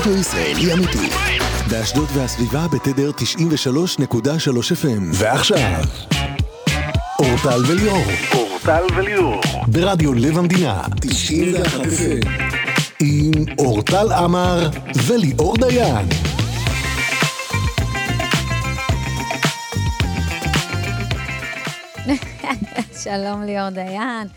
רדיו 0.00 0.16
ישראלי 0.16 0.72
אמיתי. 0.72 1.08
באשדוד 1.70 2.08
והסביבה 2.14 2.66
בתדר 2.68 3.10
93.3 3.10 3.22
FM. 4.82 5.02
ועכשיו, 5.12 5.84
אורטל 7.18 7.62
וליאור. 7.66 8.04
אורטל 8.34 8.84
וליאור. 8.96 9.40
ברדיו 9.66 10.14
לב 10.14 10.38
המדינה. 10.38 10.82
91 11.00 11.80
FM. 11.80 12.28
עם 13.00 13.30
אורטל 13.58 14.12
עמר 14.12 14.68
וליאור 15.06 15.56
דיין. 15.56 16.29
שלום 23.04 23.42
ליאור 23.42 23.70
דיין. 23.70 24.28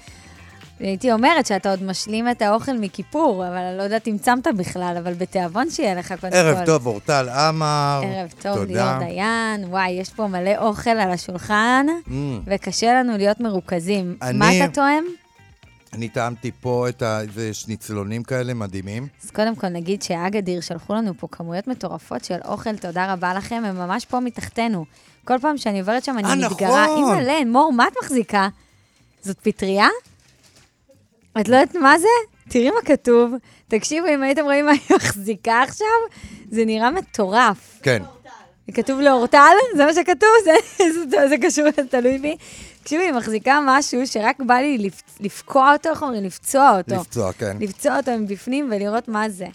הייתי 0.80 1.12
אומרת 1.12 1.46
שאתה 1.46 1.70
עוד 1.70 1.84
משלים 1.84 2.30
את 2.30 2.42
האוכל 2.42 2.78
מכיפור, 2.78 3.48
אבל 3.48 3.58
אני 3.58 3.78
לא 3.78 3.84
יודעת 3.84 4.08
אם 4.08 4.18
צמת 4.18 4.48
בכלל, 4.58 4.96
אבל 5.04 5.14
בתיאבון 5.14 5.70
שיהיה 5.70 5.96
לך 5.96 6.14
קודם 6.22 6.32
כל. 6.34 6.38
ערב 6.38 6.66
טוב, 6.66 6.88
אורטל 6.88 7.30
עמר. 7.30 8.02
ערב 8.06 8.34
טוב, 8.42 8.56
תודה. 8.56 8.66
ליאור 8.98 9.00
דיין. 9.00 9.66
וואי, 9.66 9.92
יש 9.92 10.10
פה 10.10 10.28
מלא 10.28 10.52
אוכל 10.58 10.90
על 10.90 11.12
השולחן, 11.12 11.86
Mm, 12.08 12.12
וקשה 12.46 12.94
לנו 12.94 13.18
להיות 13.18 13.40
מרוכזים. 13.40 14.18
אני- 14.22 14.38
מה 14.38 14.58
אתה 14.58 14.74
טועם? 14.74 15.04
אני 15.94 16.10
טעמתי 16.10 16.52
פה 16.62 16.90
את 16.90 17.02
ה... 17.02 17.22
איזה 17.22 17.54
שניצלונים 17.54 18.24
כאלה 18.24 18.54
מדהימים. 18.54 19.08
אז 19.24 19.32
קודם 19.32 19.56
כל 19.56 19.68
נגיד 19.68 20.02
שאגדיר 20.02 20.62
שלחו 20.62 20.94
לנו 20.94 21.14
פה 21.18 21.28
כמויות 21.32 21.68
מטורפות 21.68 22.26
של 22.26 22.38
אוכל, 22.46 22.76
תודה 22.78 23.14
רבה 23.14 23.34
לכם, 23.34 23.64
הם 23.66 23.76
ממש 23.78 24.06
פה 24.06 24.20
מתחתנו. 24.20 24.86
כל 25.26 25.40
פעם 25.40 25.58
שאני 25.58 25.80
עוברת 25.80 26.04
שם 26.04 26.18
אני 26.18 26.28
אה, 26.28 26.50
מתגרה. 26.50 26.86
נכון. 26.86 26.98
אימא'לה, 26.98 27.46
מור, 27.46 27.74
מה 27.74 27.88
את 27.88 27.94
מחזיקה? 28.04 28.48
זאת 29.22 29.38
פטריה? 29.42 29.88
את 31.42 31.50
לא 31.50 31.56
יודעת 31.56 31.76
מה 31.76 32.00
זה? 32.00 32.08
תראי 32.50 32.70
מה 32.70 32.82
כתוב. 32.86 33.34
תקשיבו, 33.68 34.08
אם 34.08 34.24
הייתם 34.24 34.44
רואים 34.44 34.66
מה 34.66 34.72
היא 34.72 34.82
מחזיקה 34.96 35.62
עכשיו, 35.62 35.88
זה 36.52 36.66
נראה 36.66 36.92
מטורף. 36.92 37.80
כן. 37.84 38.04
זה 38.68 38.74
כתוב 38.74 39.00
לאורטל? 39.00 39.56
זה 39.76 39.86
מה 39.86 39.94
שכתוב? 39.94 40.30
זה, 40.44 40.52
זה, 41.10 41.28
זה 41.30 41.36
קשור, 41.42 41.66
זה 41.76 41.88
תלוי 41.90 42.18
בי. 42.18 42.36
תקשיבי, 42.84 43.04
היא 43.04 43.14
מחזיקה 43.14 43.60
משהו 43.66 44.08
שרק 44.08 44.40
בא 44.40 44.54
לי 44.54 44.78
לפ, 44.78 45.02
לפקוע 45.20 45.74
אותו, 45.74 45.90
איך 45.90 46.04
אומרים? 46.04 46.24
לפצוע 46.24 46.78
אותו. 46.78 46.96
לפצוע, 46.96 47.34
כן. 47.34 47.58
לפצוע 47.60 47.98
אותו 47.98 48.12
מבפנים 48.20 48.70
ולראות 48.72 49.08
מה 49.08 49.30
זה. 49.30 49.48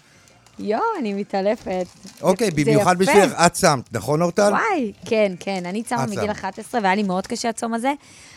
יואו, 0.59 0.81
אני 0.99 1.13
מתעלפת. 1.13 1.85
אוקיי, 2.21 2.51
במיוחד. 2.51 2.97
בשבילך, 2.97 3.33
את 3.45 3.55
שמת, 3.55 3.93
נכון, 3.93 4.21
אורטל? 4.21 4.51
וואי, 4.51 4.91
כן, 5.05 5.31
כן, 5.39 5.65
אני 5.65 5.83
צמה 5.83 6.03
את 6.03 6.09
מגיל 6.09 6.23
שמה. 6.23 6.31
11, 6.31 6.81
והיה 6.83 6.95
לי 6.95 7.03
מאוד 7.03 7.27
קשה 7.27 7.49
הצום 7.49 7.73
הזה. 7.73 7.91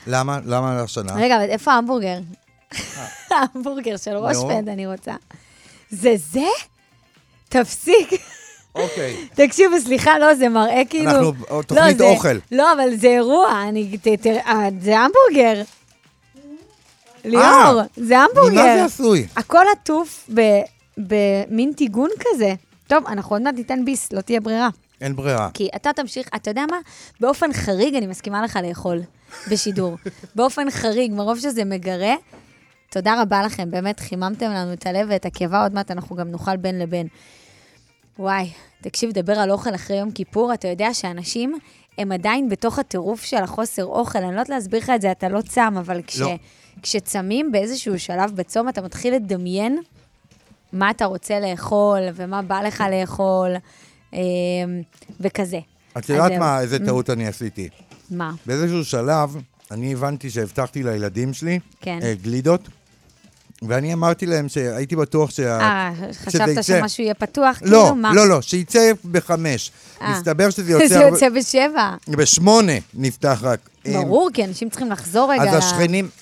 למה? 0.06 0.38
למה 0.46 0.80
השנה? 0.80 1.12
רגע, 1.14 1.36
אבל 1.36 1.50
איפה 1.50 1.72
ההמבורגר? 1.72 2.18
ההמבורגר 3.30 3.96
של 3.96 4.16
רושפלד, 4.16 4.68
אני 4.68 4.86
רוצה. 4.86 5.12
זה 5.90 6.14
זה? 6.32 6.40
תפסיק. 7.48 8.10
אוקיי. 8.74 9.16
תקשיבו, 9.46 9.80
סליחה, 9.80 10.18
לא, 10.18 10.34
זה 10.34 10.48
מראה 10.48 10.82
כאילו... 10.90 11.10
אנחנו- 11.10 11.32
לא, 11.50 11.62
תוכנית 11.62 11.98
זה- 11.98 12.04
אוכל. 12.04 12.36
לא, 12.52 12.72
אבל 12.72 12.96
זה 12.96 13.06
אירוע, 13.08 13.62
אני... 13.68 13.96
אה, 14.46 14.68
זה 14.80 14.98
המבורגר. 14.98 15.62
ליאור, 17.24 17.44
אה, 17.80 17.84
זה 17.96 18.18
המבורגר. 18.18 18.52
ממה 18.62 18.76
זה 18.76 18.84
עשוי? 18.84 19.26
הכל 19.36 19.64
עטוף 19.72 20.24
ב- 20.34 20.60
במין 20.98 21.72
טיגון 21.72 22.10
כזה. 22.20 22.54
טוב, 22.86 23.06
אנחנו 23.06 23.36
עוד 23.36 23.42
מעט 23.42 23.54
ניתן 23.54 23.84
ביס, 23.84 24.12
לא 24.12 24.20
תהיה 24.20 24.40
ברירה. 24.40 24.68
אין 25.00 25.16
ברירה. 25.16 25.48
כי 25.54 25.68
אתה 25.76 25.92
תמשיך, 25.92 26.28
אתה 26.36 26.50
יודע 26.50 26.64
מה? 26.70 26.76
באופן 27.20 27.52
חריג 27.52 27.94
אני 27.94 28.06
מסכימה 28.06 28.42
לך 28.42 28.58
לאכול 28.62 29.00
בשידור. 29.50 29.96
באופן 30.36 30.70
חריג, 30.70 31.12
מרוב 31.12 31.38
שזה 31.38 31.64
מגרה. 31.64 32.14
תודה 32.90 33.22
רבה 33.22 33.42
לכם, 33.42 33.70
באמת 33.70 34.00
חיממתם 34.00 34.50
לנו 34.50 34.72
את 34.72 34.86
הלב 34.86 35.06
ואת 35.10 35.26
הקיבה, 35.26 35.62
עוד 35.62 35.74
מעט 35.74 35.90
אנחנו 35.90 36.16
גם 36.16 36.30
נאכל 36.30 36.56
בין 36.56 36.78
לבין. 36.78 37.06
וואי, 38.18 38.50
תקשיב, 38.80 39.12
דבר 39.12 39.32
על 39.32 39.50
אוכל 39.50 39.74
אחרי 39.74 39.96
יום 39.96 40.10
כיפור, 40.10 40.54
אתה 40.54 40.68
יודע 40.68 40.94
שאנשים 40.94 41.58
הם 41.98 42.12
עדיין 42.12 42.48
בתוך 42.48 42.78
הטירוף 42.78 43.22
של 43.24 43.36
החוסר 43.36 43.84
אוכל, 43.84 44.18
אני 44.18 44.26
לא 44.26 44.30
יודעת 44.30 44.48
להסביר 44.48 44.80
לך 44.80 44.92
את 44.94 45.00
זה, 45.00 45.10
אתה 45.10 45.28
לא 45.28 45.40
צם, 45.40 45.74
אבל 45.78 46.00
כש, 46.06 46.20
לא. 46.20 46.34
כשצמים 46.82 47.52
באיזשהו 47.52 47.98
שלב 47.98 48.30
בצום, 48.34 48.68
אתה 48.68 48.82
מתחיל 48.82 49.14
לדמיין 49.14 49.78
מה 50.72 50.90
אתה 50.90 51.04
רוצה 51.04 51.40
לאכול 51.40 51.98
ומה 52.14 52.42
בא 52.42 52.60
לך 52.60 52.84
לאכול, 52.90 53.50
אה, 54.14 54.18
וכזה. 55.20 55.58
את 55.98 56.08
יודעת. 56.08 56.32
מה, 56.32 56.60
איזה 56.60 56.78
טעות 56.86 57.10
אני 57.10 57.26
עשיתי? 57.26 57.68
מה? 58.10 58.32
באיזשהו 58.46 58.84
שלב, 58.84 59.36
אני 59.70 59.92
הבנתי 59.92 60.30
שהבטחתי 60.30 60.82
לילדים 60.82 61.32
שלי 61.32 61.58
כן. 61.80 61.98
אה, 62.02 62.14
גלידות, 62.22 62.68
ואני 63.68 63.92
אמרתי 63.92 64.26
להם 64.26 64.48
שהייתי 64.48 64.96
בטוח 64.96 65.30
שה... 65.30 65.60
אה, 65.60 65.92
שזה 66.12 66.20
חשבת 66.30 66.48
יצא- 66.48 66.62
שמשהו 66.62 67.04
יהיה 67.04 67.14
פתוח? 67.14 67.58
לא, 67.62 67.82
כאילו, 67.82 67.94
מה? 67.94 68.14
לא, 68.14 68.28
לא, 68.28 68.42
שיצא 68.42 68.92
בחמש. 69.10 69.70
אה. 70.02 70.10
מסתבר 70.18 70.50
שזה 70.50 70.62
זה 70.66 70.72
יוצא... 70.72 70.94
יוצא 70.94 71.28
בשבע. 71.28 71.94
בשמונה 72.08 72.72
נפתח 72.94 73.38
רק. 73.42 73.58
אה, 73.86 73.92
ברור, 73.92 74.30
כי 74.34 74.44
אנשים 74.44 74.70
צריכים 74.70 74.90
לחזור 74.90 75.32
רגע. 75.32 75.42
אז 75.42 75.64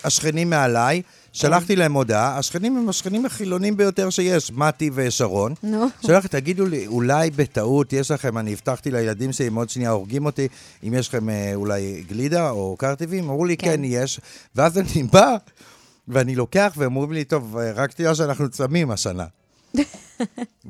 השכנים 0.05 0.51
מעליי, 0.51 1.03
שלחתי 1.33 1.77
להם 1.77 1.93
הודעה, 1.93 2.39
השכנים 2.39 2.77
הם 2.77 2.89
השכנים 2.89 3.27
החילונים 3.27 3.77
ביותר 3.77 4.11
שיש, 4.11 4.53
מתי 4.53 4.91
ושרון. 4.95 5.55
נו. 5.63 5.87
שלחתי, 6.07 6.29
תגידו 6.29 6.67
לי, 6.67 6.87
אולי 6.87 7.31
בטעות 7.31 7.93
יש 7.93 8.11
לכם, 8.11 8.39
אני 8.39 8.53
הבטחתי 8.53 8.91
לילדים 8.91 9.33
שלי, 9.33 9.49
עוד 9.57 9.71
שנייה 9.71 9.91
הורגים 9.91 10.27
אותי, 10.27 10.49
אם 10.89 10.95
יש 10.95 11.09
לכם 11.09 11.31
אה, 11.31 11.55
אולי 11.55 12.05
גלידה 12.09 12.51
או 12.51 12.77
קרטיבים? 12.79 13.25
אמרו 13.25 13.45
לי, 13.45 13.57
כן. 13.57 13.67
כן, 13.67 13.81
יש. 13.85 14.21
ואז 14.57 14.79
אני 14.79 15.03
בא, 15.13 15.37
ואני 16.09 16.35
לוקח, 16.35 16.73
והם 16.77 16.97
אומרים 16.97 17.13
לי, 17.13 17.25
טוב, 17.25 17.57
אה, 17.59 17.73
רק 17.73 17.93
תדע 17.93 18.15
שאנחנו 18.15 18.49
צמים 18.49 18.91
השנה. 18.91 19.27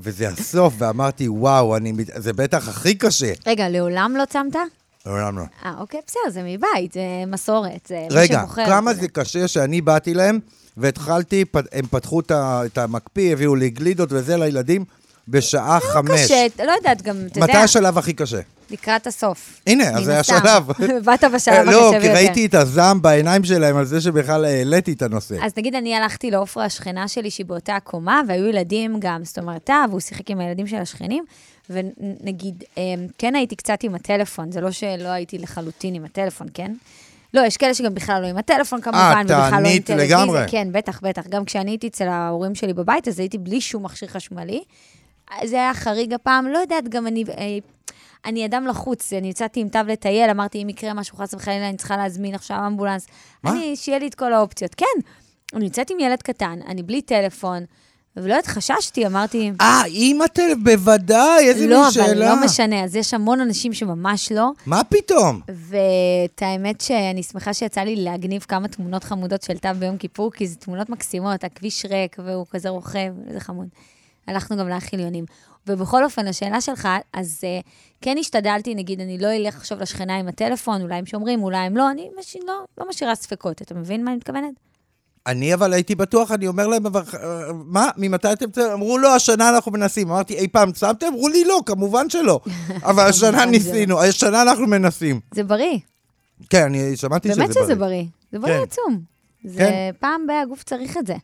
וזה 0.03 0.29
הסוף, 0.29 0.75
ואמרתי, 0.79 1.29
וואו, 1.29 1.77
אני, 1.77 1.93
זה 2.17 2.33
בטח 2.33 2.69
הכי 2.69 2.95
קשה. 2.95 3.33
רגע, 3.47 3.69
לעולם 3.69 4.15
לא 4.19 4.25
צמת? 4.25 4.57
לעולם 5.07 5.39
לא. 5.39 5.45
אה, 5.65 5.75
אוקיי, 5.79 6.01
בסדר, 6.07 6.21
זה 6.31 6.43
מבית, 6.43 6.93
זה 6.93 7.01
מסורת, 7.27 7.87
זה 7.89 7.95
מי 8.11 8.17
רגע, 8.17 8.39
שבוחר. 8.41 8.67
כמה 8.67 8.95
זה- 8.95 9.09
קשה 9.09 9.49
שאני 9.49 9.81
באתי 9.81 10.15
להם, 10.15 10.39
והתחלתי, 10.77 11.45
הם 11.73 11.87
פתחו 11.87 12.21
את 12.31 12.79
המקפיא, 12.79 13.33
הביאו 13.33 13.55
לי 13.55 13.71
גלידות 13.71 14.09
וזה 14.13 14.37
לילדים, 14.37 14.85
בשעה 15.29 15.79
חמש. 15.81 16.21
קשה, 16.25 16.47
לא 16.67 16.73
יודעת, 16.73 17.03
גם, 17.03 17.17
אתה 17.27 17.39
יודע, 17.39 17.53
מתי 17.53 17.57
השלב 17.57 17.99
הכי 17.99 18.13
קשה? 18.13 18.41
לקראת 18.71 19.07
הסוף. 19.07 19.61
הנה, 19.67 19.99
אז 19.99 20.05
זה. 20.05 20.19
השלב. 20.21 20.67
באת 21.05 21.25
בשלב 21.25 21.35
הקשה 21.35 21.63
לא, 21.63 21.91
ביותר. 21.91 22.01
כי 22.01 22.09
ראיתי 22.09 22.47
את 22.47 22.55
הזעם 22.55 23.03
בעיניים 23.03 23.45
שלהם 23.45 23.77
על 23.77 23.85
זה 23.85 24.01
שבכלל 24.01 24.45
העליתי 24.45 24.93
את 24.93 25.03
הנושא. 25.03 25.37
אז 25.43 25.53
נגיד, 25.59 25.75
אני 25.75 25.95
הלכתי 25.97 26.31
לעופרה, 26.31 26.65
השכנה 26.65 27.09
שלי, 27.09 27.31
שהיא 27.31 27.47
באותה 27.47 27.77
הקומה, 27.77 28.21
והיו 28.29 28.47
ילדים 28.47 28.97
גם, 29.01 29.25
זאת 29.25 29.39
אומרת, 29.39 29.71
והוא 29.91 30.01
שיחק 30.01 30.31
עם 30.31 30.41
הילדים 30.41 30.67
של 30.67 30.77
השכנים, 30.77 31.25
ונגיד, 31.71 32.65
אמ, 32.77 33.07
כן 33.19 33.35
הייתי 33.35 33.57
קצת 33.57 33.83
עם 33.83 33.95
הטלפון, 33.95 34.53
זה 34.53 34.61
לא 34.61 34.71
שלא 34.71 35.09
הייתי 35.09 35.39
לחלוטין 35.39 35.95
עם 35.95 36.05
הטלפון, 36.05 36.47
כן? 36.55 36.73
לא, 37.35 37.41
יש 37.41 37.57
כאלה 37.57 37.75
שגם 37.75 37.95
בכלל 37.95 38.23
לא 38.23 38.27
עם 38.27 38.37
הטלפון 38.37 38.81
כמובן, 38.81 39.23
ובכלל 39.25 39.39
לא 39.39 39.45
עם 39.45 39.51
תענית 39.51 39.87
טלוויזיה. 39.87 40.17
לגמרי. 40.17 40.41
כן, 40.49 40.69
בטח, 40.73 41.01
בטח. 41.03 41.27
גם 41.27 41.45
כשאני 41.45 41.71
הייתי 41.71 41.89
אצל 41.89 42.09
ההורים 42.09 42.55
שלי 42.55 42.73
בבית, 42.73 43.09
אז 43.09 43.21
הייתי 43.21 43.39
בלי 43.39 43.61
שום 43.61 43.83
מכשיר 43.83 44.09
חשמלי. 44.09 44.63
זה 45.45 45.57
היה 45.57 45.75
חריג 45.75 46.13
הפעם, 46.13 46.47
לא 46.49 46.59
יודעת, 46.59 46.89
גם 46.89 47.07
אני... 47.07 47.25
אה, 47.39 47.59
אני 48.25 48.47
אדם 48.47 48.67
לחוץ, 48.67 49.13
אני 49.13 49.29
יצאתי 49.29 49.61
עם 49.61 49.69
תו 49.69 49.79
לטייל, 49.87 50.31
אמרתי, 50.31 50.63
אם 50.63 50.69
יקרה 50.69 50.95
משהו 50.95 51.17
חס 51.17 51.35
וחלילה, 51.35 51.69
אני 51.69 51.77
צריכה 51.77 51.97
להזמין 51.97 52.35
עכשיו 52.35 52.59
אמבולנס. 52.67 53.07
מה? 53.45 53.51
אני, 53.51 53.77
שיהיה 53.77 53.99
לי 53.99 54.07
את 54.07 54.15
כל 54.15 54.33
האופציות. 54.33 54.75
כן, 54.75 54.87
אני 55.55 55.65
יוצאת 55.65 55.91
עם 55.91 56.01
ילד 56.01 56.23
קטן, 56.23 56.59
אני 56.67 56.83
בלי 56.83 57.03
טלפון, 57.03 57.65
ולא 58.17 58.33
יודעת, 58.35 58.47
חששתי, 58.47 59.07
אמרתי... 59.07 59.53
אה, 59.61 59.85
אימא 59.85 60.27
טל, 60.27 60.53
בוודאי, 60.63 61.49
איזה 61.49 61.67
לא, 61.67 61.83
מין 61.83 61.91
שאלה. 61.91 62.33
אבל 62.33 62.37
לא 62.41 62.45
משנה, 62.45 62.85
אז 62.85 62.97
יש 62.97 63.15
המון 63.15 63.41
אנשים 63.41 63.73
שממש 63.73 64.33
לא, 64.33 64.51
מה 64.67 64.85
פתאום? 64.85 65.41
ואת 65.49 66.43
האמת 66.43 66.81
שאני 66.81 67.23
שמחה 67.23 67.55
שיצא 67.55 67.81
לי 67.81 67.97
להגניב 67.97 68.45
כמה 68.49 68.69
תמונות 68.69 69.05
חמודות 69.05 69.43
של 69.43 69.59
תו 69.59 69.69
ביום 69.79 69.97
כיפור, 69.97 70.33
כי 70.33 70.47
זה 70.47 70.57
תמונות 70.57 70.89
מקסימות, 70.89 71.45
הכביש 71.45 71.85
ריק 71.85 72.17
והוא 72.25 72.47
כזה 72.51 72.69
רוכב, 72.69 73.13
איזה 73.29 73.41
חמוד. 73.41 73.69
הלכנו 74.27 74.57
גם 74.57 74.69
להחליונים. 74.69 75.25
ובכל 75.67 76.05
אופן, 76.05 76.27
השאלה 76.27 76.61
שלך, 76.61 76.89
אז 77.13 77.41
uh, 77.41 77.67
כן 78.01 78.17
השתדלתי, 78.19 78.75
נגיד, 78.75 79.01
אני 79.01 79.19
לא 79.19 79.29
אלך 79.37 79.57
עכשיו 79.57 79.79
לשכנה 79.81 80.17
עם 80.17 80.29
הטלפון, 80.29 80.83
אולי 80.83 80.95
הם 80.95 81.07
שומרים, 81.07 81.43
אולי 81.43 81.59
הם 81.59 81.77
לא, 81.77 81.91
אני 81.91 82.09
מש... 82.19 82.37
לא, 82.47 82.65
לא 82.79 82.89
משאירה 82.89 83.15
ספקות. 83.15 83.63
אתה 83.63 83.75
מבין 83.75 84.05
מה 84.05 84.11
אני 84.11 84.17
מתכוונת? 84.17 84.70
אני 85.27 85.55
אבל 85.55 85.73
הייתי 85.73 85.95
בטוח, 85.95 86.33
אני 86.33 86.47
אומר 86.47 86.67
להם, 86.67 86.87
אבל, 86.87 87.03
אה, 87.15 87.53
מה, 87.53 87.89
ממתי 87.97 88.33
אתם... 88.33 88.61
אמרו, 88.73 88.99
לא, 88.99 89.15
השנה 89.15 89.49
אנחנו 89.49 89.73
מנסים. 89.73 90.11
אמרתי, 90.11 90.35
אי 90.35 90.49
פעם 90.49 90.73
צמתם? 90.73 91.07
אמרו 91.07 91.29
לי, 91.29 91.45
לא, 91.45 91.61
כמובן 91.67 92.11
שלא. 92.11 92.41
אבל 92.91 93.07
השנה 93.07 93.45
ניסינו, 93.45 94.03
השנה 94.03 94.43
אנחנו 94.43 94.67
מנסים. 94.67 95.21
זה 95.35 95.45
בריא. 95.45 95.79
כן, 96.51 96.63
אני 96.63 96.97
שמעתי 96.97 97.29
שזה 97.29 97.37
בריא. 97.37 97.49
באמת 97.49 97.65
שזה 97.65 97.75
בריא. 97.75 98.05
זה 98.33 98.39
בריא 98.39 98.57
כן. 98.57 98.63
עצום. 98.63 99.01
זה 99.45 99.59
כן. 99.59 99.91
פעם 100.01 100.27
בהגוף 100.27 100.63
צריך 100.63 100.97
את 100.97 101.07
זה. 101.07 101.17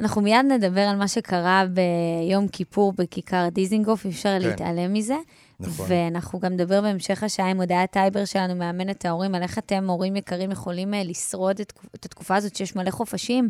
אנחנו 0.00 0.22
מיד 0.22 0.46
נדבר 0.48 0.80
על 0.80 0.96
מה 0.96 1.08
שקרה 1.08 1.64
ביום 1.70 2.48
כיפור 2.48 2.92
בכיכר 2.96 3.48
דיזינגוף, 3.52 4.04
אי 4.04 4.10
אפשר 4.10 4.38
כן. 4.40 4.48
להתעלם 4.48 4.92
מזה. 4.92 5.16
נכון. 5.60 5.86
ואנחנו 5.88 6.40
גם 6.40 6.52
נדבר 6.52 6.80
בהמשך 6.80 7.22
השעה 7.22 7.50
עם 7.50 7.60
הודעת 7.60 7.90
טייבר 7.92 8.24
שלנו, 8.24 8.54
מאמנת 8.54 9.04
ההורים, 9.04 9.34
על 9.34 9.42
איך 9.42 9.58
אתם, 9.58 9.90
הורים 9.90 10.16
יקרים, 10.16 10.50
יכולים 10.50 10.94
אה, 10.94 11.02
לשרוד 11.04 11.60
את, 11.60 11.72
את 11.94 12.04
התקופה 12.04 12.36
הזאת 12.36 12.56
שיש 12.56 12.76
מלא 12.76 12.90
חופשים. 12.90 13.48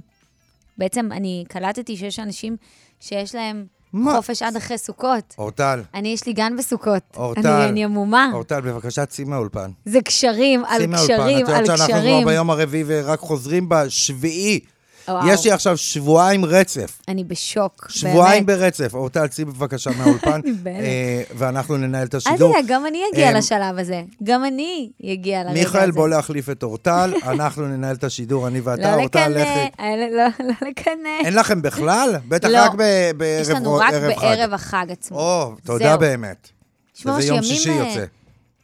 בעצם 0.78 1.12
אני 1.12 1.44
קלטתי 1.48 1.96
שיש 1.96 2.18
אנשים 2.18 2.56
שיש 3.00 3.34
להם 3.34 3.66
מה? 3.92 4.16
חופש 4.16 4.42
עד 4.42 4.56
אחרי 4.56 4.78
סוכות. 4.78 5.34
אורטל, 5.38 5.82
אני, 5.94 6.08
יש 6.08 6.26
לי 6.26 6.32
גן 6.32 6.56
בסוכות. 6.58 7.02
אורטל. 7.16 7.46
אני, 7.46 7.68
אני 7.68 7.84
עמומה. 7.84 8.30
אורטל, 8.32 8.60
בבקשה, 8.60 9.06
צאי 9.06 9.24
מהאולפן. 9.24 9.70
זה 9.84 10.00
קשרים 10.02 10.64
על 10.64 10.78
צאי 10.78 10.86
מהאולפן. 10.86 11.14
קשרים 11.14 11.44
את 11.44 11.48
על 11.48 11.60
יודעת 11.60 11.78
שאנחנו 11.78 11.94
קשרים. 11.94 12.22
כבר 12.22 12.32
ביום 12.32 12.50
הרביעי 12.50 12.84
ורק 12.86 13.20
חוזרים 13.20 13.68
בשביעי. 13.68 14.60
וואו. 15.08 15.28
יש 15.28 15.44
לי 15.44 15.50
עכשיו 15.52 15.76
שבועיים 15.76 16.44
רצף. 16.44 17.00
אני 17.08 17.24
בשוק, 17.24 17.86
שבועיים 17.90 18.46
באמת. 18.46 18.58
ברצף. 18.60 18.94
אורטל, 18.94 19.26
צאי 19.26 19.44
בבקשה 19.44 19.90
מהאולפן. 19.98 20.40
אה, 20.66 21.22
ואנחנו 21.36 21.76
ננהל 21.76 22.06
את 22.06 22.14
אל 22.14 22.18
השידור. 22.18 22.52
תדאג, 22.52 22.64
גם 22.68 22.86
אני 22.86 23.02
אגיע 23.12 23.30
אמ, 23.30 23.36
לשלב 23.36 23.78
הזה. 23.78 24.02
גם 24.22 24.44
אני 24.44 24.90
אגיע 25.12 25.38
לרגע 25.38 25.50
הזה. 25.50 25.60
מיכאל, 25.60 25.90
בוא 25.90 26.08
להחליף 26.08 26.50
את 26.50 26.62
אורטל, 26.62 27.14
אנחנו 27.32 27.66
ננהל 27.68 27.94
את 27.96 28.04
השידור, 28.04 28.46
אני 28.48 28.60
ואתה, 28.60 28.96
לא 28.96 29.00
אורטל, 29.02 29.28
לכי. 29.28 29.40
אה, 29.80 29.94
לא- 30.10 30.46
לא 30.46 30.68
לקנא. 30.68 31.08
אין 31.24 31.34
לכם 31.34 31.62
בכלל? 31.62 32.14
בטח 32.28 32.48
לא. 32.48 32.58
רק 32.64 32.74
בערב 32.74 33.22
יש 33.42 33.48
לנו 33.48 33.74
רק 33.74 33.92
ערב 33.92 34.14
חג. 34.14 34.20
בערב 34.20 34.52
החג 34.52 34.86
עצמו. 34.90 35.18
או, 35.18 35.52
תודה. 35.64 35.96
באמת. 35.96 36.48
שמע, 36.94 37.20
שזה 37.20 37.28
יום 37.28 37.42
שישי 37.42 37.70
אה, 37.70 37.74
יוצא. 37.76 38.04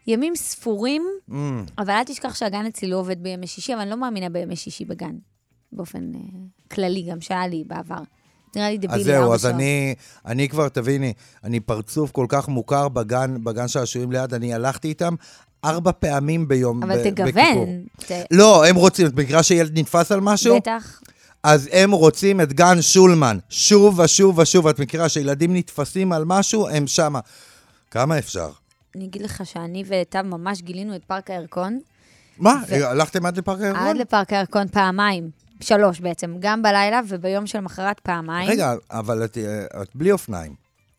ימים 0.06 0.36
ספורים, 0.36 1.02
Mm. 1.30 1.32
אבל 1.78 1.90
אל 1.90 2.04
תשכח 2.04 2.34
שהגן 2.34 2.66
אצלי 2.66 2.88
לא 2.88 2.96
עובד 2.96 3.22
בימי 3.22 3.46
שישי, 3.46 3.72
אבל 3.74 3.80
אני 3.82 3.90
לא 3.90 3.96
מאמינה 3.96 4.28
בימי 4.28 4.56
שישי 4.56 4.84
בגן. 4.84 5.12
באופן 5.72 6.12
אה, 6.14 6.20
כללי, 6.70 7.02
גם 7.02 7.20
שהיה 7.20 7.46
לי 7.46 7.64
בעבר. 7.66 8.02
נראה 8.56 8.70
לי 8.70 8.78
דבילי 8.78 9.00
אז 9.00 9.06
זהו, 9.06 9.34
אז. 9.34 9.46
אני, 9.46 9.94
אני 10.26 10.48
כבר, 10.48 10.68
תביני, 10.68 11.12
אני 11.44 11.60
פרצוף 11.60 12.10
כל 12.10 12.26
כך 12.28 12.48
מוכר 12.48 12.88
בגן, 12.88 13.44
בגן 13.44 13.68
שעשועים 13.68 14.12
ליד, 14.12 14.34
אני 14.34 14.54
הלכתי 14.54 14.88
איתם 14.88 15.14
ארבע 15.64 15.90
פעמים 15.92 16.48
ביום, 16.48 16.82
אבל 16.82 16.98
ב-. 16.98 17.10
תגוון. 17.10 17.84
ת- 18.06 18.10
לא, 18.30 18.66
הם 18.66 18.76
רוצים, 18.76 19.06
את 19.06 19.14
מכירה 19.14 19.42
שילד 19.42 19.78
נתפס 19.78 20.12
על 20.12 20.20
משהו? 20.20 20.56
בטח. 20.56 21.00
אז 21.42 21.68
הם 21.72 21.90
רוצים 21.92 22.40
את 22.40 22.52
גן 22.52 22.82
שולמן. 22.82 23.38
שוב 23.48 23.98
ושוב 23.98 24.38
ושוב, 24.38 24.66
את 24.66 24.78
מכירה 24.78 25.08
שילדים 25.08 25.56
נתפסים 25.56 26.12
על 26.12 26.24
משהו, 26.26 26.68
הם 26.68 26.86
שמה. 26.86 27.20
כמה 27.90 28.18
אפשר? 28.18 28.50
אני 28.96 29.04
אגיד 29.04 29.22
לך 29.22 29.42
שאני 29.46 29.84
וטב 29.86 30.22
ממש 30.22 30.62
גילינו 30.62 30.96
את 30.96 31.04
פארק 31.04 31.30
הירקון. 31.30 31.80
מה, 32.38 32.62
ו- 32.68 32.86
הלכתם 32.86 33.26
עד 33.26 33.36
לפארק 33.38 33.60
הירקון? 33.60 33.82
עד 33.82 33.96
לפארק 33.96 34.32
הירקון 34.32 34.68
פעמיים. 34.68 35.30
שלוש 35.60 36.00
בעצם, 36.00 36.36
גם 36.38 36.62
בלילה 36.62 37.00
וביום 37.08 37.46
שלמחרת 37.46 38.00
פעמיים. 38.00 38.50
רגע, 38.50 38.74
אבל 38.90 39.24
את, 39.24 39.38
את 39.82 39.88
בלי 39.94 40.12
אופניים. 40.12 40.54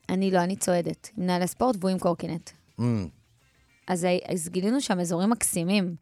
אני 0.09 0.31
לא, 0.31 0.39
אני 0.39 0.55
צועדת. 0.55 1.09
עם 1.17 1.25
נעלי 1.25 1.47
ספורט 1.47 1.75
והוא 1.79 1.89
עם 1.89 1.99
קורקינט. 1.99 2.49
Mm. 2.79 2.83
אז, 3.87 4.07
אז 4.27 4.49
גילינו 4.49 4.81
שם 4.81 4.99
אזורים 4.99 5.29
מקסימים. 5.29 5.95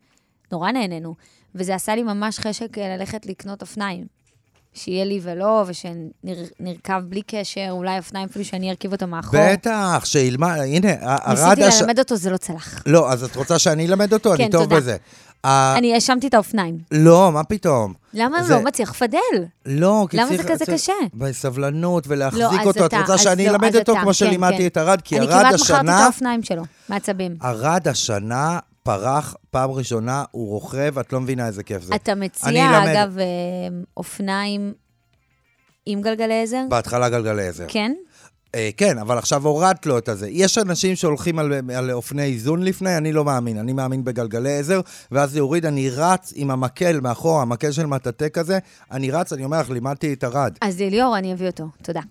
נורא 0.51 0.71
נהנינו. 0.71 1.15
וזה 1.56 1.75
עשה 1.75 1.95
לי 1.95 2.03
ממש 2.03 2.39
חשק 2.39 2.77
אה, 2.77 2.97
ללכת 2.97 3.25
לקנות 3.25 3.61
אופניים. 3.61 4.06
שיהיה 4.73 5.06
לי 5.06 5.19
ולא, 5.23 5.63
ושנרכב 5.67 7.01
בלי 7.09 7.21
קשר, 7.27 7.67
אולי 7.69 7.97
אופניים 7.97 8.27
אפילו 8.29 8.45
שאני 8.45 8.69
ארכיב 8.69 8.91
אותו 8.91 9.07
מאחור. 9.07 9.39
בטח, 9.51 10.01
שילמד, 10.06 10.57
הנה, 10.57 10.94
ארד 11.01 11.29
ניסיתי 11.29 11.63
הש... 11.63 11.81
ללמד 11.81 12.00
אותו, 12.00 12.15
זה 12.15 12.29
לא 12.29 12.38
צלח. 12.38 12.83
לא, 12.85 13.11
אז 13.11 13.23
את 13.23 13.35
רוצה 13.35 13.59
שאני 13.59 13.88
אלמד 13.88 14.13
אותו? 14.13 14.33
אני 14.33 14.44
כן, 14.44 14.51
טוב 14.51 14.63
תודה. 14.63 14.75
בזה. 14.75 14.97
אני 15.45 15.94
האשמתי 15.94 16.27
את 16.27 16.33
האופניים. 16.33 16.77
לא, 16.91 17.31
מה 17.31 17.44
פתאום? 17.44 17.94
למה 18.13 18.39
הוא 18.39 18.50
לא 18.50 18.62
מצליח 18.62 18.89
לפדל? 18.89 19.18
לא, 19.65 20.07
כי 20.09 20.18
למה 20.18 20.30
צריך... 20.30 20.41
זה 20.41 20.47
כזה 20.47 20.65
קשה? 20.65 20.94
בסבלנות 21.13 22.03
ולהחזיק 22.07 22.41
לא, 22.41 22.62
אז 22.62 22.68
אותו. 22.68 22.86
את 22.86 22.94
רוצה 22.94 23.18
שאני 23.18 23.45
לא, 23.45 23.51
אלמד 23.51 23.75
אותו 23.75 23.95
כמו 23.95 24.06
כן, 24.06 24.13
שלימדתי 24.13 24.57
כן. 24.57 24.65
את 24.65 24.77
ארד? 24.77 25.01
כי 25.01 25.18
אני 25.18 25.25
ארד 25.25 25.31
כמעט 25.31 25.45
מכרתי 25.45 25.56
את 25.56 25.62
השנה... 25.62 26.03
האופניים 26.03 26.44
שלו, 26.44 26.63
מעצבים. 26.89 27.36
ארד 27.44 27.88
השנה 27.88 28.59
פרח 28.83 29.36
פעם 29.51 29.71
ראשונה, 29.71 30.24
הוא 30.31 30.50
רוכב, 30.50 31.00
את 31.00 31.13
לא 31.13 31.21
מבינה 31.21 31.47
איזה 31.47 31.63
כיף 31.63 31.83
זה. 31.83 31.95
אתה 31.95 32.12
אני 32.12 32.25
מציע. 32.25 32.83
אגב, 32.83 33.18
אה, 33.19 33.25
אופניים 33.97 34.74
עם 35.85 36.01
גלגלי 36.01 36.44
עזר? 36.44 36.62
בהתחלה 36.69 37.09
גלגלי 37.09 37.47
עזר. 37.47 37.65
כן? 37.68 37.92
אה, 38.55 38.69
כן, 38.77 38.97
אבל 38.97 39.17
עכשיו 39.17 39.47
הורדת 39.47 39.85
לו 39.85 39.97
את 39.97 40.09
הזה. 40.09 40.29
יש 40.29 40.57
אנשים 40.57 40.95
שהולכים 40.95 41.39
על, 41.39 41.53
על 41.75 41.91
אופני 41.91 42.23
איזון 42.23 42.63
לפני, 42.63 42.97
אני 42.97 43.11
לא 43.13 43.25
מאמין. 43.25 43.57
אני 43.57 43.73
מאמין 43.73 44.03
בגלגלי 44.03 44.57
עזר, 44.57 44.81
ואז 45.11 45.31
זה 45.31 45.37
יוריד, 45.37 45.65
אני 45.65 45.89
רץ 45.89 46.33
עם 46.35 46.51
המקל 46.51 46.99
מאחורה, 46.99 47.41
המקל 47.41 47.71
של 47.71 47.85
מטאטא 47.85 48.29
כזה, 48.29 48.59
אני 48.91 49.11
רץ, 49.11 49.33
אני 49.33 49.43
אומר 49.43 49.59
לך, 49.59 49.69
לימדתי 49.69 50.13
את 50.13 50.23
ארד. 50.23 50.53
אז 50.61 50.81
ליאור, 50.81 51.17
אני 51.17 51.33
אביא 51.33 51.47
אותו. 51.47 51.65
תודה. 51.81 52.01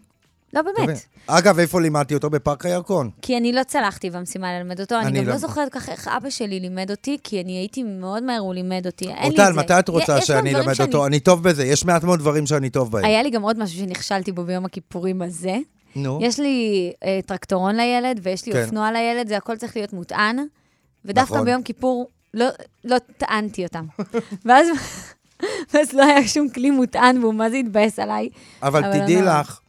לא, 0.52 0.60
באמת. 0.62 1.04
אגב, 1.26 1.58
איפה 1.58 1.80
לימדתי 1.80 2.14
אותו? 2.14 2.30
בפארק 2.30 2.66
הירקון. 2.66 3.10
כי 3.22 3.36
אני 3.36 3.52
לא 3.52 3.62
צלחתי 3.62 4.10
במשימה 4.10 4.58
ללמד 4.58 4.80
אותו. 4.80 4.94
אני 5.00 5.06
אני 5.06 5.18
גם 5.20 5.26
לא- 5.26 5.32
לא 5.32 5.38
זוכרת 5.38 5.72
ככה 5.72 5.92
איך 5.92 6.08
אבא 6.08 6.30
שלי 6.30 6.60
לימד 6.60 6.90
אותי, 6.90 7.16
כי 7.24 7.40
אני 7.42 7.52
הייתי 7.52 7.82
מאוד 7.82 8.22
מהר, 8.22 8.38
הוא 8.38 8.54
לימד 8.54 8.86
אותי. 8.86 9.08
אין 9.08 9.32
לי 9.32 9.42
את 9.42 9.54
זה. 9.54 9.60
מתי 9.60 9.78
את 9.78 9.88
רוצה 9.88 10.20
שאני 10.20 10.54
אלמד 10.54 10.80
אותו? 10.80 11.06
אני 11.06 11.20
טוב 11.20 11.42
בזה, 11.42 11.64
יש 11.64 11.84
מעט 11.84 12.04
מאוד 12.04 12.18
דברים 12.18 12.46
שאני 12.46 12.70
טוב 12.70 12.92
בהם. 12.92 13.04
היה 13.04 13.22
לי 13.22 13.30
גם 13.30 13.42
עוד 13.42 13.58
משהו 13.58 13.78
שנכשלתי 13.78 14.32
בו 14.32 14.44
ביום 14.44 14.64
הכיפורים 14.64 15.22
הזה. 15.22 15.56
נו. 15.96 16.18
יש 16.22 16.40
לי 16.40 16.92
אה, 17.04 17.20
טרקטורון 17.26 17.76
לילד, 17.76 18.20
ויש 18.22 18.46
לי 18.46 18.52
כן. 18.52 18.62
אופנוע 18.64 18.92
לילד, 18.92 19.28
זה 19.28 19.36
הכל 19.36 19.56
צריך 19.56 19.76
להיות 19.76 19.92
מוטען. 19.92 20.36
ודווקא 21.04 21.34
נכון. 21.34 21.44
ביום 21.44 21.62
כיפור 21.62 22.08
לא, 22.34 22.46
לא 22.84 22.98
טענתי 22.98 23.64
אותם. 23.64 23.86
ואז, 24.46 24.68
ואז 25.74 25.92
לא 25.92 26.04
היה 26.04 26.28
שום 26.28 26.48
כלי 26.48 26.70
מוטען, 26.70 27.18
והוא 27.22 27.34
מה 27.34 27.50
זה 27.50 27.56
התבאס 27.56 27.98
עליי. 27.98 28.28
אבל 28.62 28.84
אבל 28.84 28.92
תדעי 28.92 29.16
אני 29.16 29.26
לא- 29.26 29.40
לך 29.40 29.60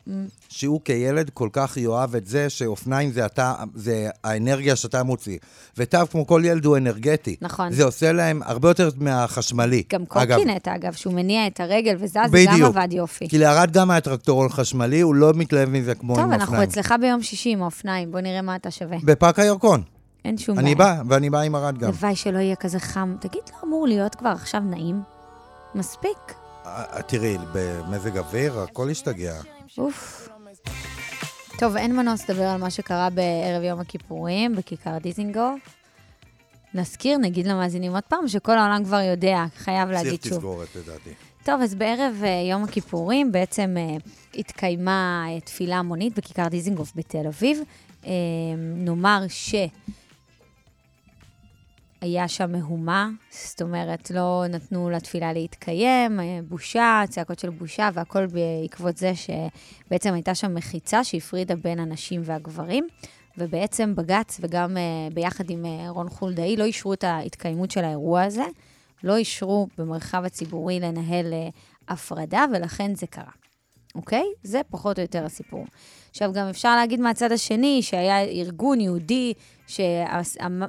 שהוא 0.49 0.81
כילד 0.85 1.29
כל 1.33 1.49
כך 1.53 1.77
יאהב 1.77 2.15
את 2.15 2.25
זה 2.27 2.49
שאופניים 2.49 3.11
זה 3.11 3.25
אתה, 3.25 3.53
זה 3.75 4.09
האנרגיה 4.23 4.75
שאתה 4.75 5.03
מוציא. 5.03 5.37
ותו, 5.77 5.97
כמו 6.11 6.27
כל 6.27 6.41
ילד, 6.45 6.65
הוא 6.65 6.77
אנרגטי. 6.77 7.35
נכון. 7.41 7.71
זה 7.71 7.83
עושה 7.83 8.11
להם 8.11 8.41
הרבה 8.45 8.69
יותר 8.69 8.89
מהחשמלי. 8.97 9.83
גם 9.93 10.01
אגב, 10.01 10.35
קורקינט, 10.35 10.67
אגב, 10.67 10.93
שהוא 10.93 11.13
מניע 11.13 11.47
את 11.47 11.59
הרגל 11.59 11.95
וזז, 11.99 12.13
זה 12.13 12.19
גם 12.47 12.53
בדיוק. 12.53 12.75
עבד 12.75 12.87
יופי. 12.93 13.29
כי 13.29 13.37
לארד 13.37 13.71
גם 13.71 13.91
היה 13.91 14.01
טרקטורון 14.01 14.49
חשמלי, 14.49 15.01
הוא 15.01 15.15
לא 15.15 15.31
מתלהב 15.35 15.69
מזה 15.69 15.95
כמו 15.95 16.15
טוב, 16.15 16.23
עם 16.23 16.31
אנחנו 16.33 16.45
אופניים. 16.45 16.69
אצלך 16.69 16.93
ביום 17.01 17.21
שישי 17.23 17.49
עם 17.49 17.61
האופניים, 17.61 18.11
בוא 18.11 18.19
נראה 18.19 18.41
מה 18.41 18.55
אתה 18.55 18.71
שווה. 18.71 18.97
בפארק 19.03 19.39
הירקון. 19.39 19.81
אין 20.25 20.37
שום 20.37 20.59
אני 20.59 20.75
בעיה. 20.75 21.03
בא, 21.03 21.13
ואני 21.13 21.29
בא 21.29 21.39
עם 21.39 21.55
ארד 21.55 21.77
גם. 21.77 21.87
הלוואי 21.89 22.15
שלא 22.15 22.37
יהיה 22.37 22.55
כזה 22.55 22.79
חם. 22.79 23.15
תגיד, 23.21 23.41
לא 23.53 23.67
אמור 23.67 23.87
להיות 23.87 24.15
כבר 24.15 24.29
עכשיו 24.29 24.61
נעים? 24.61 25.18
מספיק. 25.75 26.33
תראי, 27.07 27.37
במזג 27.53 28.17
אוויר, 28.17 28.59
הכל 28.59 28.89
השתגע. 28.89 29.41
אוף. 29.77 30.29
טוב, 31.59 31.75
אין 31.75 31.95
מנוס 31.95 32.29
לדבר 32.29 32.43
על 32.43 32.57
מה 32.59 32.69
שקרה 32.69 33.09
בערב 33.09 33.63
יום 33.63 33.79
הכיפורים 33.79 34.55
בכיכר 34.55 34.97
דיזינגוף. 34.97 35.79
נזכיר, 36.73 37.17
נגיד 37.17 37.47
למאזינים 37.47 37.93
עוד 37.93 38.03
פעם, 38.03 38.27
שכל 38.27 38.57
העולם 38.57 38.83
כבר 38.85 38.99
יודע, 38.99 39.45
חייב 39.57 39.89
צריך 39.89 40.03
להגיד 40.03 40.23
שוב. 40.23 40.37
תסגורת, 40.37 40.67
לדעתי. 40.75 41.09
טוב, 41.43 41.61
אז 41.61 41.75
בערב 41.75 42.21
אה, 42.23 42.49
יום 42.51 42.63
הכיפורים 42.63 43.31
בעצם 43.31 43.75
אה, 43.77 43.97
התקיימה 44.35 45.25
אה, 45.27 45.39
תפילה 45.39 45.75
המונית 45.75 46.17
בכיכר 46.17 46.47
דיזינגוף 46.47 46.91
בתל 46.95 47.27
אביב. 47.27 47.59
נאמר 48.57 49.23
שהיה 52.03 52.27
שם 52.27 52.51
מהומה, 52.51 53.09
זאת 53.29 53.61
אומרת, 53.61 54.11
לא 54.11 54.43
נתנו 54.49 54.89
לתפילה 54.89 55.33
להתקיים, 55.33 56.19
אה, 56.19 56.39
בושה, 56.47 57.03
צעקות 57.09 57.39
של 57.39 57.49
בושה, 57.49 57.89
והכל 57.93 58.25
בעקבות 58.25 58.97
זה 58.97 59.11
שבעצם 59.15 60.13
הייתה 60.13 60.35
שם 60.35 60.55
מחיצה 60.55 61.03
שהפרידה 61.03 61.55
בין 61.55 61.79
הנשים 61.79 62.21
והגברים. 62.23 62.87
ובעצם 63.37 63.95
בג"ץ, 63.95 64.39
וגם 64.41 64.77
uh, 64.77 65.13
ביחד 65.13 65.49
עם 65.49 65.65
uh, 65.65 65.89
רון 65.89 66.09
חולדאי, 66.09 66.55
לא 66.55 66.63
אישרו 66.63 66.93
את 66.93 67.03
ההתקיימות 67.03 67.71
של 67.71 67.83
האירוע 67.83 68.23
הזה, 68.23 68.45
לא 69.03 69.17
אישרו 69.17 69.67
במרחב 69.77 70.23
הציבורי 70.25 70.79
לנהל 70.79 71.33
הפרדה, 71.87 72.45
ולכן 72.53 72.95
זה 72.95 73.07
קרה. 73.07 73.31
אוקיי? 73.95 74.23
זה 74.43 74.61
פחות 74.69 74.97
או 74.97 75.01
יותר 75.01 75.25
הסיפור. 75.25 75.65
עכשיו, 76.21 76.33
גם 76.33 76.47
אפשר 76.47 76.75
להגיד 76.75 76.99
מהצד 76.99 77.31
השני, 77.31 77.81
שהיה 77.81 78.21
ארגון 78.21 78.81
יהודי, 78.81 79.33
שהם 79.67 80.63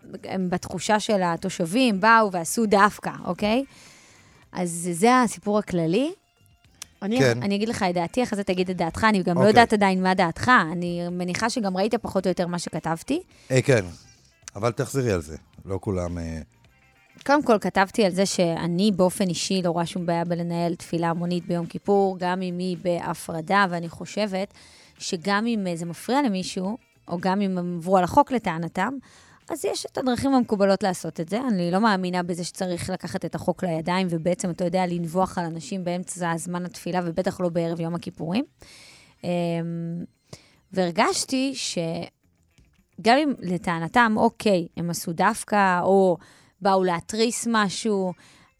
בתחושה 0.50 1.00
של 1.00 1.20
התושבים 1.22 2.00
באו 2.00 2.32
ועשו 2.32 2.66
דווקא, 2.66 3.10
אוקיי? 3.24 3.64
אז 4.52 4.88
זה 4.92 5.20
הסיפור 5.20 5.58
הכללי. 5.58 6.12
אני, 7.02 7.18
כן. 7.18 7.42
אני 7.42 7.56
אגיד 7.56 7.68
לך 7.68 7.84
את 7.90 7.94
דעתי, 7.94 8.22
אחרי 8.22 8.36
זה 8.36 8.44
תגיד 8.44 8.70
את 8.70 8.76
דעתך, 8.76 9.04
אני 9.04 9.22
גם 9.22 9.34
לא 9.34 9.40
אוקיי. 9.40 9.48
יודעת 9.50 9.72
עדיין 9.72 10.02
מה 10.02 10.14
דעתך, 10.14 10.50
אני 10.72 11.08
מניחה 11.10 11.50
שגם 11.50 11.76
ראית 11.76 11.94
פחות 11.94 12.26
או 12.26 12.30
יותר 12.30 12.46
מה 12.46 12.58
שכתבתי. 12.58 13.22
אה, 13.50 13.62
כן, 13.62 13.84
אבל 14.56 14.72
תחזרי 14.72 15.12
על 15.12 15.20
זה. 15.20 15.36
לא 15.64 15.78
כולם... 15.80 16.18
אה, 16.18 16.40
קודם 17.26 17.42
כל, 17.42 17.58
כתבתי 17.60 18.04
על 18.04 18.12
זה 18.12 18.26
שאני 18.26 18.92
באופן 18.96 19.28
אישי 19.28 19.62
לא 19.64 19.70
רואה 19.70 19.86
שום 19.86 20.06
בעיה 20.06 20.24
בלנהל 20.24 20.74
תפילה 20.74 21.10
המונית 21.10 21.46
ביום 21.46 21.66
כיפור, 21.66 22.16
גם 22.18 22.42
אם 22.42 22.58
היא 22.58 22.76
בהפרדה, 22.82 23.66
ואני 23.70 23.88
חושבת 23.88 24.54
שגם 25.00 25.46
אם 25.46 25.66
אה, 25.66 25.76
זה 25.76 25.86
מפריע 25.86 26.22
למישהו, 26.22 26.78
או 27.08 27.18
גם 27.20 27.40
אם 27.40 27.58
הם 27.58 27.76
עברו 27.76 27.96
על 27.96 28.04
החוק 28.04 28.32
לטענתם, 28.32 28.94
אז 29.50 29.64
יש 29.64 29.86
את 29.86 29.98
הדרכים 29.98 30.34
המקובלות 30.34 30.82
לעשות 30.82 31.20
את 31.20 31.28
זה. 31.28 31.40
אני 31.48 31.70
לא 31.70 31.80
מאמינה 31.80 32.22
בזה 32.22 32.44
שצריך 32.44 32.90
לקחת 32.90 33.24
את 33.24 33.34
החוק 33.34 33.64
לידיים, 33.64 34.06
ובעצם, 34.10 34.50
אתה 34.50 34.64
יודע, 34.64 34.86
לנבוח 34.86 35.38
על 35.38 35.44
אנשים 35.44 35.84
באמצע 35.84 36.36
זמן 36.36 36.64
התפילה, 36.64 37.00
ובטח 37.04 37.40
לא 37.40 37.48
בערב 37.48 37.80
יום 37.80 37.94
הכיפורים. 37.94 38.44
אמ, 39.24 39.28
והרגשתי 40.72 41.54
שגם 41.54 43.16
אם 43.16 43.32
לטענתם, 43.38 44.14
אוקיי, 44.16 44.66
הם 44.76 44.90
עשו 44.90 45.12
דווקא, 45.12 45.80
או 45.82 46.16
באו 46.60 46.84
להתריס 46.84 47.48
משהו, 47.50 48.12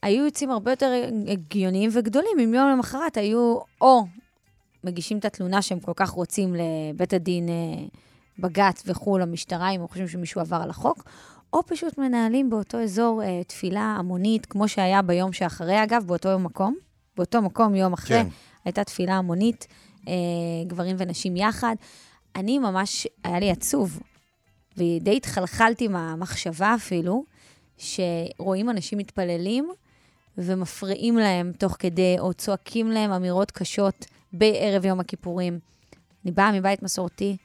היו 0.03 0.25
יוצאים 0.25 0.51
הרבה 0.51 0.73
יותר 0.73 0.93
הגיוניים 1.29 1.91
וגדולים 1.93 2.39
אם 2.45 2.55
יום 2.55 2.71
למחרת 2.71 3.17
היו 3.17 3.59
או 3.81 4.05
מגישים 4.85 5.19
את 5.19 5.25
התלונה 5.25 5.63
שהם 5.63 5.81
כל 5.81 5.93
כך 5.97 6.11
רוצים 6.11 6.55
לבית 6.55 7.13
הדין 7.13 7.49
אה, 7.49 7.55
בג"ץ 8.39 8.83
וכו', 8.87 9.19
למשטרה, 9.19 9.71
אם 9.71 9.81
הם 9.81 9.89
חושבים 9.89 10.09
שמישהו 10.09 10.41
עבר 10.41 10.57
על 10.57 10.71
החוק, 10.71 11.05
או 11.53 11.67
פשוט 11.67 11.99
מנהלים 11.99 12.51
באותו 12.51 12.79
אזור 12.79 13.23
אה, 13.23 13.45
תפילה 13.45 13.97
המונית, 13.99 14.47
כמו 14.47 14.69
שהיה 14.69 15.03
ביום 15.03 15.33
שאחרי, 15.33 15.83
אגב, 15.83 16.05
באותו 16.07 16.29
יום 16.29 16.45
מקום. 16.45 16.77
באותו 17.17 17.43
מקום, 17.43 17.75
יום 17.75 17.93
אחרי, 17.93 18.17
כן. 18.17 18.25
כן. 18.25 18.31
הייתה 18.65 18.85
תפילה 18.85 19.15
המונית, 19.15 19.67
אה, 20.09 20.13
גברים 20.67 20.97
ונשים 20.99 21.37
יחד. 21.37 21.75
אני 22.37 22.59
ממש, 22.59 23.07
היה 23.25 23.41
לי 23.41 23.51
עצוב, 23.51 24.01
ודי 24.77 25.17
התחלחלתי 25.17 25.89
מהמחשבה 25.89 26.75
אפילו, 26.75 27.25
שרואים 27.79 28.71
אנשים 28.71 28.99
מתפללים 28.99 29.71
ומפריעים 30.39 31.17
להם 31.17 31.53
תוך 31.59 31.77
כדי, 31.79 32.17
או 32.19 32.35
צועקים 32.35 32.91
להם 32.91 33.13
אמירות 33.13 33.51
קשות 33.51 34.07
בערב 34.33 34.85
יום 34.85 35.01
הכיפורים. 35.01 35.59
אני 36.25 36.33
באה 36.33 36.53
מבית 36.53 36.83
מסורתי, 36.83 37.37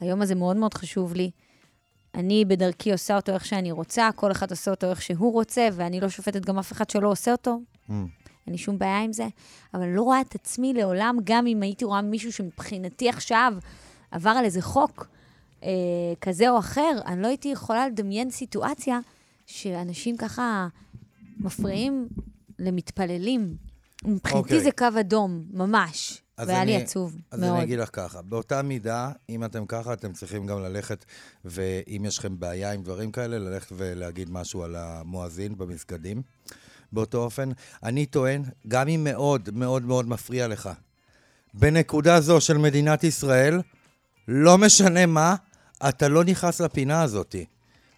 היום 0.00 0.22
הזה 0.22 0.34
מאוד 0.34 0.56
מאוד 0.56 0.74
חשוב 0.74 1.14
לי. 1.14 1.30
אני 2.14 2.44
בדרכי 2.44 2.92
עושה 2.92 3.16
אותו 3.16 3.32
איך 3.32 3.44
שאני 3.44 3.72
רוצה, 3.72 4.08
כל 4.16 4.32
אחד 4.32 4.50
עושה 4.50 4.70
אותו 4.70 4.90
איך 4.90 5.02
שהוא 5.02 5.32
רוצה, 5.32 5.68
ואני 5.72 6.00
לא 6.00 6.08
שופטת 6.08 6.44
גם 6.44 6.58
אף 6.58 6.72
אחד 6.72 6.90
שלא 6.90 7.10
עושה 7.10 7.32
אותו. 7.32 7.58
Mm. 7.88 7.92
אין 8.46 8.52
לי 8.52 8.58
שום 8.58 8.78
בעיה 8.78 9.00
עם 9.00 9.12
זה, 9.12 9.26
אבל 9.74 9.82
אני 9.82 9.96
לא 9.96 10.02
רואה 10.02 10.20
את 10.20 10.34
עצמי 10.34 10.72
לעולם, 10.74 11.16
גם 11.24 11.46
אם 11.46 11.62
הייתי 11.62 11.84
רואה 11.84 12.02
מישהו 12.02 12.32
שמבחינתי 12.32 13.08
עכשיו 13.08 13.54
עבר 14.10 14.30
על 14.30 14.44
איזה 14.44 14.62
חוק 14.62 15.06
אה, 15.62 15.68
כזה 16.20 16.50
או 16.50 16.58
אחר, 16.58 16.98
אני 17.06 17.22
לא 17.22 17.26
הייתי 17.26 17.48
יכולה 17.48 17.88
לדמיין 17.88 18.30
סיטואציה 18.30 18.98
שאנשים 19.46 20.16
ככה 20.16 20.68
מפריעים 21.38 22.08
למתפללים. 22.58 23.56
מבחינתי 24.04 24.38
אוקיי. 24.38 24.60
זה 24.60 24.70
קו 24.78 24.86
אדום, 25.00 25.44
ממש. 25.52 26.22
אז 26.36 26.48
והיה 26.48 26.64
לי 26.64 26.76
אני- 26.76 26.82
עצוב 26.82 27.16
אז 27.30 27.40
מאוד. 27.40 27.52
אני 27.54 27.62
אגיד 27.62 27.78
לך 27.78 27.88
ככה, 27.92 28.22
באותה 28.22 28.62
מידה, 28.62 29.10
אם 29.28 29.44
אתם 29.44 29.66
ככה, 29.66 29.92
אתם 29.92 30.12
צריכים 30.12 30.46
גם 30.46 30.62
ללכת, 30.62 31.04
ואם 31.44 32.02
יש 32.06 32.18
לכם 32.18 32.38
בעיה 32.38 32.72
עם 32.72 32.82
דברים 32.82 33.12
כאלה, 33.12 33.38
ללכת 33.38 33.72
ולהגיד 33.76 34.30
משהו 34.30 34.62
על 34.62 34.76
המואזין 34.76 35.58
במסגדים. 35.58 36.22
באותו 36.92 37.18
אופן, 37.18 37.48
אני 37.82 38.06
טוען, 38.06 38.42
גם 38.68 38.88
אם 38.88 39.04
מאוד 39.04 39.48
מאוד 39.52 39.82
מאוד 39.84 40.08
מפריע 40.08 40.48
לך, 40.48 40.70
בנקודה 41.54 42.20
זו 42.20 42.40
של 42.40 42.58
מדינת 42.58 43.04
ישראל, 43.04 43.60
לא 44.28 44.58
משנה 44.58 45.06
מה, 45.06 45.34
אתה 45.88 46.08
לא 46.08 46.24
נכנס 46.24 46.60
לפינה 46.60 47.02
הזאתי. 47.02 47.44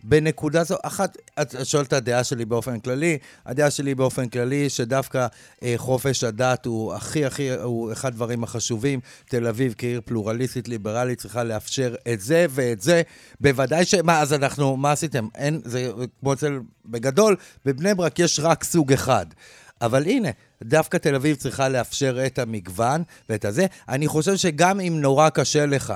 בנקודה 0.05 0.65
זו, 0.65 0.77
אחת, 0.83 1.17
את 1.43 1.55
שואלת 1.65 1.89
את 1.89 1.93
הדעה 1.93 2.25
שלי 2.25 2.45
באופן 2.45 2.81
כללי, 2.81 3.19
הדעה 3.47 3.71
שלי 3.71 3.95
באופן 3.95 4.29
כללי 4.29 4.71
שדווקא 4.71 5.27
אה, 5.63 5.75
חופש 5.77 6.25
הדת 6.25 6.67
הוא 6.67 6.95
הכי 6.95 7.25
הכי, 7.25 7.51
הוא 7.51 7.93
אחד 7.93 8.09
הדברים 8.09 8.45
החשובים. 8.45 9.01
תל 9.29 9.47
אביב 9.47 9.75
כעיר 9.79 10.01
פלורליסטית 10.05 10.69
ליברלית 10.69 11.19
צריכה 11.19 11.45
לאפשר 11.45 11.95
את 12.13 12.21
זה 12.21 12.47
ואת 12.51 12.81
זה. 12.81 13.03
בוודאי 13.41 13.85
ש... 13.85 13.95
מה, 13.95 14.21
אז 14.21 14.33
אנחנו, 14.33 14.77
מה 14.77 14.93
עשיתם? 14.93 15.29
אין, 15.35 15.61
זה 15.65 15.91
כמו 16.21 16.33
אצל, 16.33 16.59
בגדול, 16.87 17.37
בבני 17.65 17.95
ברק 17.95 18.19
יש 18.19 18.41
רק 18.41 18.65
סוג 18.65 18.93
אחד. 18.93 19.27
אבל 19.81 20.03
הנה, 20.03 20.29
דווקא 20.63 20.97
תל 20.97 21.15
אביב 21.15 21.37
צריכה 21.37 21.69
לאפשר 21.69 22.27
את 22.27 22.39
המגוון 22.39 23.03
ואת 23.29 23.45
הזה. 23.45 23.67
אני 23.89 24.09
חושב 24.09 24.37
שגם 24.37 24.81
אם 24.81 25.01
נורא 25.01 25.29
קשה 25.29 25.67
לך, 25.67 25.95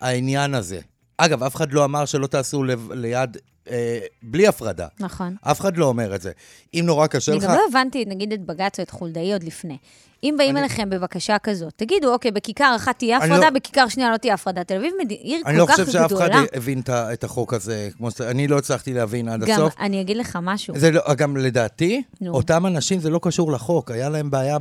העניין 0.00 0.54
הזה. 0.54 0.80
אגב, 1.24 1.42
אף 1.42 1.56
אחד 1.56 1.72
לא 1.72 1.84
אמר 1.84 2.04
שלא 2.04 2.26
תעשו 2.26 2.64
לב, 2.64 2.92
ליד, 2.92 3.36
אה, 3.70 3.98
בלי 4.22 4.46
הפרדה. 4.46 4.86
נכון. 5.00 5.36
אף 5.42 5.60
אחד 5.60 5.76
לא 5.76 5.84
אומר 5.86 6.14
את 6.14 6.20
זה. 6.20 6.32
אם 6.74 6.82
נורא 6.86 7.06
קשה 7.06 7.32
אני 7.32 7.38
לך... 7.40 7.46
גם 7.46 7.54
לא 7.54 7.62
הבנתי, 7.70 8.04
נגיד, 8.04 8.32
את 8.32 8.40
בג"ץ 8.46 8.78
או 8.78 8.84
את 8.84 8.90
חולדאי 8.90 9.32
עוד 9.32 9.42
לפני. 9.42 9.78
אם 10.24 10.34
באים 10.38 10.50
אני- 10.56 10.60
אליכם 10.60 10.90
בבקשה 10.90 11.38
כזאת, 11.38 11.72
תגידו, 11.76 12.12
אוקיי, 12.12 12.30
בכיכר 12.30 12.72
אחת 12.76 12.98
תהיה 12.98 13.16
אני 13.16 13.24
הפרדה, 13.24 13.44
לא- 13.44 13.50
בכיכר 13.50 13.88
שנייה 13.88 14.10
לא 14.10 14.16
תהיה 14.16 14.34
הפרדה. 14.34 14.64
תל 14.64 14.74
אביב 14.76 14.92
מד- 15.00 15.10
עיר 15.10 15.42
אני 15.46 15.56
לא 15.58 15.66
כל 15.66 15.72
כך 15.72 15.80
חושב 15.80 15.92
שאף 15.92 16.12
אחד 16.12 16.28
גדולה. 16.28 16.42
הבין 16.54 16.82
את 16.88 17.24
החוק 17.24 17.54
הזה, 17.54 17.88
כמו 17.96 18.10
ש... 18.10 18.20
אני 18.20 18.48
לא 18.48 18.58
הצלחתי 18.58 18.92
להבין 18.94 19.28
עד 19.28 19.44
גם, 19.44 19.50
הסוף. 19.54 19.74
אני 19.80 20.00
אגיד 20.00 20.16
לך 20.16 20.38
משהו. 20.42 20.74
זה 20.78 20.90
לא, 20.90 21.14
גם 21.16 21.36
לדעתי, 21.36 22.02
נו. 22.20 22.32
אותם 22.34 22.66
אנשים 22.66 23.00
זה 23.00 23.10
לא 23.10 23.20
קשור 23.22 23.52
לחוק, 23.52 23.90
היה 23.90 24.08
להם 24.08 24.30
בעיה, 24.30 24.58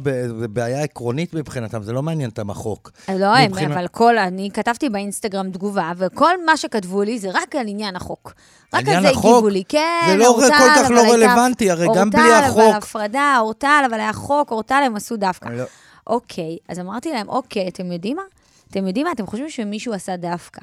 בעיה 0.49 0.83
עקרונית 0.83 1.33
מבחינתם, 1.33 1.83
זה 1.83 1.93
לא 1.93 2.03
מעניין 2.03 2.29
אותם 2.29 2.49
החוק. 2.49 2.91
לא 3.19 3.25
הם, 3.35 3.51
מבחינת- 3.51 3.71
אבל 3.71 3.87
כל, 3.87 4.17
אני 4.17 4.49
כתבתי 4.53 4.89
באינסטגרם 4.89 5.51
תגובה, 5.51 5.91
וכל 5.97 6.45
מה 6.45 6.57
שכתבו 6.57 7.03
לי 7.03 7.19
זה 7.19 7.29
רק 7.33 7.55
על 7.55 7.67
עניין 7.67 7.95
החוק. 7.95 8.33
רק 8.73 8.87
על 8.87 9.01
זה? 9.03 9.09
הגיבו 9.09 9.49
לי, 9.49 9.63
כן, 9.69 9.79
זה 10.09 10.15
לא 10.17 10.27
אורטל, 10.27 10.47
כל 10.47 10.63
כך 10.75 10.85
אבל 10.85 10.95
לא 10.95 11.01
הייתה- 11.01 11.15
רלוונטי, 11.15 11.71
הרי 11.71 11.87
גם 11.95 12.09
בלי 12.09 12.21
אורטל, 12.21 12.43
החוק. 12.43 12.59
אבל 12.61 12.77
הפרדה, 12.77 13.35
אורטל, 13.39 13.83
אבל 13.89 13.99
היה 13.99 14.13
חוק, 14.13 14.51
אורטל 14.51 14.83
הם 14.85 14.95
עשו 14.95 15.17
דווקא. 15.17 15.48
לא- 15.57 15.63
אוקיי, 16.07 16.57
אז 16.69 16.79
אמרתי 16.79 17.11
להם, 17.11 17.29
אוקיי, 17.29 17.67
אתם 17.67 17.91
יודעים 17.91 18.15
מה? 18.17 18.23
אתם 18.71 18.87
יודעים 18.87 19.05
מה? 19.05 19.11
אתם 19.11 19.27
חושבים 19.27 19.49
שמישהו 19.49 19.93
עשה 19.93 20.15
דווקא. 20.17 20.61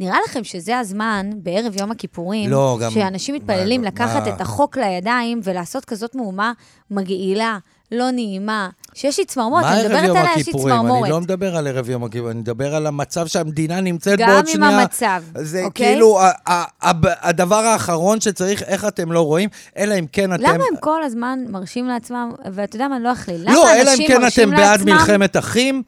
נראה 0.00 0.18
לכם 0.28 0.44
שזה 0.44 0.78
הזמן, 0.78 1.30
בערב 1.36 1.76
יום 1.80 1.90
הכיפורים, 1.90 2.50
לא, 2.50 2.78
גם- 2.82 2.90
שאנשים 2.90 3.34
מתפללים 3.34 3.80
מה- 3.80 3.86
לקחת 3.86 4.26
מה- 4.26 4.34
את 4.34 4.40
החוק 4.40 4.76
לידיים 4.76 5.40
ולעשות 5.44 5.84
כזאת 5.84 6.14
מהומה 6.14 6.52
מגעילה, 6.90 7.58
לא 7.92 8.10
נעימה, 8.10 8.68
שיש 8.94 9.18
לי 9.18 9.24
צמרמורת, 9.24 9.64
אני 9.64 9.82
מדברת 9.84 10.16
עליה, 10.16 10.30
יש 10.36 10.46
לי? 10.46 10.52
צמרמורת. 10.52 11.02
אני 11.02 11.10
לא 11.10 11.20
מדבר 11.20 11.56
על 11.56 11.66
ערב 11.66 11.90
יום 11.90 12.04
הכיפורים, 12.04 12.30
אני 12.32 12.40
מדבר 12.40 12.74
על 12.74 12.86
המצב 12.86 13.26
שהמדינה 13.26 13.80
נמצאת 13.80 14.18
גם 14.18 14.28
בעוד 14.28 14.48
עם 14.48 14.52
שנייה. 14.54 14.80
המצב, 14.80 15.22
זה 15.34 15.62
אוקיי? 15.64 15.86
כאילו 15.86 16.20
ה- 16.20 16.30
ה- 16.46 16.88
ה- 16.88 17.28
הדבר 17.28 17.56
האחרון 17.56 18.20
שצריך, 18.20 18.62
איך 18.62 18.84
אתם 18.84 19.12
לא 19.12 19.20
רואים, 19.20 19.48
אלא 19.76 19.98
אם 19.98 20.06
כן 20.12 20.32
אתם... 20.34 20.42
למה 20.42 20.64
הם 20.70 20.76
כל 20.80 21.02
הזמן 21.02 21.38
מרשים 21.48 21.86
לעצמם, 21.86 22.32
ואתה 22.52 22.76
יודע 22.76 22.88
מה, 22.88 22.96
אני 22.96 23.04
לא 23.04 23.12
אכליל, 23.12 23.40
למה 23.42 23.52
לא, 23.54 23.72
אלא 23.74 23.90
אם 23.98 24.04
כן 24.08 24.26
אתם 24.26 24.50
בעד 24.50 24.82
מלחמת 24.82 25.36
אחים. 25.36 25.82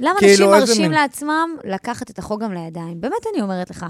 למה 0.00 0.18
כאילו, 0.18 0.54
אנשים 0.54 0.68
מרשים 0.68 0.92
לעצמם 0.92 1.48
לקחת 1.64 2.10
את 2.10 2.18
החוק 2.18 2.40
גם 2.42 2.52
לידיים? 2.52 3.00
באמת 3.00 3.12
אני 3.34 3.42
אומרת 3.42 3.70
לך. 3.70 3.86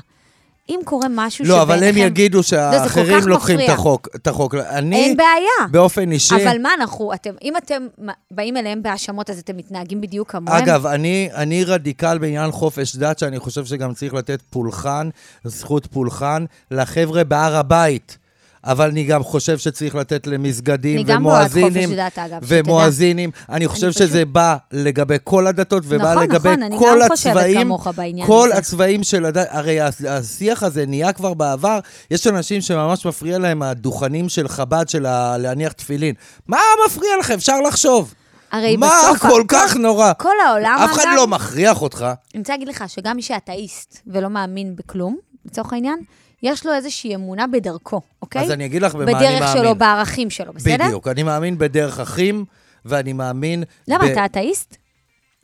אם 0.69 0.81
קורה 0.85 1.07
משהו 1.11 1.45
לא, 1.45 1.63
אבל 1.63 1.75
הם 1.75 1.79
שבעיניכם- 1.81 2.07
יגידו 2.07 2.43
שהאחרים 2.43 3.29
לוקחים 3.29 3.61
את. 3.61 3.69
החוק. 3.69 4.09
את 4.17 4.27
החוק. 4.27 4.55
אני, 4.55 4.97
אין 4.97 5.17
בעיה. 5.17 5.69
באופן 5.71 6.13
אישי... 6.13 6.35
אבל 6.45 6.57
מה 6.63 6.69
אנחנו, 6.79 7.13
אתם, 7.15 7.31
אם 7.43 7.57
אתם 7.57 7.87
באים 8.31 8.57
אליהם 8.57 8.83
בהאשמות, 8.83 9.31
אז 9.31 9.39
אתם 9.39 9.57
מתנהגים 9.57 10.01
בדיוק 10.01 10.31
כמוהם? 10.33 10.57
אגב, 10.63 10.87
אני, 10.87 11.29
אני 11.35 11.65
רדיקל 11.65 12.19
בעניין 12.19 12.51
חופש 12.51 12.97
דת, 12.97 13.19
שאני 13.19 13.39
חושב 13.39 13.65
שגם 13.65 13.95
צריך 13.95 14.15
לתת 14.15 14.43
פולחן, 14.51 15.09
זכות 15.45 15.87
פולחן, 15.87 16.45
לחבר'ה 16.71 17.25
בהר 17.25 17.57
הבית. 17.57 18.19
אבל 18.67 18.89
אני 18.89 19.05
גם 19.05 19.23
חושב 19.23 19.59
שצריך 19.59 19.95
לתת 19.95 20.27
למסגדים 20.27 20.97
אני 20.97 21.05
גם 21.05 21.25
בעד 21.25 21.43
חופש 21.49 21.57
ומואזינים. 21.57 21.95
דת, 21.95 22.19
אגב, 22.19 22.45
שתדע. 22.45 22.61
ומואזינים. 22.67 23.31
אני 23.49 23.69
חושב 23.69 23.91
פשוט- 23.91 24.03
שזה 24.03 24.25
בא 24.25 24.57
לגבי 24.73 25.17
כל 25.25 25.47
הדתות, 25.47 25.83
ובא 25.87 26.11
נכון, 26.13 26.23
לגבי 26.23 26.49
נכון, 26.49 26.63
אני 26.63 26.79
כל 26.79 26.99
גם 27.03 27.09
חושבת 27.09 27.37
הצבעים. 27.37 27.61
כמוך 27.61 27.87
בעניין 27.97 28.27
כל 28.27 28.49
הזה. 28.53 28.59
הצבעים 28.59 29.03
של 29.03 29.25
הדת. 29.27 29.47
הרי 29.51 29.79
השיח 30.09 30.63
הזה 30.63 30.87
נהיה 30.87 31.13
כבר 31.13 31.35
בעבר. 31.35 31.79
יש 32.11 32.27
אנשים 32.27 32.61
שממש 32.61 33.07
מפריע 33.07 33.39
להם 33.39 33.63
הדוכנים 33.63 34.29
של 34.29 34.49
חב"ד, 34.49 34.89
של 34.89 35.07
ה- 35.07 35.37
להניח 35.39 35.73
תפילין. 35.73 36.15
מה 36.49 36.59
מפריע 36.87 37.11
לכם? 37.21 37.35
אפשר 37.35 37.61
לחשוב. 37.61 38.15
הרי 38.53 38.77
מה 38.77 39.01
בסוף 39.05 39.19
כל 39.19 39.27
הכל- 39.29 39.45
כך 39.49 39.77
נורא? 39.77 40.13
כל 40.19 40.29
העולם, 40.49 40.79
אף 40.85 40.93
אחד 40.93 41.03
אגב, 41.03 41.17
לא 41.17 41.27
מכריח 41.27 41.83
אותך. 41.83 42.03
אני 42.35 42.41
רוצה 42.41 42.53
להגיד 42.53 42.69
לך 42.69 42.85
שגם 42.89 43.17
מי 43.17 43.23
שאתאיסט 43.23 43.99
ולא 44.07 44.31
מאמין 44.31 44.77
בכלום, 44.77 45.17
לצורך 45.45 45.73
העניין, 45.73 45.99
יש 46.45 46.67
לו 46.67 46.75
איזושהי 46.75 47.15
אמונה 47.15 47.47
בדרכו, 47.47 48.01
אוקיי? 48.23 48.43
אז 48.43 48.51
אני 48.51 48.67
אגיד 48.67 48.83
לך 48.83 48.95
במה 48.95 49.03
אני 49.05 49.13
מאמין. 49.13 49.37
בדרך 49.37 49.53
שלו, 49.53 49.75
בערכים 49.75 50.31
שלו, 50.31 50.53
בסדר? 50.53 50.85
בדיוק. 50.85 51.09
אני 51.09 51.23
מאמין 51.23 51.59
בדרך 51.59 52.01
אחים, 52.01 52.45
ואני 52.85 53.13
מאמין... 53.13 53.65
למה, 53.89 54.05
ב- 54.05 54.11
אתה 54.11 54.25
אתאיסט? 54.25 54.77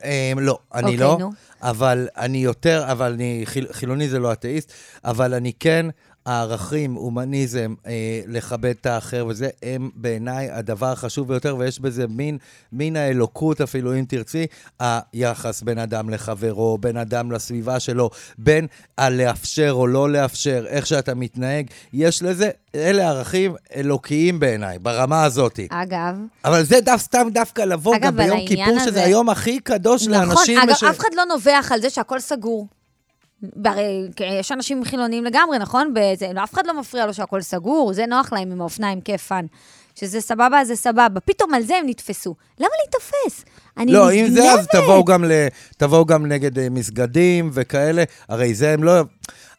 אה, 0.03 0.31
לא, 0.37 0.59
אני 0.73 0.83
אוקיי, 0.83 0.97
לא. 0.97 1.17
נו. 1.19 1.31
אבל 1.61 2.07
אני 2.17 2.37
יותר, 2.37 2.85
אבל 2.91 3.13
אני, 3.13 3.41
חיל, 3.45 3.67
חילוני 3.71 4.09
זה 4.09 4.19
לא 4.19 4.33
אתאיסט, 4.33 4.73
אבל 5.05 5.33
אני 5.33 5.51
כן, 5.59 5.85
הערכים, 6.25 6.93
הומניזם, 6.93 7.73
אה, 7.87 7.91
לכבד 8.27 8.65
את 8.81 8.85
האחר 8.85 9.25
וזה, 9.29 9.49
הם 9.63 9.89
בעיניי 9.95 10.49
הדבר 10.51 10.91
החשוב 10.91 11.27
ביותר, 11.27 11.55
ויש 11.59 11.79
בזה 11.79 12.05
מין, 12.07 12.37
מין 12.71 12.95
האלוקות 12.95 13.61
אפילו, 13.61 13.93
אם 13.95 14.05
תרצי, 14.07 14.45
היחס 14.79 15.61
בין 15.61 15.77
אדם 15.77 16.09
לחברו, 16.09 16.77
בין 16.77 16.97
אדם 16.97 17.31
לסביבה 17.31 17.79
שלו, 17.79 18.09
בין 18.37 18.67
הלאפשר 18.97 19.69
או 19.71 19.87
לא 19.87 20.09
לאפשר, 20.09 20.65
איך 20.67 20.87
שאתה 20.87 21.15
מתנהג, 21.15 21.65
יש 21.93 22.23
לזה, 22.23 22.49
אלה 22.75 23.09
ערכים 23.09 23.55
אלוקיים 23.75 24.39
בעיניי, 24.39 24.79
ברמה 24.79 25.23
הזאת. 25.23 25.59
אגב, 25.69 26.15
אבל 26.45 26.63
זה 26.63 26.81
דו, 26.81 26.91
סתם 26.97 27.27
דווקא 27.33 27.61
לבוא 27.61 27.95
אגב, 27.95 28.03
גם 28.05 28.17
ביום 28.17 28.39
כיפור, 28.47 28.79
שזה 28.79 28.89
הזה- 28.89 29.03
היום 29.03 29.29
הכי 29.29 29.59
קדוש 29.59 30.07
נכון, 30.07 30.27
לאנשים. 30.27 30.57
אגב, 30.59 30.75
ש- 30.75 30.83
אף 30.83 30.99
אחד 30.99 31.07
לא 31.15 31.23
נובח 31.25 31.71
על 31.73 31.81
זה 31.81 31.89
שהכל 31.89 32.19
סגור. 32.19 32.67
והרי 33.63 34.07
יש 34.19 34.51
אנשים 34.51 34.85
חילוניים 34.85 35.25
לגמרי, 35.25 35.57
נכון? 35.59 35.93
בזה, 35.93 36.27
אף 36.43 36.53
אחד 36.53 36.67
לא 36.67 36.79
מפריע 36.79 37.05
לו 37.05 37.13
שהכל 37.13 37.41
סגור, 37.41 37.93
זה 37.93 38.05
נוח 38.05 38.33
להם 38.33 38.51
עם 38.51 38.61
האופניים, 38.61 39.01
כיף 39.01 39.27
פאן. 39.27 39.45
שזה 39.95 40.21
סבבה, 40.21 40.65
זה 40.65 40.75
סבבה. 40.75 41.19
פתאום 41.25 41.53
על 41.53 41.63
זה 41.63 41.77
הם 41.77 41.83
נתפסו. 41.87 42.35
למה 42.59 42.69
להיתפס? 42.83 43.45
אני 43.77 43.91
לא, 43.91 44.11
אם 44.11 44.27
זה, 44.29 44.51
אז. 44.51 44.67
תבואו 44.67 45.05
גם, 45.05 45.25
ל... 45.25 45.31
תבואו 45.77 46.05
גם 46.05 46.25
נגד 46.25 46.59
אה, 46.59 46.69
מסגדים 46.69 47.49
וכאלה. 47.53 48.03
הרי 48.29 48.53
זה 48.53 48.73
הם 48.73 48.83
לא... 48.83 49.01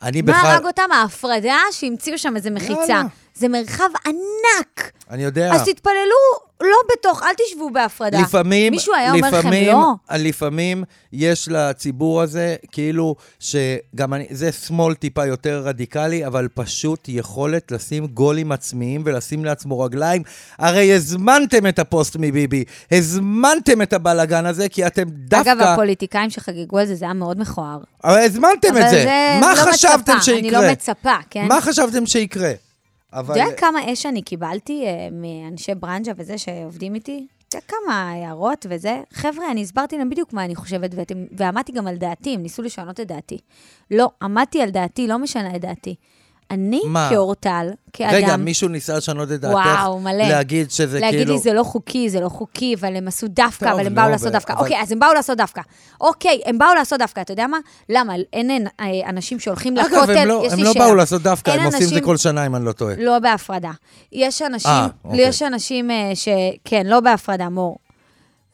אני 0.02 0.22
מה 0.22 0.32
בכלל... 0.32 0.50
הרג 0.50 0.66
אותם? 0.66 0.92
ההפרדה 0.92 1.58
שהמציאו 1.72 2.18
שם 2.18 2.36
איזה 2.36 2.50
מחיצה. 2.50 2.82
יאללה. 2.88 3.02
זה 3.34 3.48
מרחב 3.48 3.88
ענק. 4.06 4.92
אני 5.10 5.24
יודע. 5.24 5.54
אז 5.54 5.64
תתפללו 5.64 6.52
לא 6.62 6.76
בתוך, 6.92 7.22
אל 7.22 7.34
תשבו 7.46 7.70
בהפרדה. 7.70 8.20
לפעמים, 8.20 8.72
מישהו 8.72 8.94
היה 8.94 9.12
אומר 9.12 9.28
לכם 9.28 9.38
לפעמים, 9.38 9.68
לא? 9.72 9.94
לפעמים 10.18 10.84
יש 11.12 11.48
לציבור 11.48 12.22
הזה, 12.22 12.56
כאילו, 12.72 13.16
שגם 13.40 14.14
אני, 14.14 14.26
זה 14.30 14.52
שמאל 14.52 14.94
טיפה 14.94 15.26
יותר 15.26 15.62
רדיקלי, 15.64 16.26
אבל 16.26 16.48
פשוט 16.54 17.08
יכולת 17.08 17.72
לשים 17.72 18.06
גולים 18.06 18.52
עצמיים 18.52 19.02
ולשים 19.04 19.44
לעצמו 19.44 19.80
רגליים. 19.80 20.22
הרי 20.58 20.94
הזמנתם 20.94 21.66
את 21.66 21.78
הפוסט 21.78 22.16
מביבי, 22.18 22.64
הזמנתם 22.90 23.82
את 23.82 23.92
הבלגן 23.92 24.46
הזה, 24.46 24.68
כי 24.68 24.86
אתם 24.86 25.04
דווקא... 25.08 25.52
אגב, 25.52 25.60
הפוליטיקאים 25.60 26.30
שחגגו 26.30 26.78
על 26.78 26.86
זה, 26.86 26.94
זה 26.94 27.04
היה 27.04 27.14
מאוד 27.14 27.40
מכוער. 27.40 27.78
אבל 28.04 28.18
הזמנתם 28.18 28.68
אבל 28.70 28.82
את 28.82 28.90
זה. 28.90 29.02
זה 29.02 29.38
מה 29.40 29.52
לא 29.54 29.72
חשבתם 29.72 30.12
מצפה, 30.12 30.22
שיקרה? 30.22 30.38
אני 30.38 30.50
לא 30.50 30.72
מצפה, 30.72 31.16
כן? 31.30 31.46
מה 31.48 31.60
חשבתם 31.60 32.06
שיקרה? 32.06 32.52
אבל... 33.12 33.34
אתה 33.34 33.42
יודע 33.44 33.56
כמה 33.56 33.92
אש 33.92 34.06
אני 34.06 34.22
קיבלתי 34.22 34.86
אה, 34.86 35.08
מאנשי 35.12 35.74
ברנז'ה 35.74 36.12
וזה 36.16 36.38
שעובדים 36.38 36.94
איתי? 36.94 37.26
אתה 37.48 37.56
יודע 37.56 37.66
כמה 37.68 38.10
הערות 38.10 38.66
וזה? 38.68 39.00
חבר'ה, 39.12 39.50
אני 39.50 39.62
הסברתי 39.62 39.98
להם 39.98 40.10
בדיוק 40.10 40.32
מה 40.32 40.44
אני 40.44 40.54
חושבת, 40.54 40.90
ואתם, 40.94 41.24
ועמדתי 41.32 41.72
גם 41.72 41.86
על 41.86 41.96
דעתי, 41.96 42.34
הם 42.34 42.42
ניסו 42.42 42.62
לשנות 42.62 43.00
את 43.00 43.06
דעתי. 43.06 43.38
לא, 43.90 44.10
עמדתי 44.22 44.62
על 44.62 44.70
דעתי, 44.70 45.06
לא 45.06 45.18
משנה 45.18 45.56
את 45.56 45.60
דעתי. 45.60 45.94
אני, 46.50 46.80
מה? 46.86 47.08
כאורטל, 47.10 47.70
כאדם... 47.92 48.14
רגע, 48.14 48.36
מישהו 48.36 48.68
ניסה 48.68 48.96
לשנות 48.96 49.32
את 49.32 49.40
דעתך? 49.40 49.54
וואו, 49.54 50.00
מלא. 50.00 50.24
להגיד 50.24 50.70
שזה 50.70 51.00
להגיד 51.00 51.18
כאילו... 51.20 51.34
לי, 51.34 51.40
זה 51.40 51.52
לא 51.52 51.62
חוקי, 51.62 52.10
זה 52.10 52.20
לא 52.20 52.28
חוקי, 52.28 52.74
אבל 52.80 52.96
הם 52.96 53.08
עשו 53.08 53.26
דווקא, 53.28 53.64
טוב, 53.66 53.74
אבל 53.74 53.86
הם 53.86 53.94
לא, 53.96 54.02
באו 54.02 54.10
לעשות 54.10 54.26
אבל- 54.26 54.32
דווקא. 54.32 54.52
אבל- 54.52 54.60
אוקיי, 54.62 54.80
אז 54.82 54.92
הם 54.92 54.98
באו 54.98 55.12
לעשות 55.14 55.38
דווקא. 55.38 55.60
אוקיי, 56.00 56.40
הם 56.46 56.58
באו 56.58 56.74
לעשות 56.74 56.98
דווקא, 56.98 57.20
אתה 57.20 57.32
יודע 57.32 57.46
מה? 57.46 57.58
למה? 57.88 58.14
אין 58.32 58.50
אין, 58.50 58.66
אה, 58.80 58.86
אנשים 59.08 59.40
שהולכים 59.40 59.76
לכותל, 59.76 59.96
אגב, 59.96 60.10
הם 60.10 60.28
לא, 60.28 60.42
יש 60.46 60.52
הם 60.52 60.58
לי 60.58 60.64
לא 60.64 60.72
שאלה. 60.72 60.84
באו 60.84 60.94
לעשות 60.94 61.22
דווקא, 61.22 61.50
הם 61.50 61.64
עושים 61.66 61.82
את 61.82 61.88
זה 61.88 61.94
אנשים- 61.94 62.04
כל 62.04 62.16
שנה, 62.16 62.46
אם 62.46 62.56
אני 62.56 62.64
לא 62.64 62.72
טועה. 62.72 62.94
לא 62.98 63.18
בהפרדה. 63.18 63.70
יש 64.12 64.42
אנשים, 64.42 64.70
אה, 64.70 64.86
אוקיי. 65.04 65.20
יש 65.28 65.42
אנשים 65.42 65.90
אה, 65.90 66.10
ש... 66.14 66.28
כן, 66.64 66.86
לא 66.86 67.00
בהפרדה, 67.00 67.48
מור. 67.48 67.76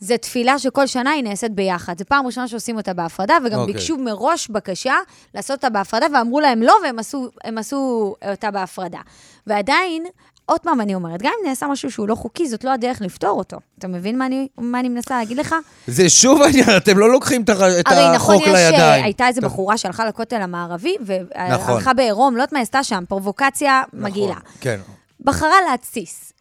זו 0.00 0.14
תפילה 0.16 0.58
שכל 0.58 0.86
שנה 0.86 1.10
היא 1.10 1.24
נעשית 1.24 1.52
ביחד. 1.52 1.98
זו 1.98 2.04
פעם 2.08 2.26
ראשונה 2.26 2.48
שעושים 2.48 2.76
אותה 2.76 2.92
בהפרדה, 2.92 3.34
וגם 3.44 3.58
אוקיי. 3.58 3.74
ביקשו 3.74 3.96
מראש 3.96 4.48
בקשה 4.48 4.94
לעשות 5.34 5.50
אותה 5.56 5.70
בהפרדה, 5.70 6.06
ואמרו 6.14 6.40
להם 6.40 6.62
לא, 6.62 6.74
והם 6.84 6.98
עשו, 6.98 7.28
עשו 7.56 8.14
אותה 8.30 8.50
בהפרדה. 8.50 9.00
ועדיין, 9.46 10.04
עוד 10.46 10.60
פעם 10.60 10.80
אני 10.80 10.94
אומרת, 10.94 11.22
גם 11.22 11.32
אם 11.42 11.48
נעשה 11.48 11.66
משהו 11.66 11.90
שהוא 11.90 12.08
לא 12.08 12.14
חוקי, 12.14 12.48
זאת 12.48 12.64
לא 12.64 12.70
הדרך 12.72 13.00
לפתור 13.00 13.38
אותו. 13.38 13.56
אתה 13.78 13.88
מבין 13.88 14.18
מה 14.18 14.26
אני, 14.26 14.48
מה 14.58 14.80
אני 14.80 14.88
מנסה 14.88 15.18
להגיד 15.18 15.36
לך? 15.36 15.54
זה 15.86 16.08
שוב 16.10 16.42
העניין, 16.42 16.76
אתם 16.76 16.98
לא 16.98 17.12
לוקחים 17.12 17.42
את 17.42 17.48
ה- 17.48 17.52
את 17.80 17.86
הרי 17.86 18.16
נכון, 18.16 18.34
החוק 18.34 18.46
יש, 18.46 18.54
לידיים. 18.54 19.04
הייתה 19.04 19.28
איזו 19.28 19.40
בחורה 19.40 19.78
שהלכה 19.78 20.04
לכותל 20.06 20.36
המערבי, 20.42 20.96
נכון. 21.50 21.74
והלכה 21.74 21.94
בעירום, 21.94 22.36
לא 22.36 22.42
יודעת 22.42 22.52
מה 22.52 22.60
עשתה 22.60 22.84
שם, 22.84 23.04
פרובוקציה 23.08 23.82
מגעילה. 23.92 24.30
נכון, 24.34 24.42
כן. 24.60 24.80
בחרה 25.20 25.56
להתסיס. 25.70 26.32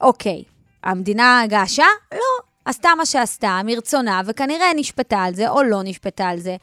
אוקיי, 0.00 0.42
המדינה 0.84 1.42
געשה? 1.48 1.84
לא. 2.12 2.18
עשתה 2.64 2.88
מה 2.98 3.06
שעשתה, 3.06 3.60
מרצונה, 3.64 4.20
וכנראה 4.26 4.66
נשפטה 4.76 5.18
על 5.18 5.34
זה, 5.34 5.48
או 5.50 5.62
לא 5.62 5.80
נשפטה 5.84 6.24
על 6.24 6.38
זה. 6.40 6.56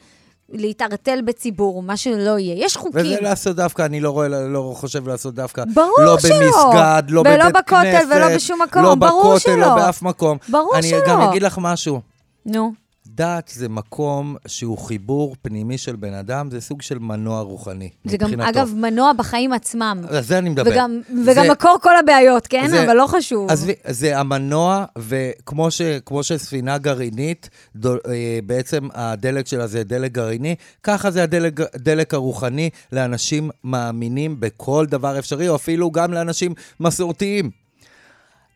להתערטל 0.54 1.20
בציבור, 1.24 1.82
מה 1.82 1.96
שלא 1.96 2.38
יהיה. 2.38 2.64
יש 2.64 2.76
חוקים. 2.76 3.00
וזה 3.00 3.20
לעשות 3.20 3.56
דווקא, 3.56 3.82
אני 3.82 4.00
לא 4.00 4.10
רואה, 4.10 4.28
לא 4.28 4.72
חושב 4.76 5.08
לעשות 5.08 5.34
דווקא. 5.34 5.64
ברור 5.74 5.94
לא 5.98 6.18
שלא. 6.18 6.36
במסגד, 6.38 7.02
לא 7.08 7.20
ולא 7.20 7.48
בבית 7.48 7.54
בכותל 7.64 7.82
כנסת. 7.82 8.06
ולא 8.10 8.34
בשום 8.36 8.62
מקום, 8.62 8.82
לא 8.82 8.94
ברור 8.94 9.22
בכותל, 9.22 9.38
שלא. 9.38 9.56
לא 9.56 9.74
באף 9.74 10.02
מקום. 10.02 10.38
ברור 10.48 10.72
אני 10.74 10.88
שלא. 10.90 11.08
גם 11.08 11.20
אגיד 11.20 11.42
לך 11.42 11.58
משהו. 11.60 12.00
נו, 12.46 12.72
דת 13.14 13.50
זה 13.54 13.68
מקום 13.68 14.36
שהוא 14.46 14.78
חיבור 14.78 15.36
פנימי 15.42 15.78
של 15.78 15.96
בן 15.96 16.14
אדם, 16.14 16.50
זה 16.50 16.60
סוג 16.60 16.82
של 16.82 16.98
מנוע 16.98 17.40
רוחני. 17.40 17.90
זה 18.04 18.16
גם, 18.16 18.30
מבחינתו. 18.30 18.58
אגב, 18.60 18.72
מנוע 18.76 19.12
בחיים 19.12 19.52
עצמם. 19.52 20.04
על 20.08 20.22
זה 20.22 20.38
אני 20.38 20.48
מדבר. 20.48 20.70
וגם, 20.70 21.00
וגם 21.26 21.44
זה- 21.44 21.50
מקור 21.52 21.76
כל 21.82 21.96
הבעיות, 21.96 22.46
כן? 22.46 22.66
זה- 22.70 22.84
אבל 22.84 22.96
לא 22.96 23.06
חשוב. 23.06 23.50
עזבי, 23.50 23.72
זה 23.88 24.18
המנוע, 24.18 24.84
וכמו 24.98 25.70
ש, 25.70 25.80
שספינה 26.22 26.78
גרעינית, 26.78 27.50
דו, 27.76 27.94
אה, 27.94 28.38
בעצם 28.46 28.88
הדלק 28.94 29.46
שלה 29.46 29.66
זה 29.66 29.84
דלק 29.84 30.12
גרעיני, 30.12 30.54
ככה 30.82 31.10
זה 31.10 31.22
הדלק, 31.22 31.60
הדלק 31.74 32.14
הרוחני 32.14 32.70
לאנשים 32.92 33.50
מאמינים 33.64 34.40
בכל 34.40 34.86
דבר 34.88 35.18
אפשרי, 35.18 35.48
או 35.48 35.54
אפילו 35.56 35.90
גם 35.90 36.12
לאנשים 36.12 36.54
מסורתיים. 36.80 37.50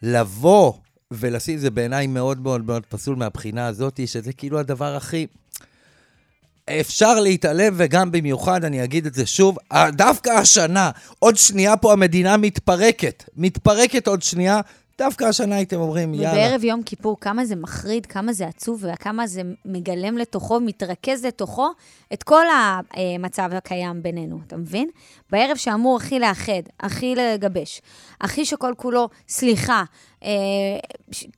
לבוא 0.03 0.73
ולשים, 1.11 1.59
זה 1.59 1.71
בעיניי 1.71 2.07
מאוד 2.07 2.41
מאוד 2.41 2.65
מאוד 2.67 2.87
פסול 2.87 3.17
מהבחינה 3.17 3.67
הזאת, 3.67 4.01
שזה 4.07 4.33
כאילו 4.33 4.59
הדבר 4.59 4.97
הכי... 4.97 5.27
אפשר 6.81 7.21
להתעלם, 7.21 7.75
וגם 7.77 8.13
במיוחד, 8.13 8.65
אני 8.65 8.85
אגיד 8.85 9.07
את 9.07 9.15
זה 9.15 9.27
שוב, 9.27 9.59
דווקא 9.93 10.31
השנה, 10.31 10.91
עוד 11.19 11.37
שנייה 11.37 11.77
פה 11.77 11.93
המדינה 11.93 12.37
מתפרקת. 12.37 13.25
מתפרקת 13.37 14.07
עוד 14.07 14.23
שנייה, 14.23 14.61
דווקא 14.99 15.25
השנה 15.25 15.57
הייתם 15.57 15.77
אומרים, 15.77 16.15
יאללה. 16.15 16.33
ובערב 16.33 16.65
יום 16.65 16.83
כיפור, 16.83 17.21
כמה 17.21 17.45
זה 17.45 17.57
מחריד, 17.57 18.07
כמה 18.07 18.33
זה 18.33 18.47
עצוב, 18.47 18.85
וכמה 18.93 19.27
זה 19.27 19.43
מגלם 19.65 20.19
לתוכו, 20.19 20.61
מתרכז 20.61 21.25
לתוכו 21.25 21.69
את 22.13 22.23
כל 22.23 22.45
המצב 22.93 23.51
הקיים 23.53 24.03
בינינו, 24.03 24.39
אתה 24.47 24.57
מבין? 24.57 24.89
בערב 25.31 25.57
שאמור 25.57 25.97
הכי 25.97 26.19
לאחד, 26.19 26.63
הכי 26.81 27.15
לגבש, 27.15 27.83
הכי 28.21 28.45
שכל 28.45 28.73
כולו 28.77 29.09
סליחה, 29.29 29.85
אה, 30.25 30.29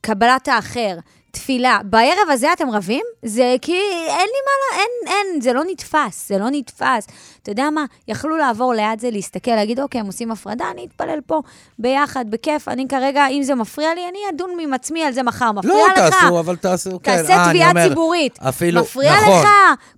קבלת 0.01 0.47
האחר, 0.47 0.97
תפילה. 1.31 1.79
בערב 1.83 2.29
הזה 2.29 2.53
אתם 2.53 2.69
רבים? 2.69 3.05
זה 3.25 3.55
כי 3.61 3.77
אין 4.07 4.27
לי 4.27 4.41
מה, 4.45 4.81
אין, 4.81 5.13
אין, 5.13 5.41
זה 5.41 5.53
לא 5.53 5.63
נתפס, 5.67 6.29
זה 6.29 6.37
לא 6.37 6.45
נתפס. 6.51 7.07
אתה 7.43 7.51
יודע 7.51 7.69
מה, 7.69 7.85
יכלו 8.07 8.37
לעבור 8.37 8.73
ליד 8.73 8.99
זה, 8.99 9.09
להסתכל, 9.11 9.51
להגיד, 9.51 9.79
אוקיי, 9.79 10.01
הם 10.01 10.07
עושים 10.07 10.31
הפרדה, 10.31 10.65
אני 10.71 10.85
אתפלל 10.85 11.19
פה 11.25 11.41
ביחד, 11.79 12.25
בכיף. 12.29 12.67
אני 12.67 12.87
כרגע, 12.87 13.27
אם 13.27 13.43
זה 13.43 13.55
מפריע 13.55 13.93
לי, 13.95 14.01
אני 14.09 14.19
אדון 14.29 14.49
עם 14.59 14.73
עצמי 14.73 15.03
על 15.03 15.13
זה 15.13 15.23
מחר. 15.23 15.51
מפריע 15.51 15.73
לא 15.73 15.87
לך? 15.87 16.13
תעשו, 16.13 16.39
אבל 16.39 16.55
תעשו, 16.55 16.99
כן. 17.03 17.17
תעשה 17.17 17.33
אה, 17.33 17.49
תביעה 17.49 17.69
אומר, 17.69 17.89
ציבורית. 17.89 18.39
אפילו, 18.39 18.81
מפריע 18.81 19.13
נכון. 19.21 19.41
לך? 19.41 19.47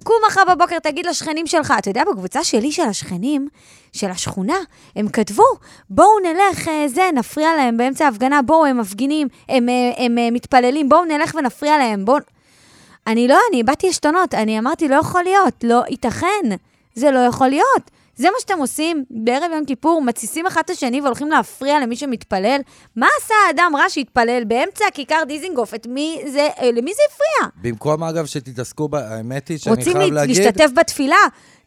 קום 0.04 0.16
מחר 0.28 0.42
בבוקר, 0.50 0.80
תגיד 0.80 1.06
לשכנים 1.06 1.48
שלך. 1.48 1.74
אתה 1.80 1.90
יודע, 1.90 2.04
בקבוצה 2.12 2.44
שלי 2.44 2.72
של 2.72 2.84
השכנים, 2.84 3.48
של 3.94 4.10
השכונה, 4.10 4.58
הם 4.96 5.08
כתבו, 5.08 5.44
בואו 5.90 6.20
נלך, 6.20 6.68
אה, 6.68 6.88
זה, 6.88 7.10
נפריע 7.14 7.56
להם 7.56 7.78
באמצע 7.78 8.06
ההפגנה, 8.06 8.42
בואו, 8.42 8.66
הם 8.66 8.78
מפגינים, 8.78 9.28
הם, 9.50 9.70
אה, 9.70 10.06
הם, 10.06 10.18
אה, 10.18 10.32
מתפללים, 10.32 10.90
בואו 10.90 11.06
נלך 11.06 11.36
ונפריע 11.36 11.78
להם, 11.78 12.06
בואו... 12.06 12.18
אני 13.08 13.28
לא, 13.28 13.38
אני 13.50 13.58
איבדתי 13.58 13.90
עשתונות, 13.90 14.34
אני 14.34 14.60
אמרתי, 14.60 14.88
לא 14.88 14.96
יכול 14.96 15.24
להיות, 15.24 15.64
לא 15.64 15.82
ייתכן, 15.90 16.56
זה 16.96 17.12
לא 17.12 17.20
יכול 17.20 17.48
להיות. 17.48 17.92
זה 18.16 18.28
מה 18.30 18.36
שאתם 18.40 18.58
עושים 18.60 19.04
בערב 19.10 19.52
יום 19.54 19.66
כיפור, 19.66 20.02
מתסיסים 20.02 20.46
אחד 20.48 20.62
את 20.66 20.70
השני 20.70 21.02
והולכים 21.02 21.30
להפריע 21.30 21.80
למי 21.80 21.96
שמתפלל? 21.96 22.62
מה 22.96 23.08
עשה 23.22 23.34
האדם 23.48 23.72
רע 23.78 23.90
שהתפלל 23.90 24.44
באמצע 24.48 24.86
כיכר 24.94 25.24
דיזינגוף? 25.28 25.74
את 25.74 25.88
מי 25.88 26.22
זה, 26.32 26.48
אה, 26.62 26.72
למי 26.72 26.92
זה 26.94 27.02
הפריע? 27.14 27.50
במקום, 27.62 28.04
אגב, 28.04 28.26
שתתעסקו, 28.26 28.88
ב... 28.88 28.96
האמת 28.96 29.48
היא 29.48 29.58
שאני 29.58 29.76
רוצים 29.76 29.94
חייב 29.94 30.14
לה- 30.14 30.22
להגיד... 30.22 30.38
להשתתף 30.38 30.70
בתפילה? 30.76 31.16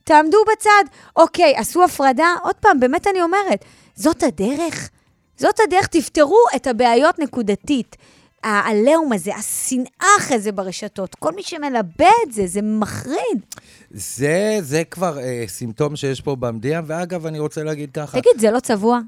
תעמדו 0.04 0.38
בצד. 0.52 0.84
אוקיי, 1.16 1.54
עשו 1.56 1.84
הפרדה? 1.84 2.34
עוד 2.42 2.54
פעם, 2.54 2.80
באמת 2.80 3.06
אני 3.06 3.22
אומרת, 3.22 3.64
זאת 3.94 4.22
הדרך? 4.22 4.88
זאת 5.36 5.60
הדרך, 5.66 5.86
תפתרו 5.86 6.38
את 6.56 6.66
הבעיות 6.66 7.18
נקודתית. 7.18 7.96
העליהום 8.44 9.12
הזה, 9.12 9.34
השנאה 9.34 10.08
אחרי 10.18 10.38
זה 10.38 10.52
ברשתות, 10.52 11.14
כל 11.14 11.32
מי 11.34 11.42
שמלבה 11.42 12.10
את 12.26 12.32
זה, 12.32 12.46
זה 12.46 12.62
מחריד. 12.62 13.40
זה, 13.90 14.58
זה 14.60 14.82
כבר 14.84 15.18
אה, 15.18 15.44
סימפטום 15.48 15.96
שיש 15.96 16.20
פה 16.20 16.36
במדינה, 16.36 16.80
ואגב, 16.86 17.26
אני 17.26 17.38
רוצה 17.38 17.62
להגיד 17.62 17.90
ככה... 17.94 18.20
תגיד, 18.20 18.40
זה 18.40 18.50
לא 18.50 18.60
צבוע? 18.60 19.00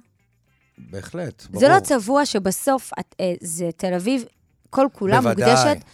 בהחלט, 0.78 1.46
ברור. 1.50 1.60
זה 1.60 1.68
לא 1.68 1.80
צבוע 1.80 2.26
שבסוף 2.26 2.90
את, 3.00 3.14
אה, 3.20 3.34
זה 3.40 3.70
תל 3.76 3.94
אביב, 3.94 4.24
כל 4.70 4.86
כולה 4.92 5.20
בוודאי. 5.20 5.50
מוקדשת 5.50 5.84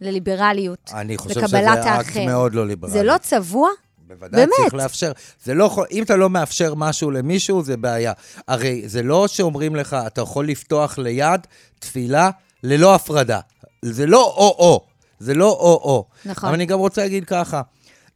לליברליות, 0.00 0.90
אני 0.94 1.18
חושב 1.18 1.46
שזה 1.46 1.72
אקט 1.72 1.86
האחר. 1.86 2.26
מאוד 2.26 2.54
לא 2.54 2.66
ליברלי. 2.66 2.92
זה 2.92 3.02
לא 3.02 3.18
צבוע? 3.18 3.70
בוודאי 4.08 4.40
באמת. 4.40 4.52
צריך 4.56 4.74
לאפשר. 4.74 5.12
זה 5.44 5.54
לא 5.54 5.64
יכול, 5.64 5.86
אם 5.90 6.02
אתה 6.02 6.16
לא 6.16 6.30
מאפשר 6.30 6.74
משהו 6.74 7.10
למישהו, 7.10 7.62
זה 7.62 7.76
בעיה. 7.76 8.12
הרי 8.48 8.82
זה 8.86 9.02
לא 9.02 9.28
שאומרים 9.28 9.76
לך, 9.76 9.96
אתה 10.06 10.20
יכול 10.20 10.48
לפתוח 10.48 10.98
ליד 10.98 11.40
תפילה 11.78 12.30
ללא 12.62 12.94
הפרדה. 12.94 13.40
זה 13.82 14.06
לא 14.06 14.24
או-או. 14.24 14.86
זה 15.18 15.34
לא 15.34 15.48
או-או. 15.50 16.04
נכון. 16.24 16.48
אבל 16.48 16.54
אני 16.54 16.66
גם 16.66 16.78
רוצה 16.78 17.02
להגיד 17.02 17.24
ככה, 17.24 17.62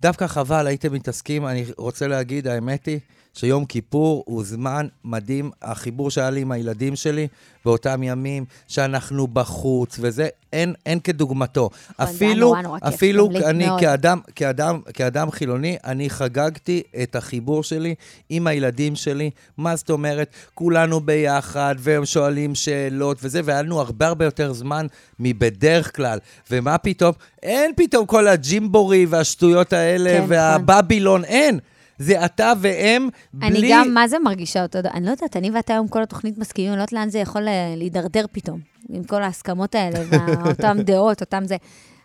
דווקא 0.00 0.26
חבל, 0.26 0.66
הייתם 0.66 0.92
מתעסקים, 0.92 1.46
אני 1.46 1.64
רוצה 1.76 2.07
להגיד, 2.07 2.48
האמת 2.48 2.87
היא, 2.87 2.98
שיום 3.34 3.64
כיפור 3.64 4.24
הוא 4.26 4.44
זמן 4.44 4.86
מדהים. 5.04 5.50
החיבור 5.62 6.10
שהיה 6.10 6.30
לי 6.30 6.40
עם 6.40 6.52
הילדים 6.52 6.96
שלי 6.96 7.28
באותם 7.64 8.02
ימים, 8.02 8.44
שאנחנו 8.68 9.26
בחוץ, 9.26 9.96
וזה, 10.00 10.28
אין, 10.52 10.74
אין 10.86 11.00
כדוגמתו. 11.00 11.70
היה 11.98 12.10
אפילו, 12.10 12.54
אפילו 12.88 13.28
אני. 13.44 13.66
כאדם, 13.80 14.20
כאדם, 14.34 14.80
כאדם 14.94 15.30
חילוני, 15.30 15.76
אני 15.84 16.10
חגגתי 16.10 16.82
את 17.02 17.16
החיבור 17.16 17.62
שלי 17.62 17.94
עם 18.30 18.46
הילדים 18.46 18.96
שלי. 18.96 19.30
מה 19.58 19.76
זאת 19.76 19.90
אומרת? 19.90 20.30
כולנו 20.54 21.00
ביחד, 21.00 21.74
והם 21.78 22.04
שואלים 22.04 22.54
שאלות 22.54 23.18
וזה, 23.22 23.40
והיה 23.44 23.62
לנו 23.62 23.80
הרבה 23.80 24.06
הרבה 24.06 24.24
יותר 24.24 24.52
זמן 24.52 24.86
מבדרך 25.20 25.96
כלל. 25.96 26.18
ומה 26.50 26.78
פתאום? 26.78 27.12
אין 27.42 27.72
פתאום 27.76 28.06
כל 28.06 28.28
הג'ימבורי 28.28 29.06
והשטויות 29.06 29.72
האלה, 29.72 30.10
כן, 30.10 30.24
והבבילון, 30.28 31.24
אין. 31.24 31.58
זה 31.98 32.24
אתה 32.24 32.52
והם, 32.61 33.09
בלי... 33.35 33.48
אני 33.48 33.68
גם, 33.72 33.94
מה 33.94 34.09
זה 34.09 34.18
מרגישה 34.18 34.62
אותו 34.62 34.80
דבר? 34.80 34.90
אני 34.94 35.07
לא 35.07 35.11
יודעת, 35.11 35.37
אני 35.37 35.50
ואתה 35.50 35.72
היום 35.72 35.88
כל 35.88 36.02
התוכנית 36.02 36.38
מסכימים, 36.38 36.70
אני 36.70 36.76
לא 36.76 36.83
יודעת 36.83 36.92
לאן 36.92 37.09
זה 37.09 37.18
יכול 37.18 37.48
אה, 37.48 37.74
להידרדר 37.76 38.24
פתאום, 38.33 38.61
עם 38.88 39.04
כל 39.04 39.22
ההסכמות 39.22 39.74
האלה, 39.74 39.98
ואותן 40.44 40.83
דעות, 40.83 41.20
אותם 41.20 41.42
זה. 41.46 41.57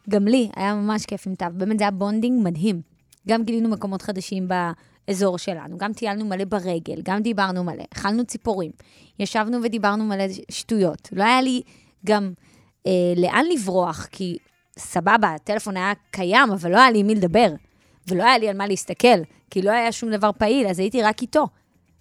גם 0.09 0.27
לי, 0.27 0.49
היה 0.55 0.75
ממש 0.75 1.05
כיף 1.05 1.27
עם 1.27 1.35
תו. 1.35 1.45
באמת, 1.53 1.79
זה 1.79 1.83
היה 1.83 1.91
bonding 1.91 2.43
מדהים. 2.43 2.81
גם 3.27 3.43
גילינו 3.43 3.69
מקומות 3.69 4.01
חדשים 4.01 4.47
באזור 4.47 5.37
שלנו, 5.37 5.77
גם 5.77 5.93
טיילנו 5.93 6.25
מלא 6.25 6.45
ברגל, 6.45 7.01
גם 7.03 7.21
דיברנו 7.21 7.63
מלא, 7.63 7.83
אכלנו 7.93 8.25
ציפורים, 8.25 8.71
ישבנו 9.19 9.57
ודיברנו 9.63 10.03
מלא 10.03 10.23
שטויות. 10.51 11.09
לא 11.11 11.23
היה 11.23 11.41
לי 11.41 11.61
גם 12.05 12.33
אה, 12.87 13.13
לאן 13.17 13.45
לברוח, 13.53 14.07
כי 14.11 14.37
סבבה, 14.79 15.33
הטלפון 15.35 15.77
היה 15.77 15.93
קיים, 16.11 16.51
אבל 16.51 16.71
לא 16.71 16.77
היה 16.77 16.91
לי 16.91 16.99
עם 16.99 17.07
מי 17.07 17.15
לדבר. 17.15 17.49
ולא 18.07 18.23
היה 18.23 18.37
לי 18.37 18.49
על 18.49 18.57
מה 18.57 18.67
להסתכל, 18.67 19.19
כי 19.49 19.61
לא 19.61 19.71
היה 19.71 19.91
שום 19.91 20.11
דבר 20.11 20.29
פעיל, 20.37 20.67
אז 20.67 20.79
הייתי 20.79 21.01
רק 21.01 21.21
איתו. 21.21 21.47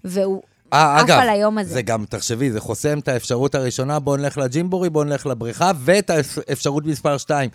והוא 0.05 0.43
אה, 0.73 0.97
עף 0.97 1.05
אגב, 1.05 1.19
על 1.21 1.29
היום 1.29 1.59
הזה. 1.59 1.75
זה 1.75 1.83
גם, 1.83 2.05
תחשבי, 2.05 2.51
זה 2.51 2.61
חוסם 2.61 2.99
את 2.99 3.09
האפשרות 3.09 3.55
הראשונה, 3.55 3.99
בוא 3.99 4.17
נלך 4.17 4.39
לג'ימבורי, 4.39 4.91
בוא 4.91 5.05
נלך 5.05 5.27
לבריכה, 5.27 5.71
ואת 5.79 6.11
האפשרות 6.11 6.87
מספר 6.87 7.19
2, 7.19 7.51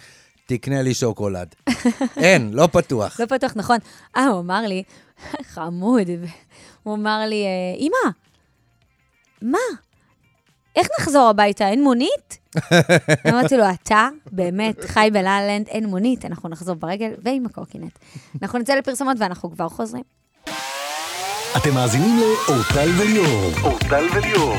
תקנה 0.45 0.82
לי 0.82 0.93
שוקולד. 0.93 1.56
אין, 2.17 2.53
לא 2.53 2.67
פתוח. 2.71 3.19
לא 3.19 3.25
פתוח, 3.25 3.51
נכון. 3.56 3.77
אה, 4.17 4.27
הוא 4.27 4.39
אמר 4.39 4.62
לי, 4.62 4.84
חמוד, 5.53 6.08
הוא 6.84 6.95
אמר 6.95 7.19
לי, 7.27 7.43
אה, 7.43 7.79
אמא, 7.79 8.12
מה? 9.41 9.58
איך 10.75 10.88
נחזור 10.99 11.29
הביתה? 11.29 11.67
אין 11.69 11.83
מונית? 11.83 12.38
אמרתי 13.29 13.57
לו, 13.57 13.63
אתה 13.83 14.09
באמת 14.31 14.75
חי 14.86 15.09
בלה-לנד, 15.13 15.67
אין 15.67 15.86
מונית, 15.86 16.25
אנחנו 16.25 16.49
נחזור 16.49 16.75
ברגל 16.75 17.12
ועם 17.23 17.45
הקורקינט. 17.45 17.99
אנחנו 18.41 18.59
נצא 18.59 18.75
לפרסומות 18.75 19.17
ואנחנו 19.19 19.51
כבר 19.51 19.69
חוזרים. 19.69 20.03
אתם 21.57 21.73
מאזינים 21.73 22.19
לאורטל 22.19 22.89
וליאור. 22.97 23.51
אורטל 23.63 24.05
וליאור. 24.15 24.55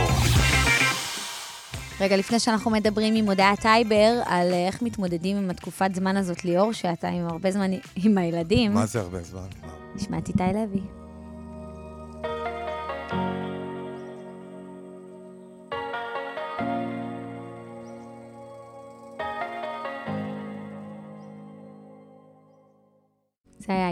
רגע, 2.01 2.17
לפני 2.17 2.39
שאנחנו 2.39 2.71
מדברים 2.71 3.15
עם 3.15 3.27
הודעה 3.27 3.57
טייבר 3.57 4.21
על 4.25 4.53
אה, 4.53 4.67
איך 4.67 4.83
מתמודדים 4.83 5.37
עם 5.37 5.51
התקופת 5.51 5.95
זמן 5.95 6.17
הזאת, 6.17 6.45
ליאור, 6.45 6.73
שאתה 6.73 7.09
עם 7.09 7.27
הרבה 7.29 7.51
זמן 7.51 7.71
עם 7.97 8.19
הילדים, 8.19 8.75
מה 8.75 8.87
זה 8.87 9.01
הרבה 9.01 9.19
זמן? 9.23 10.19
את 10.19 10.29
איתי 10.29 10.43
לוי. 10.55 11.04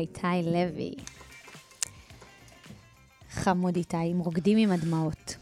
איתי 0.03 0.51
לוי. 0.51 0.95
חמוד 3.31 3.77
איתי, 3.77 3.97
עם 3.97 4.19
רוקדים 4.19 4.59
עם 4.59 4.71
הדמעות. 4.71 5.37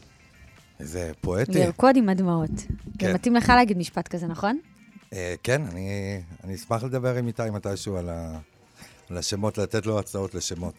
איזה 0.79 1.11
פואטי. 1.21 1.51
לרקוד 1.51 1.95
עם 1.97 2.09
הדמעות. 2.09 2.57
זה 2.59 2.67
כן. 2.99 3.13
מתאים 3.13 3.35
לך 3.35 3.49
להגיד 3.49 3.77
משפט 3.77 4.07
כזה, 4.07 4.27
נכון? 4.27 4.59
אה, 5.13 5.35
כן, 5.43 5.61
אני, 5.71 6.21
אני 6.43 6.55
אשמח 6.55 6.83
לדבר 6.83 7.15
עם 7.15 7.27
איתי 7.27 7.49
מתישהו 7.53 7.97
על, 7.97 8.09
ה, 8.09 8.39
על 9.09 9.17
השמות, 9.17 9.57
לתת 9.57 9.85
לו 9.85 9.99
הצעות 9.99 10.35
לשמות. 10.35 10.73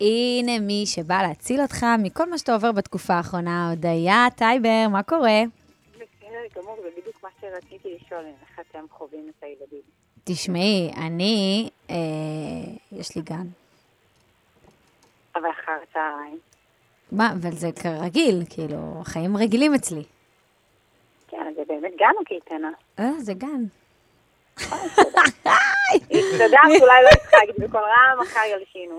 הנה 0.00 0.60
מי 0.60 0.82
שבא 0.86 1.22
להציל 1.22 1.60
אותך 1.60 1.86
מכל 1.98 2.30
מה 2.30 2.38
שאתה 2.38 2.54
עובר 2.54 2.72
בתקופה 2.72 3.14
האחרונה, 3.14 3.70
הודיה 3.70 4.26
טייבר, 4.36 4.86
מה 4.90 5.02
קורה? 5.02 5.42
בסדר 5.94 6.60
גמור, 6.62 6.76
זה 6.82 6.88
בדיוק 7.00 7.22
מה 7.22 7.28
שרציתי 7.40 7.88
לשאול, 8.00 8.24
איך 8.42 8.60
אתם 8.70 8.84
חווים 8.90 9.30
את 9.38 9.42
הילדים. 9.42 10.01
תשמעי, 10.24 10.90
אני, 10.96 11.70
אה, 11.90 11.96
יש 12.92 13.16
לי 13.16 13.22
גן. 13.22 13.46
אבל 15.34 15.50
אחר 15.50 15.72
הצהריים. 15.82 16.38
מה, 17.12 17.32
אבל 17.32 17.50
זה 17.50 17.70
כרגיל, 17.82 18.42
כאילו, 18.50 19.02
חיים 19.04 19.36
רגילים 19.36 19.74
אצלי. 19.74 20.02
כן, 21.28 21.52
זה 21.56 21.62
באמת 21.68 21.92
גן 21.98 22.12
או 22.18 22.24
קייטנה? 22.24 22.70
אה, 22.98 23.10
זה 23.18 23.34
גן. 23.34 23.64
הסתדרת, 25.92 26.80
אולי 26.80 27.02
לא 27.02 27.10
להגיד 27.32 27.54
בקול 27.58 27.80
רם, 27.80 28.22
מחר 28.22 28.40
ילשינו. 28.52 28.98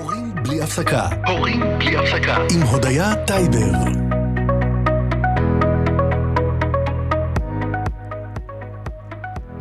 הורים 0.00 0.34
בלי 0.34 0.62
הפסקה. 0.62 1.08
הורים 1.26 1.60
בלי 1.78 1.96
הפסקה. 1.96 2.36
עם 2.36 2.62
הודיה 2.62 3.26
טייבר. 3.26 4.21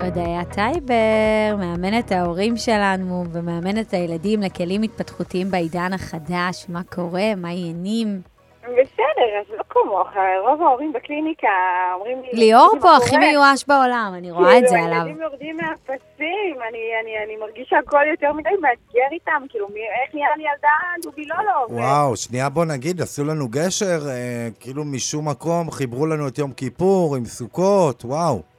הודיה 0.06 0.46
טייבר, 0.46 1.56
מאמנת 1.58 2.12
ההורים 2.12 2.58
שלנו 2.58 3.24
ומאמנת 3.32 3.88
את 3.88 3.94
הילדים 3.94 4.42
לכלים 4.42 4.82
התפתחותיים 4.82 5.52
בעידן 5.52 5.94
החדש. 5.94 6.66
מה 6.70 6.82
קורה? 6.96 7.36
מה 7.38 7.48
העניינים? 7.48 8.22
בסדר, 8.64 9.30
אז 9.40 9.56
לא 9.58 9.64
כמוך, 9.70 10.08
רוב 10.48 10.62
ההורים 10.62 10.94
בקליניקה 10.94 11.48
אומרים 11.96 12.22
לי... 12.22 12.30
ליאור 12.34 12.70
"תגידי, 12.70 12.82
פה 12.82 12.96
הכי 12.96 13.10
קורה?" 13.10 13.20
מיואש 13.22 13.66
בעולם, 13.68 14.14
אני 14.18 14.32
רואה 14.32 14.58
את 14.58 14.68
זה 14.68 14.76
כאילו, 14.76 14.88
עליו. 14.88 15.02
הילדים 15.06 15.22
יורדים 15.22 15.58
מהפסים, 15.58 16.56
אני, 16.70 16.80
אני, 17.04 17.12
אני 17.26 17.36
מרגישה 17.42 17.76
הכל 17.80 18.04
יותר 18.12 18.34
מדי 18.34 18.50
מאתגר 18.50 19.08
איתם, 19.12 19.46
כאילו, 19.50 19.68
מי, 19.74 19.80
איך 19.80 20.16
נהיה 20.16 20.28
לי 20.38 20.44
ילדה 20.44 21.04
דובילולו? 21.04 21.70
ו- 21.70 21.74
וואו, 21.74 22.16
שנייה 22.16 22.50
בוא 22.50 22.66
נגיד, 22.66 23.02
עשו 23.02 23.24
לנו 23.24 23.48
גשר, 23.50 24.10
אה, 24.10 24.48
כאילו 24.60 24.86
משום 24.86 25.28
מקום, 25.30 25.72
חיברו 25.72 26.06
לנו 26.06 26.28
את 26.28 26.38
יום 26.38 26.52
כיפור 26.52 27.16
עם 27.16 27.26
סוכות, 27.26 28.06
וואו. 28.06 28.51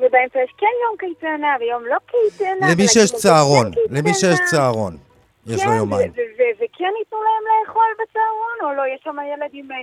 ובאמצע 0.00 0.38
יש 0.44 0.50
כן 0.58 0.66
יום 0.84 0.96
קייטנה 0.98 1.56
ויום 1.60 1.82
לא 1.86 1.96
קייטנה. 2.06 2.72
למי 2.72 2.88
שיש 2.88 3.12
צהרון, 3.12 3.66
"כן 3.74 3.80
למי 3.96 4.14
שיש 4.14 4.22
קייטנה". 4.24 4.46
צהרון, 4.50 4.96
יש 5.46 5.64
לו 5.64 5.70
כן, 5.70 5.76
יומיים. 5.76 6.10
וכן 6.56 6.92
ייתנו 6.98 7.18
להם 7.22 7.44
לאכול 7.68 7.84
בצהרון, 7.94 8.56
או 8.70 8.76
לא, 8.76 8.82
יש 8.94 9.00
שם 9.04 9.16
ילד 9.34 9.50
עם 9.52 9.72
אה, 9.72 9.76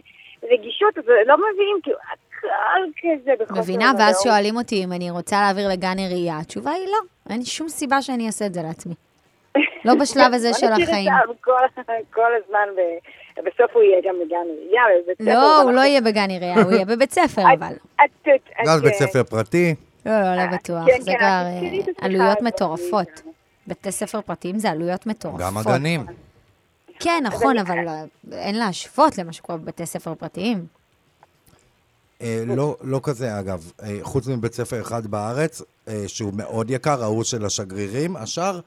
רגישות, 0.53 0.97
אז 0.97 1.03
לא 1.25 1.35
מביאים, 1.37 1.77
כאילו, 1.83 1.97
הכל 1.97 2.91
כזה 3.01 3.31
בחוסר 3.39 3.61
מבינה, 3.61 3.91
ואז. 3.99 4.21
שואלים 4.23 4.57
אותי 4.57 4.83
אם 4.83 4.91
אני 4.93 5.11
רוצה 5.11 5.35
להעביר 5.41 5.67
לגן 5.69 5.97
עירייה. 5.97 6.37
התשובה 6.39 6.71
היא 6.71 6.85
לא, 6.87 6.97
אין 7.29 7.45
שום 7.45 7.69
סיבה 7.69 8.01
שאני 8.01 8.27
אעשה 8.27 8.45
את 8.45 8.53
זה 8.53 8.61
לעצמי. 8.61 8.93
לא 9.85 9.93
בשלב 10.01 10.33
הזה 10.33 10.53
של 10.53 10.67
החיים. 10.83 11.11
כל- 12.13 12.31
הזמן, 12.43 12.67
ב- 12.77 13.39
בסוף 13.39 13.71
הוא 13.73 13.83
יהיה 13.83 14.01
גם 14.05 14.15
בגן 14.25 14.35
עירייה, 14.61 14.81
בבית 15.03 15.17
ספר. 15.21 15.33
לא, 15.33 15.61
הוא 15.61 15.71
לא 15.71 15.81
יהיה 15.81 16.01
בגן 16.01 16.29
עירייה, 16.29 16.55
הוא 16.63 16.71
יהיה 16.71 16.85
בבית 16.85 17.11
ספר, 17.11 17.41
אבל. 17.57 17.73
את- 18.05 18.27
את- 18.35 18.67
ואז 18.67 18.77
את- 18.79 18.83
בית 18.83 18.93
ספר 18.93 19.23
פרטי. 19.23 19.75
לא, 20.05 20.21
לא, 20.21 20.35
לא 20.35 20.41
אה, 20.41 20.47
בטוח. 20.47 20.85
כן, 20.85 21.01
זה 21.01 21.11
כן, 21.11 21.17
כבר 21.17 21.27
אה, 21.27 22.05
עלויות 22.05 22.41
מטורפות. 22.41 23.21
בתי 23.67 23.91
ספר 23.91 24.21
פרטיים 24.21 24.59
זה 24.59 24.71
עלויות 24.71 25.05
מטורפות. 25.05 25.41
גם 25.41 25.57
הגנים. 25.57 26.05
כן, 26.99 27.23
נכון, 27.23 27.57
אבל 27.57 27.75
לא- 27.75 27.91
אין 28.31 28.55
להשוות 28.55 29.17
למה 29.17 29.33
שקורה 29.33 29.57
בבתי 29.57 29.85
ספר 29.85 30.15
פרטיים. 30.15 30.65
אה, 32.21 32.43
לא, 32.45 32.77
לא 32.81 32.99
כזה, 33.03 33.39
אגב. 33.39 33.71
חוץ 34.01 34.27
מבית 34.27 34.53
ספר 34.53 34.81
אחד 34.81 35.07
בארץ, 35.07 35.61
שהוא 36.07 36.33
מאוד 36.33 36.69
יקר, 36.69 37.03
ההוא 37.03 37.23
של 37.23 37.45
השגרירים, 37.45 38.15
השאר... 38.15 38.59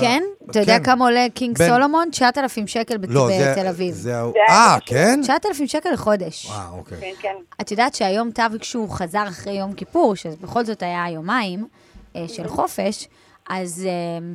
כן? 0.00 0.22
אתה 0.50 0.58
יודע 0.58 0.78
כן. 0.78 0.84
כמה 0.84 1.04
עולה 1.04 1.26
קינג 1.34 1.58
סולומון? 1.58 2.08
9,000 2.12 2.66
שקל 2.66 2.96
בת- 2.96 3.08
לא, 3.08 3.28
בתל 3.52 3.66
אביב. 3.66 4.06
אה, 4.48 4.76
כן? 4.86 5.20
9,000 5.22 5.66
שקל 5.66 5.90
לחודש. 5.92 6.46
אה, 6.50 6.68
אוקיי. 6.72 6.98
כן, 7.00 7.12
כן. 7.20 7.34
את 7.60 7.70
יודעת 7.70 7.94
שהיום 7.94 8.30
תו 8.30 8.42
כשהוא 8.60 8.90
חזר 8.90 9.24
אחרי 9.28 9.52
יום 9.52 9.72
כיפור, 9.72 10.14
שבכל 10.16 10.64
זאת 10.64 10.82
היה 10.82 11.04
יומיים 11.10 11.68
אה, 12.16 12.24
של 12.28 12.48
חופש, 12.48 13.08
אז 13.50 13.86
אה, 13.88 14.26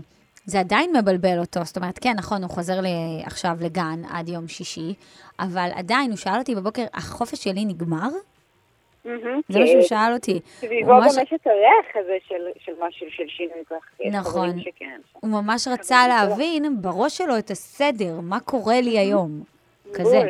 זה 0.46 0.60
עדיין 0.60 0.94
מבלבל 0.98 1.40
אותו. 1.40 1.60
זאת 1.66 1.78
אומרת, 1.78 2.00
כן, 2.00 2.14
נכון, 2.18 2.44
הוא 2.44 2.52
חוזר 2.52 2.80
עכשיו 3.26 3.58
לגן 3.62 4.02
עד 4.10 4.30
יום 4.30 4.48
שישי, 4.48 4.94
אבל 5.40 5.70
עדיין, 5.76 6.10
הוא 6.12 6.18
שאל 6.18 6.40
אותי 6.40 6.56
בבוקר, 6.56 6.84
החופש 6.94 7.44
שלי 7.44 7.66
נגמר? 7.66 8.10
מהמם, 9.06 9.42
זה 9.50 9.60
מה 9.60 9.68
שהוא 9.68 9.82
שאל 9.82 10.14
אותי. 10.14 10.40
סביבו 10.60 10.92
גם 10.92 11.08
יש 11.08 11.34
את 11.36 11.48
הריח 11.48 11.86
הזה 11.96 12.18
של- 12.28 12.34
של 12.66 12.72
משהו, 12.88 13.08
של 13.10 13.24
שינוי 13.28 13.64
כך. 13.70 14.06
נכון. 14.12 14.50
הוא 15.14 15.30
ממש 15.32 15.68
רצה 15.68 16.08
להבין 16.08 16.82
בראש 16.82 17.18
שלו 17.18 17.38
את 17.38 17.52
הסדר, 17.52 18.20
מה 18.22 18.40
קורה 18.40 18.82
לי 18.82 19.00
היום. 19.00 19.44
כזה. 19.94 20.22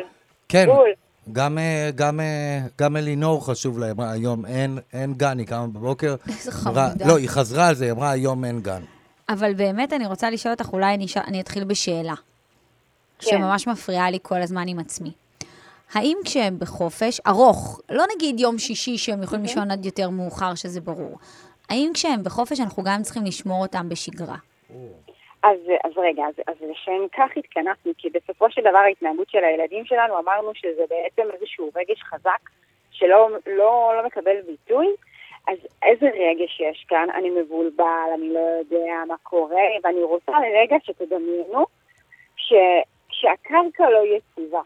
כן. 0.48 0.66
בול. 0.66 0.88
גם, 1.32 1.58
אה, 1.58 1.90
גם, 1.94 2.20
אה, 2.20 2.58
גם 2.78 2.96
אלינור 2.96 3.46
חשוב 3.46 3.78
לה, 3.78 3.86
היא 3.86 3.92
אמרה, 3.92 4.10
היום 4.12 4.46
אין, 4.46 4.78
אין 4.92 5.14
גן, 5.14 5.38
היא 5.38 5.46
קמה 5.46 5.66
בבוקר. 5.66 6.14
איזה 6.28 6.50
אמרה- 6.70 6.88
חמודה. 6.88 7.06
לא, 7.08 7.18
היא 7.18 7.28
חזרה 7.28 7.68
על 7.68 7.74
זה, 7.74 7.84
היא 7.84 7.92
אמרה, 7.92 8.10
היום 8.10 8.44
אין 8.44 8.60
גן. 8.60 8.80
אבל 9.28 9.54
באמת 9.54 9.92
אני 9.92 10.06
רוצה 10.06 10.30
לשאול 10.30 10.54
אותך, 10.54 10.72
אולי 10.72 10.94
אני, 10.94 11.08
ש... 11.08 11.16
אני 11.16 11.40
אתחיל 11.40 11.64
בשאלה, 11.64 12.14
כן. 13.18 13.30
שממש 13.30 13.66
מפריעה 13.68 14.10
לי 14.10 14.18
כל 14.22 14.42
הזמן 14.42 14.68
עם 14.68 14.78
עצמי. 14.78 15.10
האם 15.92 16.16
כשהם 16.24 16.58
בחופש, 16.58 17.20
ארוך, 17.26 17.80
לא 17.90 18.04
נגיד 18.14 18.40
יום 18.40 18.58
שישי 18.58 18.98
שהם 18.98 19.22
יכולים 19.22 19.42
לישון 19.44 19.70
עד 19.70 19.86
יותר 19.86 20.10
מאוחר, 20.10 20.54
שזה 20.54 20.80
ברור, 20.80 21.18
האם 21.70 21.90
כשהם 21.94 22.22
בחופש 22.24 22.60
אנחנו 22.60 22.82
גם 22.82 23.02
צריכים 23.02 23.24
לשמור 23.24 23.62
אותם 23.62 23.88
בשגרה? 23.88 24.36
אז, 25.42 25.58
אז 25.84 25.92
רגע, 25.96 26.22
אז, 26.28 26.34
אז 26.46 26.54
לשם 26.70 27.06
כך 27.12 27.36
התכנסנו, 27.36 27.92
כי 27.98 28.08
בסופו 28.10 28.50
של 28.50 28.60
דבר 28.60 28.78
ההתנהגות 28.78 29.30
של 29.30 29.44
הילדים 29.44 29.84
שלנו, 29.84 30.18
אמרנו 30.18 30.50
שזה 30.54 30.82
בעצם 30.88 31.30
איזשהו 31.34 31.70
רגש 31.76 32.02
חזק 32.02 32.50
שלא 32.90 33.28
לא, 33.46 33.92
לא 33.96 34.06
מקבל 34.06 34.36
ביטוי. 34.46 34.86
אז 35.48 35.58
איזה 35.82 36.06
רגש 36.06 36.60
יש 36.60 36.84
כאן? 36.88 37.08
אני 37.14 37.30
מבולבל, 37.30 38.10
אני 38.14 38.34
לא 38.34 38.40
יודע 38.58 38.94
מה 39.08 39.14
קורה, 39.22 39.62
ואני 39.84 40.02
רוצה 40.02 40.32
לרגע 40.32 40.76
שתדמיינו 40.84 41.64
שכשהקרקע 42.36 43.90
לא 43.90 44.02
יציבה, 44.16 44.60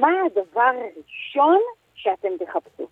מה 0.00 0.10
הדבר 0.26 0.60
הראשון 0.60 1.58
שאתם 1.94 2.28
תחפשו? 2.38 2.86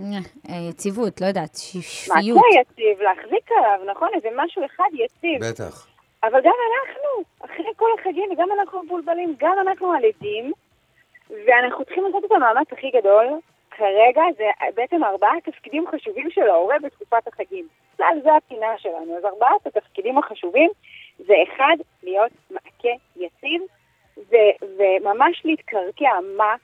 אה, 0.00 0.54
יציבות, 0.70 1.20
לא 1.20 1.26
יודעת, 1.26 1.56
ש- 1.56 2.08
מה 2.08 2.22
שפיות. 2.22 2.38
זה 2.52 2.60
יציב? 2.60 3.00
להחזיק 3.00 3.50
עליו, 3.52 3.80
נכון? 3.92 4.08
איזה 4.14 4.28
משהו 4.36 4.64
אחד 4.64 4.88
יציב. 4.92 5.40
בטח. 5.50 5.86
אבל 6.24 6.40
גם 6.44 6.54
אנחנו, 6.70 7.24
אחרי 7.44 7.72
כל 7.76 7.88
החגים, 7.98 8.30
וגם 8.32 8.48
אנחנו 8.60 8.82
מבולבלים, 8.82 9.34
גם 9.38 9.56
אנחנו 9.60 9.92
על 9.92 10.02
עדים, 10.04 10.52
ואנחנו 11.46 11.84
צריכים 11.84 12.04
לעשות 12.04 12.24
את 12.24 12.32
המאמץ 12.32 12.72
הכי 12.72 12.90
גדול. 12.90 13.26
כרגע 13.70 14.22
זה 14.36 14.44
בעצם 14.74 15.04
ארבעה 15.04 15.40
תפקידים 15.44 15.84
חשובים 15.90 16.30
של 16.30 16.48
ההורה 16.48 16.76
בתקופת 16.82 17.28
החגים. 17.28 17.68
בכלל 17.94 18.18
זה 18.22 18.34
הפינה 18.36 18.78
שלנו. 18.78 19.16
אז 19.18 19.24
ארבעת 19.24 19.66
התפקידים 19.66 20.18
החשובים 20.18 20.70
זה 21.18 21.34
אחד, 21.48 21.76
להיות 22.02 22.32
מעקה 22.50 22.88
יציב, 23.16 23.62
ו- 24.30 24.64
וממש 24.78 25.42
להתקרקע 25.44 26.10
מה, 26.36 26.54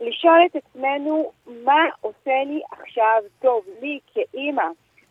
לשאול 0.00 0.38
את 0.46 0.56
עצמנו 0.56 1.32
מה 1.46 1.84
עושה 2.00 2.44
לי 2.46 2.60
עכשיו 2.70 3.22
טוב, 3.42 3.64
לי 3.82 3.98
כאימא. 4.14 4.66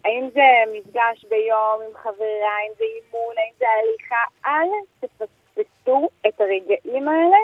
האם 0.06 0.30
זה 0.34 0.42
מפגש 0.74 1.26
ביום 1.30 1.82
עם 1.88 1.94
חברה, 2.04 2.52
האם 2.60 2.72
זה 2.78 2.84
אימון, 2.84 3.36
האם 3.38 3.54
זה 3.60 3.66
הליכה, 3.80 4.24
אל 4.46 4.70
תפספסו 5.00 6.10
את 6.28 6.42
הרגעים 6.42 7.08
האלה. 7.08 7.38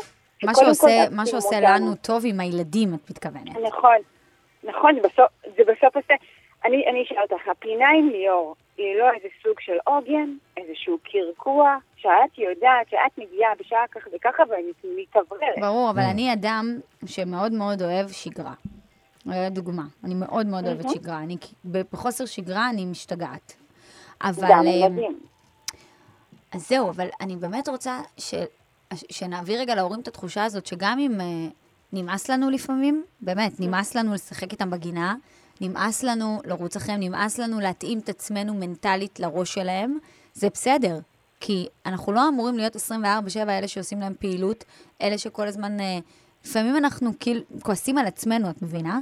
מה 0.44 0.52
שעושה, 0.56 1.10
מה 1.12 1.26
שעושה. 1.26 1.56
לנו 1.62 1.96
טוב 1.96 2.24
עם 2.26 2.40
הילדים, 2.40 2.94
את 2.94 3.10
מתכוונת. 3.10 3.58
נכון, 3.68 3.98
נכון, 4.64 4.96
זה 4.96 5.02
בסוף, 5.02 5.28
זה 5.44 5.64
בסוף 5.64 5.96
עושה... 5.96 6.14
אני, 6.66 6.88
אני 6.90 7.04
אשאל 7.04 7.18
אותך, 7.32 7.48
הפינה 7.48 7.86
עם 8.00 8.10
ליאור 8.10 8.56
היא 8.78 8.96
לא 9.00 9.06
איזה 9.16 9.28
סוג 9.44 9.60
של 9.60 9.78
עוגן, 9.86 10.36
איזשהו 10.58 10.98
קרקוע, 11.04 11.78
שאת 11.96 12.38
יודעת 12.38 12.90
שאת 12.90 13.18
מגיעה 13.18 13.52
בשעה 13.60 13.88
ככה 13.92 14.10
וככה 14.16 14.44
ואני 14.50 14.72
מתאווררת. 15.02 15.60
ברור, 15.60 15.90
אבל 15.90 16.02
אני 16.02 16.34
אדם 16.34 16.80
שמאוד 17.06 17.52
מאוד 17.52 17.82
אוהב 17.82 18.08
שגרה. 18.08 18.54
אה, 19.32 19.50
דוגמה, 19.50 19.84
אני 20.04 20.16
מאוד 20.16 20.48
מאוד 20.48 20.66
אוהבת 20.68 20.90
שגרה. 20.90 21.20
אני 21.20 21.38
בחוסר 21.66 22.26
שגרה 22.26 22.70
אני 22.70 22.86
משתגעת. 22.86 23.54
אבל... 24.24 24.48
גם 24.50 24.68
אה, 24.68 24.72
ילדים. 24.72 25.20
אז 26.52 26.68
זהו, 26.68 26.90
אבל 26.90 27.08
אני 27.22 27.36
באמת 27.36 27.68
רוצה 27.68 28.00
ש... 28.18 28.34
שנעביר 28.94 29.60
רגע 29.60 29.76
להורים 29.76 30.00
את 30.00 30.08
התחושה 30.08 30.44
הזאת, 30.44 30.66
שגם 30.66 31.00
אם 31.00 31.12
uh, 31.20 31.54
נמאס 31.94 32.30
לנו 32.30 32.50
לפעמים, 32.50 33.04
באמת, 33.22 33.60
נמאס 33.60 33.96
לנו 33.96 34.14
לשחק 34.14 34.52
איתם 34.52 34.70
בגינה, 34.70 35.16
נמאס 35.62 36.04
לנו 36.04 36.40
לרוץ 36.46 36.76
אחריהם, 36.76 37.00
נמאס 37.00 37.40
לנו 37.40 37.60
להתאים 37.60 38.00
את 38.00 38.10
עצמנו 38.10 38.54
מנטלית 38.54 39.20
לראש 39.20 39.54
שלהם, 39.54 39.98
זה 40.34 40.48
בסדר. 40.50 41.00
כי 41.40 41.68
אנחנו 41.86 42.12
לא 42.12 42.22
אמורים 42.28 42.58
להיות 42.58 42.76
24-7 42.76 42.80
אלה 43.50 43.68
שעושים 43.68 44.00
להם 44.00 44.14
פעילות, 44.20 44.64
אלה 45.02 45.18
שכל 45.18 45.48
הזמן, 45.48 45.80
uh, 45.80 45.84
לפעמים 46.46 46.78
אנחנו 46.78 47.10
כאילו 47.20 47.42
כועסים 47.64 47.98
על 47.98 48.06
עצמנו, 48.06 48.50
את 48.50 48.62
מבינה? 48.62 49.00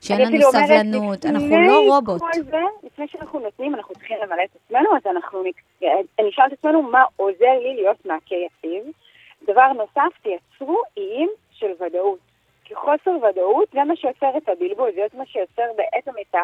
שאין 0.00 0.20
לנו 0.20 0.30
כאילו 0.30 0.50
סבלנות, 0.50 1.26
אנחנו 1.26 1.60
לא 1.66 1.88
רובוט. 1.88 2.20
כל 2.20 2.42
זה, 2.50 2.62
לפני 2.82 3.08
שאנחנו 3.08 3.40
נותנים, 3.40 3.74
אנחנו 3.74 3.94
צריכים 3.94 4.16
למלא 4.22 4.42
את 4.44 4.56
עצמנו, 4.64 4.96
אז 4.96 5.02
אנחנו 5.16 5.42
נ- 5.42 5.84
אני 6.18 6.30
אשאל 6.30 6.44
את 6.46 6.52
עצמנו 6.52 6.82
מה 6.82 7.02
עוזר 7.16 7.54
לי 7.62 7.74
להיות 7.74 8.06
מעקה 8.06 8.34
יציב. 8.34 8.84
דבר 9.46 9.72
נוסף, 9.72 10.18
תייצרו 10.22 10.82
איים 10.96 11.30
של 11.52 11.72
ודאות. 11.80 12.31
כי 12.64 12.74
חוסר 12.74 13.10
ודאות 13.10 13.68
זה 13.72 13.84
מה 13.84 13.96
שיוצר 13.96 14.30
את 14.36 14.48
הבלבול, 14.48 14.90
זה 14.94 15.18
מה 15.18 15.26
שיוצר 15.26 15.62
בעצם 15.76 16.10
את 16.20 16.34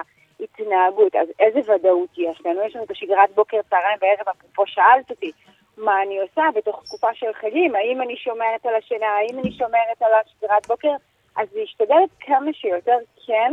ההתנהגות. 0.40 1.14
אז 1.16 1.28
איזה 1.40 1.74
ודאות 1.74 2.08
יש 2.18 2.42
לנו? 2.44 2.62
יש 2.62 2.76
לנו 2.76 2.84
את 2.84 2.90
השגרת 2.90 3.30
בוקר, 3.34 3.60
צהריים 3.70 3.98
וערב, 4.00 4.28
אפרופו 4.28 4.62
שאלת 4.66 5.10
אותי, 5.10 5.32
מה 5.76 6.02
אני 6.02 6.20
עושה 6.20 6.42
בתוך 6.54 6.82
תקופה 6.84 7.14
של 7.14 7.32
חגים? 7.40 7.76
האם 7.76 8.02
אני 8.02 8.16
שומרת 8.16 8.66
על 8.66 8.74
השינה? 8.74 9.06
האם 9.06 9.38
אני 9.38 9.52
שומרת 9.52 10.02
על 10.02 10.10
השגרת 10.24 10.66
בוקר? 10.66 10.92
אז 11.36 11.48
להשתדל 11.54 12.02
כמה 12.20 12.52
שיותר 12.52 12.98
כן 13.26 13.52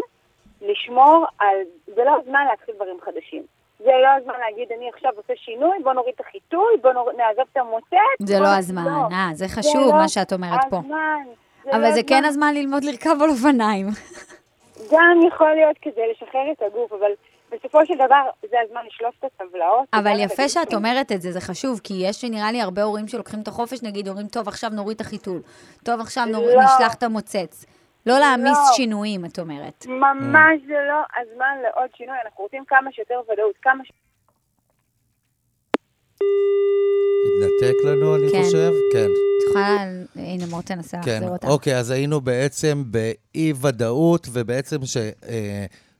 לשמור 0.61 1.25
על... 1.39 1.57
זה 1.85 2.03
לא 2.03 2.17
הזמן 2.21 2.45
להתחיל 2.49 2.75
דברים 2.75 2.97
חדשים. 3.01 3.43
זה 3.79 3.91
לא 4.03 4.07
הזמן 4.17 4.33
להגיד, 4.39 4.71
אני 4.71 4.89
עכשיו 4.89 5.11
עושה 5.17 5.33
שינוי, 5.35 5.77
בוא 5.83 5.93
נוריד 5.93 6.13
את 6.15 6.19
החיטוי, 6.19 6.77
בוא 6.81 6.91
נור... 6.91 7.11
נעזוב 7.11 7.45
את 7.51 7.57
המוצאת. 7.57 8.17
זה 8.19 8.39
לא 8.39 8.47
הזמן, 8.57 8.87
אה, 9.11 9.29
זה 9.33 9.47
חשוב 9.47 9.87
לא 9.87 9.97
מה 9.97 10.07
שאת 10.07 10.33
אומרת 10.33 10.59
פה. 10.69 10.77
הזמן, 10.77 11.23
זה 11.25 11.44
אבל 11.71 11.81
לא 11.81 11.91
זה 11.91 12.01
כן 12.07 12.25
הזמן. 12.25 12.53
ללמוד 12.53 12.83
לרכב 12.83 13.15
על 13.21 13.29
אופניים. 13.29 13.87
גם 14.91 15.19
יכול 15.27 15.53
להיות 15.55 15.77
כדי 15.81 16.01
לשחרר 16.11 16.51
את 16.51 16.61
הגוף, 16.61 16.93
אבל 16.93 17.11
בסופו 17.51 17.85
של 17.85 17.93
דבר 17.95 18.21
זה 18.49 18.57
הזמן 18.65 18.81
לשלוף 18.87 19.15
את 19.19 19.23
הטבלאות. 19.23 19.87
אבל 19.93 20.19
יפה 20.19 20.49
שאת 20.49 20.69
כן, 20.69 20.75
אומרת 20.75 21.11
את 21.11 21.21
זה, 21.21 21.31
זה 21.31 21.41
חשוב, 21.41 21.79
כי 21.83 21.93
יש 21.93 22.23
נראה 22.23 22.51
לי 22.51 22.61
הרבה 22.61 22.83
הורים 22.83 23.07
שלוקחים 23.07 23.39
את 23.41 23.47
החופש, 23.47 23.83
נגיד, 23.83 24.07
אומרים, 24.07 24.27
טוב, 24.27 24.47
עכשיו 24.47 24.69
נוריד 24.69 24.95
את 24.95 25.01
החיתול. 25.01 25.41
טוב, 25.83 25.99
עכשיו 25.99 26.25
נור... 26.25 26.45
לא. 26.45 26.63
נשלח 26.63 26.93
את 26.93 27.03
המוצץ. 27.03 27.65
לא 28.05 28.19
להעמיס 28.19 28.57
לא. 28.57 28.73
שינויים, 28.75 29.25
את 29.25 29.39
אומרת. 29.39 29.85
ממש 29.87 30.61
זה 30.67 30.77
לא 30.89 31.21
הזמן 31.21 31.57
לעוד 31.63 31.89
שינוי, 31.97 32.15
אנחנו 32.25 32.43
רוצים 32.43 32.65
כמה 32.67 32.91
שיותר 32.91 33.21
ודאות, 33.31 33.55
כמה 33.61 33.85
ש... 33.85 33.91
התנתק 36.21 37.83
לנו, 37.85 38.15
אני 38.15 38.31
כן. 38.31 38.43
חושב? 38.43 38.71
כן. 38.93 39.05
את 39.11 39.49
יכולה, 39.49 39.83
הנה, 40.15 40.45
מור 40.45 40.61
תנסה 40.61 40.97
כן, 41.03 41.11
להחזיר 41.11 41.29
אותה. 41.29 41.47
אוקיי, 41.47 41.77
אז 41.77 41.91
היינו 41.91 42.21
בעצם 42.21 42.83
באי-ודאות, 42.87 44.27
ובעצם 44.31 44.77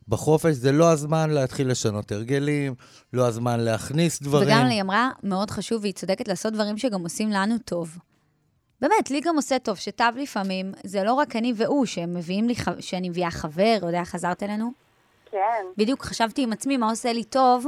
שבחופש 0.07 0.53
זה 0.55 0.71
לא 0.71 0.91
הזמן 0.91 1.29
להתחיל 1.29 1.71
לשנות 1.71 2.11
הרגלים, 2.11 2.75
לא 3.13 3.27
הזמן 3.27 3.59
להכניס 3.59 4.21
דברים. 4.21 4.47
וגם 4.47 4.65
היא 4.65 4.81
אמרה, 4.81 5.09
מאוד 5.23 5.51
חשוב, 5.51 5.81
והיא 5.81 5.93
צודקת, 5.93 6.27
לעשות 6.27 6.53
דברים 6.53 6.77
שגם 6.77 7.03
עושים 7.03 7.29
לנו 7.29 7.55
טוב. 7.65 7.97
באמת, 8.81 9.11
לי 9.11 9.21
גם 9.21 9.35
עושה 9.35 9.59
טוב, 9.59 9.77
שטב 9.77 10.11
לפעמים, 10.17 10.71
זה 10.83 11.03
לא 11.03 11.13
רק 11.13 11.35
אני 11.35 11.53
והוא, 11.55 11.85
שהם 11.85 12.13
מביאים 12.13 12.47
לי, 12.47 12.55
ח- 12.55 12.79
שאני 12.79 13.09
מביאה 13.09 13.31
חבר, 13.31 13.77
יודע, 13.83 14.03
חזרת 14.05 14.43
אלינו? 14.43 14.71
כן. 15.31 15.65
בדיוק 15.77 16.03
חשבתי 16.03 16.43
עם 16.43 16.53
עצמי, 16.53 16.77
מה 16.77 16.89
עושה 16.89 17.13
לי 17.13 17.23
טוב? 17.23 17.65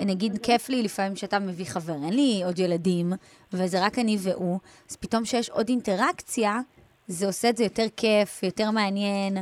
נגיד, 0.00 0.38
כיף 0.42 0.68
לי 0.68 0.82
לפעמים 0.82 1.16
שאתה 1.16 1.38
מביא 1.38 1.64
חבר, 1.64 1.92
אין 1.92 2.14
לי 2.14 2.42
עוד 2.44 2.58
ילדים, 2.58 3.12
וזה 3.52 3.86
רק 3.86 3.98
אני 3.98 4.16
והוא, 4.22 4.58
אז 4.90 4.96
פתאום 4.96 5.24
שיש 5.24 5.50
עוד 5.50 5.68
אינטראקציה, 5.68 6.52
זה 7.06 7.26
עושה 7.26 7.48
את 7.48 7.56
זה 7.56 7.64
יותר 7.64 7.86
כיף, 7.96 8.42
יותר 8.42 8.70
מעניין. 8.70 9.36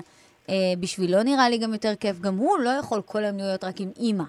אה, 0.49 0.55
בשבילו 0.81 1.23
נראה 1.23 1.49
לי 1.49 1.59
גם 1.59 1.73
יותר 1.73 1.95
כיף, 2.01 2.21
גם 2.21 2.37
הוא 2.37 2.59
לא 2.59 2.71
יכול 2.71 3.03
כל 3.03 3.25
היום 3.25 3.37
להיות 3.37 3.65
רק 3.65 3.81
עם 3.81 3.89
אימא. 3.99 4.25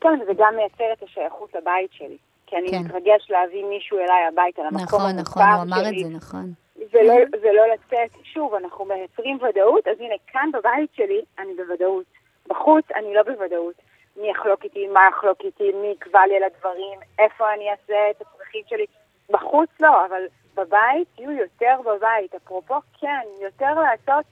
כן, 0.00 0.18
זה 0.26 0.32
גם 0.38 0.56
מייצר 0.56 0.92
את 0.92 1.02
השייכות 1.02 1.54
לבית 1.54 1.92
שלי. 1.92 2.16
כי 2.46 2.56
אני 2.56 2.70
כן. 2.70 2.78
מתרגש 2.78 3.30
להביא 3.30 3.64
מישהו 3.64 3.98
אליי 3.98 4.26
הביתה, 4.28 4.62
למקום 4.62 4.82
נכון, 4.82 5.00
המוכר 5.00 5.40
נכון, 5.40 5.54
הוא 5.54 5.62
אמר 5.62 5.84
שלי. 5.84 6.02
את 6.02 6.08
זה, 6.08 6.16
נכון. 6.16 6.52
ולא, 6.92 7.14
ולא 7.42 7.62
לצאת, 7.74 8.10
שוב, 8.24 8.54
אנחנו 8.54 8.84
מייצרים 8.84 9.38
ודאות, 9.42 9.86
אז 9.86 10.00
הנה, 10.00 10.14
כאן 10.26 10.50
בבית 10.52 10.90
שלי 10.94 11.20
אני 11.38 11.54
בוודאות. 11.56 12.04
בחוץ 12.48 12.84
אני 12.96 13.14
לא 13.14 13.22
בוודאות. 13.22 13.74
מי 14.20 14.30
יחלוק 14.30 14.64
איתי, 14.64 14.86
מה 14.86 15.00
יחלוק 15.08 15.40
איתי, 15.44 15.72
מי 15.72 15.86
יקבע 15.86 16.26
לי 16.26 16.36
על 16.36 16.42
הדברים, 16.42 16.98
איפה 17.18 17.54
אני 17.54 17.70
אעשה 17.70 18.10
את 18.10 18.20
הצרכים 18.20 18.62
שלי. 18.68 18.86
בחוץ 19.30 19.70
לא, 19.80 20.06
אבל 20.06 20.22
בבית 20.54 21.08
יהיו 21.18 21.30
יותר 21.30 21.80
בבית. 21.84 22.34
אפרופו, 22.34 22.74
כן, 23.00 23.20
יותר 23.40 23.74
לעשות 23.74 24.24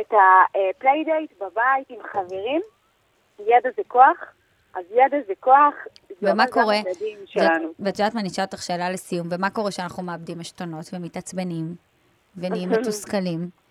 את 0.00 0.12
ה 0.12 0.25
playdate 0.25 1.32
בבית 1.40 1.90
עם 1.90 1.98
חברים. 2.12 2.60
ידע 3.38 3.70
זה 3.76 3.82
כוח, 3.88 4.32
אז 4.74 4.84
ידע 4.90 5.16
זה 5.26 5.32
כוח. 5.40 5.74
ומה 6.22 6.46
קורה? 6.46 6.76
ואת 7.78 7.98
יודעת 7.98 8.14
מה, 8.14 8.20
אני 8.20 8.28
אשאל 8.28 8.44
אותך 8.44 8.62
שאלה 8.62 8.90
לסיום, 8.90 9.26
ומה 9.30 9.50
קורה 9.50 9.70
כשאנחנו 9.70 10.02
מאבדים 10.02 10.40
עשתונות 10.40 10.84
ומתעצבנים 10.92 11.74
ונהיים 12.36 12.68
מתוסכלים? 12.80 13.67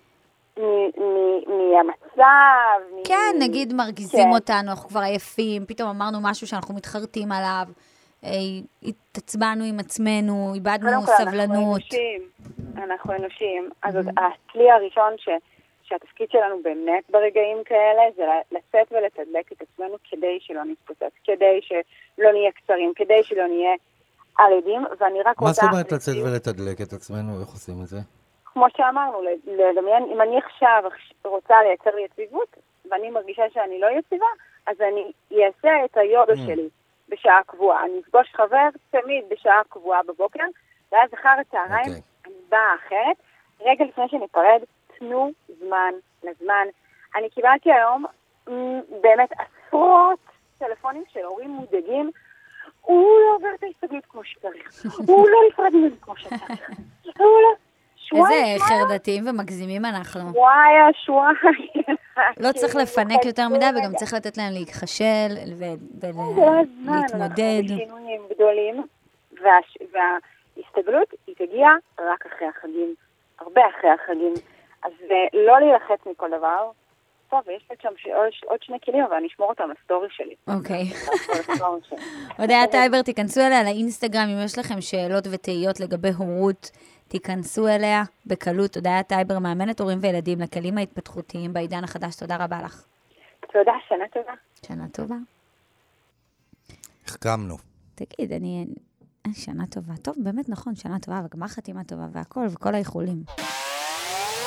מ- 0.58 1.02
מ- 1.04 1.74
מהמצב. 1.74 2.96
מ- 2.96 3.04
כן, 3.08 3.36
נגיד 3.40 3.74
מרגיזים 3.74 4.24
כן. 4.30 4.36
אותנו, 4.36 4.70
אנחנו 4.70 4.90
כבר 4.90 5.00
עייפים, 5.00 5.66
פתאום 5.66 5.90
אמרנו 5.90 6.18
משהו 6.22 6.48
שאנחנו 6.48 6.76
מתחרטים 6.76 7.32
עליו, 7.32 7.66
התעצבנו 8.84 9.64
עם 9.64 9.80
עצמנו, 9.80 10.52
איבדנו 10.56 10.90
כל, 10.90 10.94
אנחנו 10.96 11.14
סבלנות. 11.18 11.82
אנושים. 11.82 12.22
אנחנו 12.78 13.14
אנושים. 13.14 13.70
אז 13.84 13.96
Mm-hmm. 13.96 14.22
הכלי 14.22 14.72
הראשון 14.72 15.14
ש, 15.18 15.30
שהתפקיד 15.84 16.30
שלנו 16.32 16.56
באמת 16.64 17.04
ברגעים 17.10 17.58
כאלה 17.66 18.02
זה 18.16 18.24
לצאת 18.52 18.92
ולתדלק 18.92 19.52
את 19.52 19.62
עצמנו 19.62 19.96
כדי 20.10 20.38
שלא 20.42 20.64
נתפוצץ, 20.64 21.14
כדי 21.24 21.60
שלא 21.62 22.32
נהיה 22.32 22.52
קצרים, 22.52 22.92
כדי 22.96 23.24
שלא 23.24 23.48
נהיה 23.48 23.74
על 24.38 24.54
עדים, 24.58 24.82
ואני 25.00 25.20
רק 25.26 25.42
מה 25.42 25.48
רוצה... 25.48 25.62
זאת 25.62 25.72
אומרת 25.72 25.92
לצאת 25.92 26.16
ולתדלק 26.26 26.82
את 26.82 26.94
עצמנו? 26.94 27.40
איך 27.42 27.50
עושים 27.50 27.82
את 27.82 27.88
זה? 27.88 27.98
כמו 28.58 28.68
שאמרנו, 28.78 29.22
לדמיין, 29.48 30.04
אם 30.14 30.22
אני 30.22 30.38
עכשיו 30.38 30.84
רוצה 31.26 31.56
לייצר 31.64 31.96
לי 31.96 32.02
יציבות, 32.02 32.58
ואני 32.92 33.10
מרגישה 33.10 33.44
שאני 33.54 33.80
לא 33.80 33.88
יציבה, 33.88 34.26
אז 34.68 34.82
אני 34.82 35.12
אעשה 35.46 35.86
את 35.86 35.98
היודו 35.98 36.34
Mm. 36.34 36.38
שלי 36.46 36.70
בשעה 37.10 37.40
קבועה. 37.46 37.86
אני 37.86 38.00
אפגוש 38.00 38.28
חבר 38.36 38.68
תמיד 38.90 39.26
בשעה 39.30 39.62
קבועה 39.70 40.04
בבוקר, 40.04 40.44
ואז 40.92 41.14
אחר 41.14 41.30
הצהריים 41.42 41.88
אוקיי. 41.88 42.02
אני 42.26 42.34
באה 42.50 42.76
אחרת. 42.76 43.18
רגע 43.62 43.86
לפני 43.86 44.10
שניפרד, 44.10 44.62
תנו 45.00 45.32
זמן 45.60 45.94
לזמן. 46.24 46.68
אני 47.16 47.30
קיבלתי 47.30 47.72
היום 47.72 48.06
באמת 49.02 49.30
עשרות 49.32 50.20
טלפונים 50.60 51.04
של 51.14 51.24
הורים 51.24 51.50
מודאגים. 51.50 52.12
הוא 52.82 53.20
לא 53.20 53.36
עובר 53.36 53.50
את 53.56 53.64
ההסתגלות 53.64 54.06
כמו 54.06 54.24
שצריך, 54.24 54.86
הוא 55.08 55.30
לא 55.30 55.38
נפרד 55.50 55.74
ממנו 55.74 55.96
כמו 56.02 56.18
שצריך, 56.18 56.70
הוא 57.04 57.42
לא... 57.42 57.67
איזה. 58.54 58.66
חרדתיים 58.66 59.28
ומגזימים 59.28 59.86
אנחנו. 59.86 60.22
וואי, 60.34 60.74
השבועיים. 60.90 61.98
לא 62.38 62.52
צריך 62.52 62.76
לפנק 62.82 63.26
יותר 63.26 63.50
מדי, 63.50 63.66
וגם. 63.80 63.94
צריך 63.96 64.14
לתת 64.14 64.38
להם 64.38 64.54
אנחנו 64.54 66.36
ולהתמודד. 66.86 67.62
בשינויים 67.66 68.22
גדולים, 68.36 68.84
וההסתגלות 69.94 71.08
היא 71.28 71.36
תגיע 71.36 71.68
רק 72.00 72.26
אחרי 72.26 72.48
החגים, 72.48 72.96
הרבה 73.40 73.62
אחרי 73.78 73.90
החגים. 73.90 74.34
אז 74.84 74.92
אה, 75.12 75.16
לא 75.46 75.60
להילחץ 75.60 76.08
מכל 76.12 76.30
דבר. 76.38 76.70
טוב, 77.30 77.40
יש 77.56 77.64
לי 77.72 77.76
שם 77.82 77.90
עוד- 78.18 78.64
שני 78.64 78.78
כלים, 78.86 79.04
אבל 79.04 79.16
אני 79.16 79.28
אשמור 79.28 79.50
אותם 79.50 79.64
לסטורי 79.72 80.08
שלי. 80.12 80.36
אוקיי. 80.48 80.84
הודיה 82.40 82.68
טייבר, 82.68 83.02
תיכנסו 83.02 83.42
אליה 83.42 83.64
לאינסטגרם, 83.64 84.28
אם 84.30 84.46
יש 84.46 84.58
לכם 84.60 84.82
שאלות 84.82 85.28
ותהיות 85.32 85.80
לגבי 85.80 86.10
הורות, 86.18 86.72
תיכנסו 87.08 87.68
אליה 87.68 88.04
בקלות. 88.26 88.76
הודיה 88.76 89.04
טייבר, 89.04 89.40
מאמנת 89.40 89.80
הורים 89.80 89.98
וילדים 90.02 90.40
לכלים 90.40 90.78
ההתפתחותיים 90.78 91.54
בעידן 91.54 91.84
החדש. 91.84 92.16
תודה 92.16 92.38
רבה 92.40 92.62
לך. 92.62 92.84
תודה, 93.54 93.72
שנה 93.90 94.06
טובה. 94.14 94.34
שנה 94.68 94.88
טובה. 94.90 95.16
החכמנו. 97.06 97.58
תגיד, 97.96 98.34
אני... 98.34 98.66
אה, 99.26 99.32
שנה 99.34 99.68
טובה. 99.68 99.94
טוב, 100.02 100.16
באמת 100.18 100.50
נכון, 100.50 100.76
שנה 100.76 101.00
טובה, 101.00 101.22
וגמר 101.26 101.48
חתימה 101.48 101.84
טובה 101.84 102.06
והכל, 102.12 102.48
וכל 102.52 102.76
האיחולים. 102.76 103.24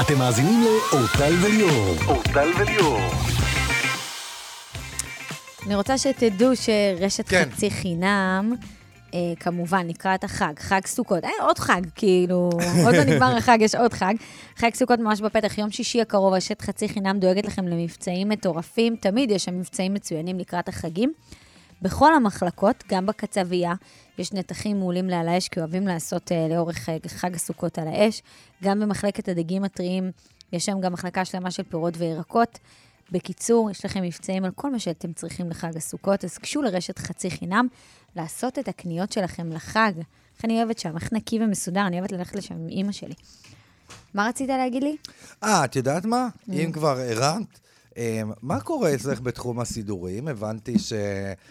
אתם 0.00 0.18
מאזינים 0.18 0.60
לאורטל 0.64 1.32
וליאור. 1.44 1.94
אורטל 2.06 2.48
וליאור. 2.58 3.00
אני 5.66 5.74
רוצה 5.74 5.98
שתדעו 5.98 6.50
שרשת 6.56 7.28
כן. 7.28 7.42
חצי 7.50 7.70
חינם, 7.70 8.54
כמובן, 9.40 9.86
לקראת 9.86 10.24
החג, 10.24 10.52
חג 10.58 10.80
סוכות, 10.86 11.24
אה, 11.24 11.30
עוד 11.42 11.58
חג, 11.58 11.80
כאילו, 11.94 12.50
עוד 12.84 12.94
לא 12.94 13.04
נגמר 13.04 13.36
החג, 13.36 13.58
יש 13.60 13.74
עוד 13.74 13.92
חג. 13.92 14.14
חג 14.56 14.74
סוכות 14.74 14.98
ממש 14.98 15.20
בפתח, 15.20 15.58
יום 15.58 15.70
שישי 15.70 16.00
הקרוב, 16.00 16.34
רשת 16.34 16.62
חצי 16.62 16.88
חינם 16.88 17.18
דואגת 17.18 17.46
לכם 17.46 17.68
למבצעים 17.68 18.28
מטורפים, 18.28 18.96
תמיד 18.96 19.30
יש 19.30 19.44
שם 19.44 19.58
מבצעים 19.58 19.94
מצוינים 19.94 20.38
לקראת 20.38 20.68
החגים. 20.68 21.12
בכל 21.82 22.14
המחלקות, 22.14 22.84
גם 22.88 23.06
בקצבייה, 23.06 23.74
יש 24.18 24.32
נתחים 24.32 24.78
מעולים 24.78 25.08
לעל 25.08 25.28
האש, 25.28 25.48
כי 25.48 25.60
אוהבים 25.60 25.86
לעשות 25.86 26.32
אה, 26.32 26.46
לאורך 26.50 26.88
אה, 26.88 26.96
חג 27.06 27.34
הסוכות 27.34 27.78
על 27.78 27.88
האש. 27.88 28.22
גם 28.62 28.80
במחלקת 28.80 29.28
הדגים 29.28 29.64
הטריים, 29.64 30.10
יש 30.52 30.66
שם 30.66 30.80
גם 30.80 30.92
מחלקה 30.92 31.24
שלמה 31.24 31.50
של 31.50 31.62
פירות 31.62 31.94
וירקות. 31.96 32.58
בקיצור, 33.12 33.70
יש 33.70 33.84
לכם 33.84 34.02
מבצעים 34.02 34.44
על 34.44 34.50
כל 34.54 34.72
מה 34.72 34.78
שאתם 34.78 35.12
צריכים 35.12 35.50
לחג 35.50 35.76
הסוכות, 35.76 36.24
אז 36.24 36.38
גשו 36.42 36.62
לרשת 36.62 36.98
חצי 36.98 37.30
חינם, 37.30 37.66
לעשות 38.16 38.58
את 38.58 38.68
הקניות 38.68 39.12
שלכם 39.12 39.52
לחג. 39.52 39.92
איך 40.36 40.44
אני 40.44 40.58
אוהבת 40.58 40.78
שם, 40.78 40.96
איך 40.96 41.12
נקי 41.12 41.38
ומסודר, 41.44 41.86
אני 41.86 41.98
אוהבת 41.98 42.12
ללכת 42.12 42.36
לשם 42.36 42.54
עם 42.54 42.68
אימא 42.68 42.92
שלי. 42.92 43.14
מה 44.14 44.28
רצית 44.28 44.48
להגיד 44.48 44.82
לי? 44.82 44.96
אה, 45.42 45.64
את 45.64 45.76
יודעת 45.76 46.04
מה? 46.04 46.28
Mm. 46.28 46.52
אם 46.52 46.72
כבר 46.72 46.98
הרמת, 46.98 47.60
אה, 47.96 48.22
מה 48.42 48.60
קורה 48.60 48.94
אצלך 48.94 49.20
בתחום 49.20 49.60
הסידורים? 49.60 50.28
הבנתי 50.28 50.78
ש... 50.78 50.92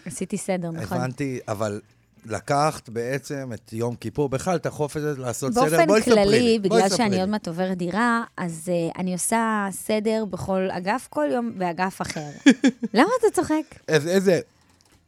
עשיתי 0.06 0.36
סדר, 0.36 0.70
נכון? 0.70 0.98
הבנתי, 0.98 1.38
אבל 1.48 1.80
לקחת 2.26 2.88
בעצם 2.88 3.50
את 3.54 3.72
יום 3.72 3.94
כיפור, 3.94 4.28
בכלל 4.28 4.56
את 4.56 4.66
החופש 4.66 4.96
הזה 4.96 5.20
לעשות 5.20 5.52
סדר. 5.52 5.86
באופן 5.86 6.02
כללי, 6.04 6.58
בגלל 6.58 6.88
שאני. 6.88 7.20
עוד 7.20 7.28
מעט 7.28 7.48
עוברת 7.48 7.78
דירה, 7.78 8.24
אז 8.36 8.70
uh, 8.72 8.98
אני 8.98 9.12
עושה 9.12 9.68
סדר 9.70 10.24
בכל 10.30 10.68
אגף, 10.70 11.06
כל 11.10 11.26
יום 11.32 11.58
באגף 11.58 12.02
אחר. 12.02 12.30
למה 12.94 13.10
אתה 13.20 13.30
צוחק? 13.34 13.62
איזה, 13.88 14.10
איזה... 14.10 14.40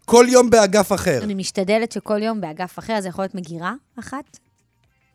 כל 0.04 0.26
יום 0.28 0.50
באגף 0.50 0.92
אחר. 0.92 1.20
אני 1.22 1.34
משתדלת 1.34 1.92
שכל 1.92 2.22
יום 2.22 2.40
באגף 2.40 2.78
אחר, 2.78 3.00
זה 3.00 3.08
יכול 3.08 3.22
להיות 3.24 3.34
מגירה 3.34 3.74
אחת, 3.98 4.38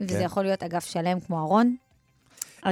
וזה 0.01 0.13
כן. 0.13 0.21
יכול 0.21 0.43
להיות 0.43 0.63
אגף 0.63 0.85
שלם 0.85 1.19
כמו 1.19 1.39
ארון. 1.39 1.75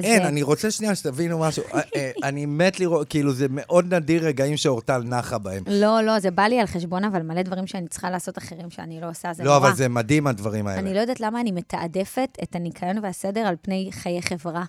אין, 0.04 0.22
אה, 0.22 0.28
אני 0.28 0.42
רוצה 0.44 0.72
שנייה 0.72 0.96
שתבינו 0.96 1.40
משהו. 1.40 1.64
אה, 1.74 1.82
אה, 1.96 2.12
אני 2.24 2.46
מת 2.46 2.80
לראות, 2.80 3.10
כאילו, 3.10 3.34
זה 3.34 3.48
מאוד 3.50 3.94
נדיר 3.94 4.26
רגעים 4.26 4.58
שאורטל 4.58 5.02
נחה 5.06 5.38
בהם. 5.38 5.64
לא, 5.68 6.02
לא, 6.02 6.20
זה 6.20 6.32
בא 6.32 6.44
לי 6.44 6.60
על 6.60 6.68
חשבון, 6.68 7.04
אבל 7.04 7.22
מלא 7.22 7.42
דברים 7.42 7.68
שאני 7.68 7.88
צריכה 7.88 8.10
לעשות 8.10 8.38
אחרים 8.38 8.70
שאני 8.70 9.02
לא 9.02 9.10
עושה, 9.10 9.34
זה 9.34 9.44
לא, 9.44 9.56
נורא. 9.56 9.68
אבל 9.68 9.76
זה 9.76 9.90
מדהים, 9.90 10.28
הדברים 10.28 10.68
האלה. 10.68 10.80
אני 10.80 10.94
לא 10.94 11.00
יודעת 11.00 11.20
למה 11.20 11.42
אני 11.42 11.52
מתעדפת 11.52 12.30
את 12.44 12.56
הניקיון 12.56 12.98
והסדר 13.04 13.40
על 13.40 13.56
פני 13.62 13.90
חיי 13.92 14.22
חברה. 14.22 14.64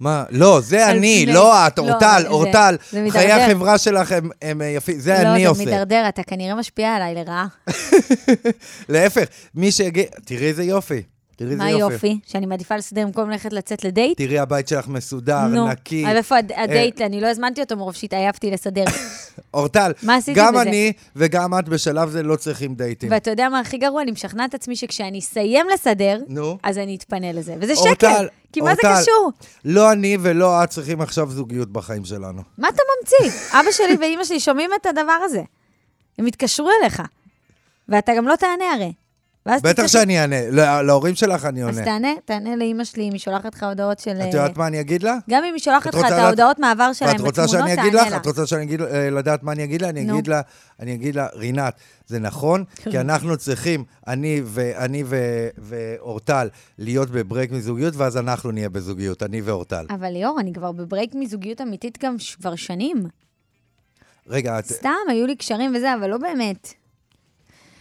מה? 0.00 0.24
לא, 0.30 0.60
זה 0.60 0.90
אני, 0.90 1.26
לא 1.26 1.66
את, 1.66 1.78
לא, 1.78 1.90
אורטל, 1.90 2.18
זה- 2.22 2.28
אורטל. 2.28 2.76
זה 2.92 3.06
חיי. 3.10 3.32
החברה 3.32 3.78
שלך 3.78 4.12
הם- 4.42 4.62
אה, 4.62 4.66
יפים, 4.66 4.98
זה 4.98 5.16
אני 5.30 5.44
לא, 5.44 5.50
עושה. 5.50 5.64
זה 5.64 5.70
מידרדר, 5.70 6.08
אתה 6.08 6.22
כנראה 6.22 6.54
משפיע 6.54 6.94
עליי 6.94 7.14
לרעה. 7.14 7.46
להפך, 8.88 9.24
מי 9.54 9.72
שיגיע... 9.72 10.04
תראי 10.24 10.46
איזה 10.46 10.64
יופי. 10.64 11.02
תראי 11.36 11.50
איזה 11.50 11.62
מה 11.64 11.70
יופי. 11.70 11.94
יופי? 11.94 12.18
שאני 12.26 12.46
מעדיפה 12.46 12.76
לסדר 12.76 13.06
במקום 13.06 13.30
ללכת 13.30 13.52
לצאת 13.52 13.84
לדייט? 13.84 14.18
תראי, 14.18 14.38
הבית 14.38 14.68
שלך 14.68 14.88
מסודר, 14.88 15.46
נו, 15.46 15.68
נקי. 15.68 16.06
אבל 16.06 16.16
איפה 16.16 16.36
הד- 16.38 16.52
הדייט? 16.52 17.00
אני 17.00 17.20
לא 17.20 17.26
הזמנתי 17.26 17.60
אותו 17.60 17.76
מרוב 17.76 17.94
שהתעייפתי 17.94 18.50
לסדר. 18.50 18.84
אורטל, 19.54 19.92
גם 20.34 20.54
בזה? 20.54 20.62
אני 20.62 20.92
וגם 21.16 21.58
את 21.58 21.68
בשלב 21.68 22.10
זה 22.10 22.22
לא 22.22 22.36
צריכים 22.36 22.74
דייטים. 22.74 23.08
ואתה 23.12 23.30
יודע 23.30 23.48
מה 23.48 23.60
הכי 23.60 23.78
גרוע? 23.78 24.02
אני 24.02 24.10
משכנעת 24.10 24.50
את 24.50 24.54
עצמי 24.54 24.76
שכשאני 24.76 25.18
אסיים 25.18 25.66
לסדר, 25.74 26.18
נו. 26.28 26.58
אז 26.62 26.78
אני 26.78 26.96
אתפנה 26.96 27.32
לזה. 27.32 27.54
וזה 27.60 27.72
אורטל, 27.74 27.92
שקר, 27.94 28.26
כי 28.52 28.60
מה 28.60 28.74
זה 28.74 28.80
אורטל. 28.88 29.02
קשור? 29.02 29.30
לא 29.64 29.92
אני 29.92 30.16
ולא 30.20 30.64
את 30.64 30.68
צריכים 30.70 31.00
עכשיו 31.00 31.30
זוגיות 31.30 31.72
בחיים 31.72 32.04
שלנו. 32.04 32.42
מה 32.58 32.68
אתה 32.68 32.82
ממציא? 33.00 33.38
אבא 33.60 33.70
שלי 33.72 33.96
ואימא 34.00 34.24
שלי 34.24 34.40
שומעים 34.40 34.70
את 34.80 34.86
הדבר 34.86 35.18
הזה. 35.24 35.42
הם 36.18 36.26
יתקשרו 36.26 36.68
אליך, 36.82 37.02
ואתה 37.88 38.12
גם 38.16 38.28
לא 38.28 38.36
תענה 38.36 38.72
הרי. 38.74 38.92
בטח 39.48 39.86
שאני 39.86 40.20
אענה, 40.20 40.50
לה- 40.50 40.82
להורים 40.82 41.14
שלך 41.14 41.44
אני 41.44 41.64
אז 41.64 41.68
עונה. 41.68 41.84
תענה, 41.84 42.08
תענה 42.24 42.56
לאימא 42.56 42.84
שלי 42.84 43.08
אם 43.08 43.12
היא 43.12 43.20
שולחת 43.20 43.54
לך 43.54 43.62
הודעות 43.62 43.98
של... 43.98 44.10
את 44.10 44.34
יודעת 44.34 44.56
מה 44.56 44.66
אני 44.66 44.80
אגיד 44.80 45.02
לה? 45.02 45.16
גם 45.30 45.44
אם 45.44 45.52
היא 45.54 45.62
שולחת 45.62 45.94
לך 45.94 46.04
את 46.06 46.10
ההודעות 46.10 46.58
מעבר 46.58 46.92
שלהם 46.92 47.16
בתמונות, 47.16 47.34
תענה? 47.76 48.10
לה. 48.10 48.16
את 48.16 48.26
רוצה 48.26 48.46
שאני 48.46 48.62
אגיד, 48.62 48.80
אה, 48.82 49.10
לדעת 49.10 49.42
מה 49.42 49.52
אני 49.52 49.64
אגיד 49.64 49.82
לה? 49.82 49.88
אני. 49.88 50.10
אגיד 50.12 50.26
לה, 50.26 50.40
אני 50.80 50.94
אגיד 50.94 51.14
לה, 51.14 51.26
רינת, 51.34 51.74
זה 52.06 52.18
נכון, 52.18 52.64
כי 52.90 53.00
אנחנו 53.00 53.36
צריכים, 53.36 53.84
אני 54.08 54.42
ואני 54.44 55.04
ואורטל, 55.58 56.48
להיות 56.78 57.10
בברייק 57.10 57.52
מזוגיות, 57.52 57.96
ואז 57.96 58.16
אנחנו 58.16 58.50
נהיה 58.50 58.68
בזוגיות, 58.68 59.22
אני 59.22 59.40
ואורטל. 59.40 59.86
אבל 59.90 60.10
ליאור, 60.10 60.40
אני 60.40 60.52
כבר 60.52 60.72
בברייק 60.72 61.14
מזוגיות 61.14 61.60
אמיתית 61.60 61.98
גם 62.04 62.16
כבר 62.40 62.54
שנים. 62.54 62.96
רגע, 64.28 64.58
את... 64.58 64.66
סתם, 64.66 64.90
היו 65.08 65.26
לי 65.26 65.36
קשרים 65.36 65.72
וזה, 65.76 65.94
אבל 65.94 66.10
לא 66.10 66.18
באמת. 66.18 66.83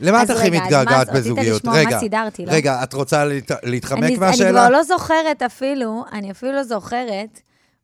למה 0.02 0.24
את 0.24 0.30
הכי 0.30 0.50
מתגעגעת 0.50 1.10
בזוגיות? 1.14 1.62
רגע, 1.74 2.00
סידרתי, 2.00 2.46
לא? 2.46 2.52
רגע, 2.52 2.84
את 2.84 2.94
רוצה 2.94 3.26
להת- 3.26 3.52
להתחמק 3.64 4.04
אני, 4.04 4.18
מהשאלה? 4.18 4.50
אני 4.50 4.58
כבר 4.58 4.70
לא 4.70 4.84
זוכרת 4.84 5.42
אפילו, 5.42 6.04
אני 6.12 6.32
אפילו 6.32 6.52
לא 6.52 6.64
זוכרת 6.64 7.40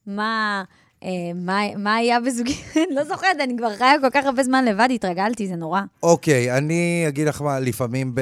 מה, 0.08 0.64
אה, 1.04 1.10
מה, 1.36 1.62
מה 1.78 1.96
היה 1.96 2.20
בזוגיות, 2.20 2.60
לא 2.96 3.04
זוכרת, 3.04 3.38
אני 3.44 3.58
כבר 3.58 3.76
חיה 3.76 3.94
כל 4.02 4.10
כך 4.10 4.26
הרבה 4.26 4.44
זמן 4.44 4.66
לבד, 4.66 4.88
התרגלתי, 4.96 5.48
זה 5.48 5.56
נורא. 5.56 5.82
אוקיי, 6.04 6.58
אני 6.58 7.06
אגיד 7.08 7.28
לך 7.28 7.42
מה, 7.42 7.60
לפעמים 7.60 8.16
ב... 8.16 8.22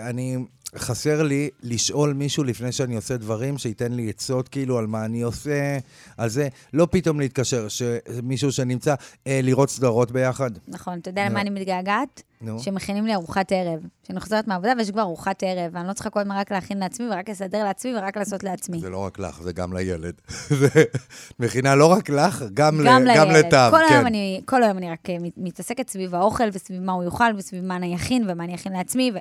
אני... 0.00 0.36
חסר 0.76 1.22
לי 1.22 1.50
לשאול 1.62 2.12
מישהו 2.12 2.44
לפני 2.44 2.72
שאני 2.72 2.96
עושה 2.96 3.16
דברים, 3.16 3.58
שייתן 3.58 3.92
לי 3.92 4.10
עצות 4.10 4.48
כאילו 4.48 4.78
על 4.78 4.86
מה 4.86 5.04
אני 5.04 5.22
עושה, 5.22 5.78
על 6.16 6.28
זה. 6.28 6.48
לא 6.72 6.88
פתאום 6.90 7.20
להתקשר, 7.20 7.66
שמישהו 7.68 8.52
שנמצא, 8.52 8.94
אה, 9.26 9.40
לראות 9.42 9.70
סדרות 9.70 10.12
ביחד. 10.12 10.50
נכון, 10.68 10.98
אתה 10.98 11.10
יודע. 11.10 11.28
למה 11.28 11.40
אני 11.40 11.50
מתגעגעת? 11.50 12.22
נו. 12.40 12.60
שמכינים 12.60 13.06
לי 13.06 13.14
ארוחת 13.14 13.52
ערב. 13.52 13.80
שאני 14.06 14.20
חוזרת 14.20 14.48
מהעבודה 14.48 14.72
ויש 14.78 14.90
כבר 14.90 15.02
ארוחת 15.02 15.42
ערב, 15.42 15.70
ואני 15.72 15.88
לא 15.88 15.92
צריכה 15.92 16.10
כל 16.10 16.20
הזמן 16.20 16.36
רק 16.36 16.52
להכין 16.52 16.78
לעצמי 16.78 17.06
ורק 17.08 17.28
לסדר 17.28 17.64
לעצמי 17.64 17.96
ורק 17.96 18.16
לעשות 18.16 18.44
לעצמי. 18.44 18.80
זה 18.80 18.90
לא 18.90 18.98
רק 18.98 19.18
לך, 19.18 19.42
זה 19.42 19.52
גם 19.52 19.72
לילד. 19.72 20.14
מכינה 21.40 21.74
לא 21.74 21.86
רק 21.86 22.08
לך, 22.10 22.44
גם, 22.54 22.80
ל... 22.80 22.86
גם 22.86 23.02
גם 23.16 23.28
לילד. 23.30 23.46
לטעם, 23.46 23.70
כל 23.70 23.78
כן. 23.88 23.94
היום 23.94 24.06
אני, 24.06 24.40
כל 24.44 24.62
היום 24.62 24.78
אני 24.78 24.90
רק 24.90 25.10
אה, 25.10 25.16
מת- 25.20 25.32
מתעסקת 25.36 25.90
סביב 25.90 26.14
האוכל 26.14 26.44
וסביב 26.52 26.82
מה 26.82 26.92
הוא 26.92 27.04
יאכל 27.04 27.32
וסביב 27.36 27.64
מה 27.64 27.76
אני 27.76 27.96
אכין 27.96 28.24
ומה 28.28 28.44
אני 28.44 28.54
אכין 28.54 28.72
לעצמי. 28.72 29.10
ו... 29.14 29.18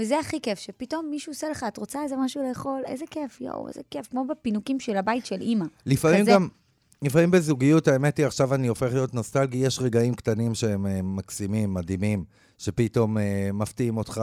וזה 0.00 0.18
הכי 0.18 0.40
כיף, 0.40 0.58
שפתאום 0.58 1.06
מישהו 1.10 1.32
עושה 1.32 1.48
לך, 1.48 1.64
את 1.68 1.76
רוצה 1.76 2.02
איזה 2.02 2.16
משהו 2.16 2.42
לאכול? 2.48 2.82
איזה 2.86 3.04
כיף, 3.10 3.40
יואו, 3.40 3.68
איזה 3.68 3.80
כיף. 3.90 4.06
כמו 4.06 4.24
בפינוקים 4.24 4.80
של 4.80 4.96
הבית 4.96 5.26
של 5.26 5.40
אימא. 5.40 5.64
לפעמים 5.86 6.22
כזה. 6.22 6.30
גם, 6.30 6.48
לפעמים 7.02 7.30
בזוגיות, 7.30 7.88
האמת 7.88 8.18
היא, 8.18 8.26
עכשיו 8.26 8.54
אני 8.54 8.68
הופך 8.68 8.92
להיות 8.92 9.14
נוסטלגי, 9.14 9.58
יש 9.58 9.78
רגעים 9.78 10.14
קטנים 10.14 10.54
שהם 10.54 10.86
אה, 10.86 11.02
מקסימים, 11.02 11.74
מדהימים, 11.74 12.24
שפתאום 12.58 13.18
אה, 13.18 13.50
מפתיעים 13.54 13.96
אותך, 13.96 14.22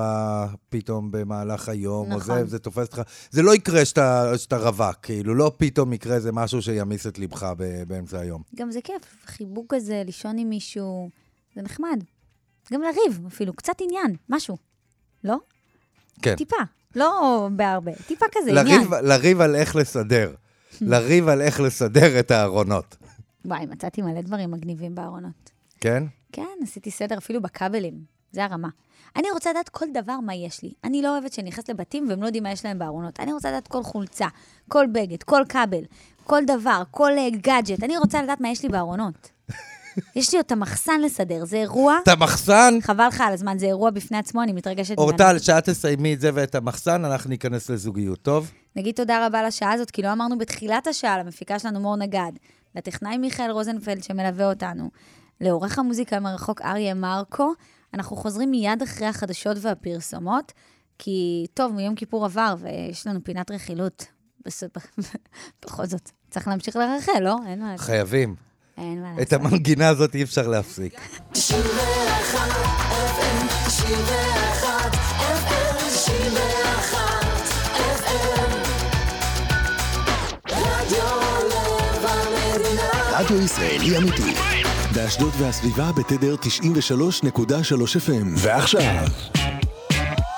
פתאום 0.70 1.12
במהלך 1.12 1.70
היום, 1.70 2.12
או 2.12 2.18
נכון. 2.18 2.40
זה, 2.40 2.46
זה 2.46 2.60
תופס 2.60 2.88
אותך. 2.88 3.02
זה 3.32 3.42
לא 3.42 3.56
יקרה 3.56 3.86
שאתה, 3.86 4.32
שאתה 4.38 4.58
רווק, 4.58 4.96
כאילו, 5.02 5.36
לא 5.36 5.52
פתאום 5.58 5.94
יקרה 5.94 6.16
איזה 6.16 6.32
משהו 6.32 6.62
שימיס 6.62 7.08
את 7.08 7.20
ליבך 7.20 7.54
באמצע 7.88 8.20
היום. 8.20 8.42
גם 8.56 8.72
זה 8.72 8.80
כיף, 8.82 9.26
חיבוק 9.26 9.74
כזה, 9.76 10.04
לישון 10.06 10.38
עם 10.38 10.50
מישהו, 10.50 11.10
זה 11.56 11.62
נחמד. 11.62 12.04
גם 12.74 12.82
לריב, 12.82 13.26
אפילו, 13.28 13.54
קצת 13.54 13.74
עניין, 13.82 14.16
משהו. 14.30 14.58
לא? 15.26 15.38
כן. 16.22 16.36
טיפה, 16.36 16.56
לא 16.96 17.50
בהרבה, 17.52 17.92
טיפה 18.08 18.26
כזה, 18.32 18.60
עניין. 18.62 18.82
לריב, 18.82 18.94
לריב 18.94 19.42
על 19.42 19.56
איך 19.56 19.76
לסדר. 19.76 20.34
לריב 20.82 21.28
על 21.28 21.42
איך 21.42 21.60
לסדר 21.60 22.20
את 22.20 22.32
הארונות, 22.32 22.96
וואי, 23.46 23.66
מצאתי 23.66 24.02
מלא 24.02 24.22
דברים 24.22 24.52
מגניבים 24.52 24.96
בארונות. 24.96 25.52
כן? 25.82 26.04
כן, 26.32 26.58
עשיתי 26.64 26.92
סדר 26.92 27.18
אפילו 27.18 27.42
בכבלים, 27.42 27.94
זה 28.32 28.44
הרמה. 28.44 28.70
אני 29.16 29.32
רוצה 29.32 29.50
לדעת 29.50 29.70
כל 29.70 29.86
דבר 29.94 30.20
מה 30.20 30.36
יש 30.36 30.64
לי. 30.64 30.74
אני 30.84 31.02
לא 31.02 31.18
אוהבת 31.18 31.34
שאני 31.34 31.50
נכנסת 31.50 31.70
לבתים 31.70 32.10
והם 32.10 32.22
לא 32.22 32.26
יודעים 32.26 32.44
מה 32.44 32.52
יש 32.52 32.66
להם 32.66 32.80
בארונות. 32.80 33.20
אני 33.20 33.34
רוצה 33.34 33.50
לדעת 33.50 33.68
כל 33.68 33.84
חולצה, 33.84 34.28
כל 34.68 34.86
בגד, 34.92 35.24
כל 35.24 35.42
כבל, 35.50 35.84
כל 36.24 36.42
דבר, 36.48 36.84
כל 36.92 37.12
אה, 37.18 37.30
גאדג'ט. 37.30 37.84
אני 37.84 37.98
רוצה 37.98 38.22
לדעת 38.24 38.42
מה 38.42 38.50
יש 38.50 38.64
לי 38.64 38.70
בארונות. 38.70 39.30
יש 40.16 40.34
לי 40.34 40.38
עוד 40.38 40.46
את 40.46 40.52
המחסן 40.52 41.02
לסדר, 41.02 41.46
זה 41.46 41.58
אירוע, 41.58 41.98
את 42.04 42.08
המחסן, 42.08 42.78
חבל 42.82 43.08
לך 43.08 43.22
על 43.22 43.34
הזמן, 43.34 43.60
זה 43.60 43.66
אירוע 43.66 43.90
בפני 43.90 44.18
עצמו, 44.18 44.44
אני 44.44 44.54
מתרגשת 44.54 44.92
ממנו. 44.92 45.02
אורטל, 45.02 45.40
שאת 45.40 45.70
תסיימי 45.70 46.14
את 46.14 46.22
זה 46.22 46.30
ואת 46.34 46.56
המחסן, 46.56 47.06
אנחנו 47.06 47.30
ניכנס 47.30 47.70
לזוגיות, 47.70 48.22
טוב? 48.22 48.52
נגיד 48.76 48.96
תודה 48.96 49.28
רבה 49.28 49.44
לשעה 49.44 49.72
הזאת, 49.74 49.92
כי 49.92 50.02
לא 50.02 50.14
אמרנו 50.14 50.38
בתחילת 50.38 50.88
השעה 50.88 51.20
למפיקה 51.20 51.60
שלנו 51.60 51.80
מור 51.80 51.96
נגד, 51.96 52.32
לטכנאי 52.76 53.18
מיכאל 53.18 53.52
רוזנפלד 53.52 54.04
שמלווה 54.04 54.50
אותנו, 54.50 54.90
לעורך 55.42 55.80
המוזיקה 55.80 56.20
מרחוק 56.20 56.62
אריה 56.62 56.94
מרקו. 56.94 57.54
אנחנו 57.94 58.16
חוזרים 58.16 58.52
מיד 58.52 58.82
אחרי 58.82 59.08
החדשות 59.08 59.58
והפרסומות, 59.62 60.52
כי 60.98 61.46
טוב, 61.54 61.80
יום 61.80 61.96
כיפור 61.96 62.26
עבר 62.26 62.56
ויש 62.60 63.08
לנו 63.08 63.20
פינת 63.24 63.52
רכילות. 63.52 64.06
בכל 65.66 65.86
זאת, 65.86 66.12
צריך 66.30 66.48
להמשיך 66.48 66.76
לרחל, 66.76 67.20
לא? 67.20 67.36
אין 68.78 69.02
מה 69.02 69.10
לעשות. 69.10 69.22
את. 69.28 69.34
המנגינה 69.34 69.88
הזאת 69.88 70.16
אי 70.16 70.24
אפשר 70.24 70.48
להפסיק. 70.48 70.94
91 71.32 72.50
FM, 72.92 73.68
91 73.68 74.96
FM, 75.20 75.76
91 75.88 77.00
FM. 77.78 78.52
רדיו 80.52 81.06
לב 81.50 82.06
המדינה. 82.06 83.20
רדיו 83.20 83.42
ישראלי 83.42 83.98
אמיתי. 83.98 84.34
באשדוד 84.96 85.34
והסביבה 85.38 85.92
בתדר 85.92 86.36
93.3 86.36 86.42
FM. 87.96 88.28
ועכשיו, 88.38 89.08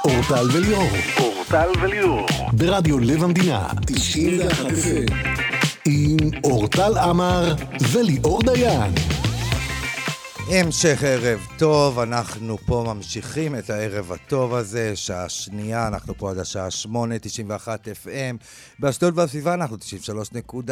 אורטל 0.06 0.48
וליאור. 0.54 0.88
אורטל 1.20 1.70
וליאור. 1.82 2.26
ברדיו 2.54 3.00
לב 3.00 3.24
המדינה. 3.24 3.68
91 3.86 4.66
FM. 4.66 5.37
עם 5.90 6.18
אורטל 6.44 6.98
עמר 6.98 7.56
וליאור 7.92 8.42
דיין. 8.44 8.94
המשך 10.50 11.04
ערב 11.04 11.40
טוב, 11.58 12.00
אנחנו 12.00 12.58
פה 12.58 12.84
ממשיכים 12.88 13.56
את 13.56 13.70
הערב 13.70 14.12
הטוב 14.12 14.54
הזה, 14.54 14.96
שעה 14.96 15.30
שנייה, 15.30 15.88
אנחנו 15.88 16.18
פה 16.18 16.32
עד 16.32 16.38
השעה 16.38 16.72
8, 16.72 17.20
91 17.20 17.88
FM. 17.88 18.44
באשדוד 18.80 19.18
והסביבה 19.18 19.54
אנחנו 19.54 19.76
93.3 19.76 20.72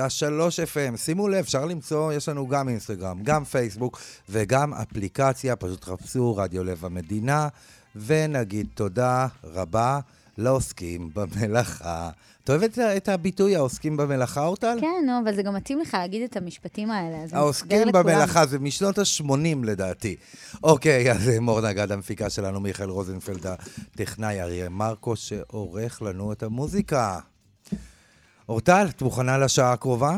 FM. 0.74 0.98
שימו 0.98 1.28
לב, 1.28 1.36
אפשר 1.38 1.66
למצוא, 1.66 2.14
יש 2.14 2.30
לנו 2.30 2.48
גם 2.48 2.70
אינסטגרם, 2.70 3.24
גם 3.24 3.44
פייסבוק 3.44 4.00
וגם 4.30 4.74
אפליקציה, 4.74 5.56
פשוט 5.56 5.84
חפשו 5.84 6.36
רדיו 6.36 6.64
לב 6.64 6.86
המדינה, 6.86 7.48
ונגיד 7.96 8.68
תודה 8.74 9.28
רבה 9.44 10.00
לעוסקים 10.38 11.10
במלאכה. 11.14 12.10
אתה 12.44 12.52
אוהב 12.52 12.64
את, 12.64 12.78
ה- 12.78 12.98
את 12.98 13.10
הביטוי 13.10 13.56
העוסקים 13.56 13.98
במלאכה, 13.98 14.46
אורטל? 14.46 14.78
כן, 14.82 15.04
נו, 15.06 15.12
אבל 15.24 15.36
זה 15.36 15.44
גם 15.44 15.56
מתאים 15.56 15.80
לך 15.80 15.94
להגיד 15.94 16.22
את 16.22 16.38
המשפטים 16.38 16.92
האלה. 16.92 17.18
אז 17.24 17.34
העוסקים. 17.34 17.88
במלאכה, 17.94 18.46
זה 18.46 18.60
משנות 18.60 18.98
ה-80 18.98 19.32
לדעתי. 19.64 20.16
אוקיי, 20.64 21.12
אז 21.12 21.30
אה, 21.30 21.40
מור 21.40 21.62
נגד, 21.62 21.92
המפיקה 21.92 22.30
שלנו, 22.30 22.60
מיכאל 22.60 22.90
רוזנפלד, 22.90 23.46
הטכנאי 23.48 24.42
אריה 24.42 24.70
מרקו, 24.70 25.16
שעורך 25.16 26.02
לנו 26.02 26.32
את 26.32 26.44
המוזיקה. 26.44 27.20
אורטל, 28.50 28.88
את 28.90 29.02
מוכנה 29.02 29.38
לשעה 29.38 29.74
הקרובה? 29.74 30.18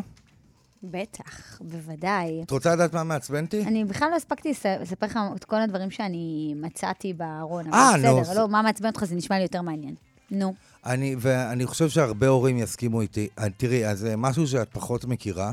בטח, 0.84 1.62
בוודאי. 1.62 2.42
את 2.44 2.52
רוצה 2.52 2.76
לדעת 2.76 2.94
מה 2.94 3.04
מעצבן 3.04 3.46
אותי? 3.46 3.64
אני 3.64 3.86
בכלל 3.86 4.10
לא 4.12 4.16
הספקתי 4.16 4.50
לס- 4.50 4.66
לספר 4.66 5.06
לך 5.06 5.20
את 5.36 5.44
כל 5.44 5.56
הדברים 5.62 5.92
שאני 5.92 6.54
מצאתי 6.58 7.14
בארון. 7.14 7.74
אה, 7.74 7.92
נו, 7.98 8.20
בסדר, 8.22 8.40
לא, 8.42 8.48
מה 8.48 8.62
מעצבן 8.62 8.88
אותך? 8.90 9.04
זה 9.06 9.16
נשמע 9.16 9.36
לי 9.38 9.44
יותר 9.44 9.62
מעניין. 9.62 9.96
נו. 10.32 10.54
אני, 10.88 11.16
ואני 11.20 11.66
חושב 11.66 11.90
שהרבה 11.90 12.28
הורים 12.28 12.58
יסכימו 12.58 13.02
איתי. 13.02 13.28
אה, 13.40 13.50
תראי, 13.58 13.88
אז 13.88 14.00
זה 14.00 14.16
משהו 14.18 14.48
שאת 14.48 14.68
פחות 14.72 15.06
מכירה, 15.06 15.52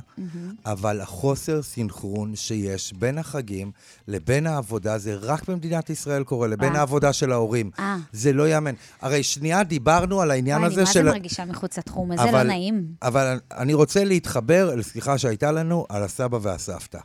אבל 0.66 1.01
החוסר 1.01 1.62
סינכרון 1.62 2.37
שיש 2.37 2.93
בין 2.93 3.18
החגים 3.18 3.70
לבין 4.09 4.47
העבודה, 4.47 4.99
זה 4.99 5.14
רק 5.14 5.49
במדינת 5.49 5.91
ישראל 5.91 6.24
קורה, 6.24 6.49
לבין 6.49 6.74
אה. 6.74 6.78
העבודה 6.78 7.12
של 7.12 7.32
ההורים. 7.32 7.70
אה. 7.78 7.97
זה 8.12 8.32
לא 8.32 8.49
ייאמן. 8.49 8.74
הרי 9.01 9.22
שנייה 9.22 9.64
דיברנו 9.64 10.20
על 10.20 10.30
העניין 10.30 10.59
וואי, 10.59 10.66
אני 10.66 10.72
הזה 10.72 10.80
מה 10.80 10.87
זה 10.87 10.93
של... 10.93 11.05
מרגישה 11.05 11.45
מחוץ 11.45 11.78
לתחום 11.78 12.12
הזה, 12.12 12.30
לא 12.32 12.43
נעים. 12.43 12.87
אבל 13.03 13.39
אני 13.53 13.74
רוצה 13.74 14.05
להתחבר 14.05 14.74
לשיחה 14.74 15.18
שהייתה 15.18 15.53
לנו 15.53 15.87
על 15.89 16.03
הסבא 16.03 16.39
והסבתא. 16.43 16.99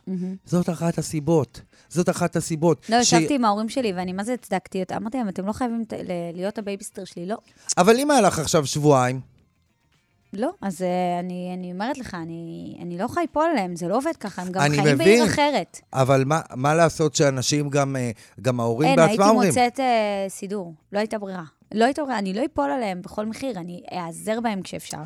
זאת 0.44 0.70
אחת 0.70 0.98
הסיבות. 0.98 1.60
זאת 1.90 2.08
אחת 2.08 2.36
הסיבות. 2.36 2.86
לא, 2.88 3.02
ש- 3.02 3.12
ישבתי 3.12 3.34
עם 3.34 3.44
ההורים 3.44 3.68
שלי, 3.68 3.92
ואני 3.92 4.12
מה 4.12 4.24
זה 4.24 4.32
הצדקתי 4.34 4.80
אותם? 4.82 4.96
אמרתי 4.96 5.18
להם, 5.18 5.28
אתם 5.28 5.46
לא 5.46 5.52
חייבים 5.52 5.84
להיות 6.34 6.58
הבייביסיטר 6.58 7.04
שלי, 7.04 7.26
לא. 7.26 7.36
אבל 7.78 7.96
אם 7.98 8.10
היה 8.10 8.20
לך 8.20 8.38
עכשיו 8.38 8.66
שבועיים, 8.66 9.20
לא, 10.32 10.50
אז 10.62 10.82
אה, 10.82 10.88
אני, 11.20 11.50
אני 11.58 11.72
אומרת 11.72 11.98
לך, 11.98 12.14
אני, 12.14 12.76
אני 12.82 12.98
לא 12.98 13.04
יכולה 13.04 13.20
ליפול 13.22 13.44
עליהם, 13.50 13.76
זה 13.76 13.88
לא 13.88 13.96
עובד 13.96 14.16
ככה, 14.20 14.42
הם 14.42 14.52
גם 14.52 14.60
חיים 14.60 14.82
מבין. 14.82 14.98
בעיר 14.98 15.24
אחרת. 15.24 15.80
אבל 15.92 16.24
מה, 16.26 16.40
מה 16.54 16.74
לעשות 16.74 17.14
שאנשים 17.14 17.68
גם, 17.70 17.96
אה, 17.96 18.10
גם 18.40 18.60
ההורים 18.60 18.88
אין, 18.88 18.96
בעצמם 18.96 19.10
הייתי 19.10 19.30
אומרים? 19.30 19.48
מוצאת 19.48 19.80
אה, 19.80 19.86
סידור, 20.28 20.74
לא 20.92 20.98
הייתה 20.98 21.18
ברירה. 21.18 21.42
לא 21.74 21.84
הייתה 21.84 22.02
ברירה, 22.02 22.18
אני 22.18 22.34
לא 22.34 22.42
אפול 22.52 22.70
עליהם 22.70 23.02
בכל 23.02 23.26
מחיר, 23.26 23.58
אני 23.58 23.82
אעזר 23.92 24.40
בהם 24.40 24.62
כשאפשר. 24.62 24.98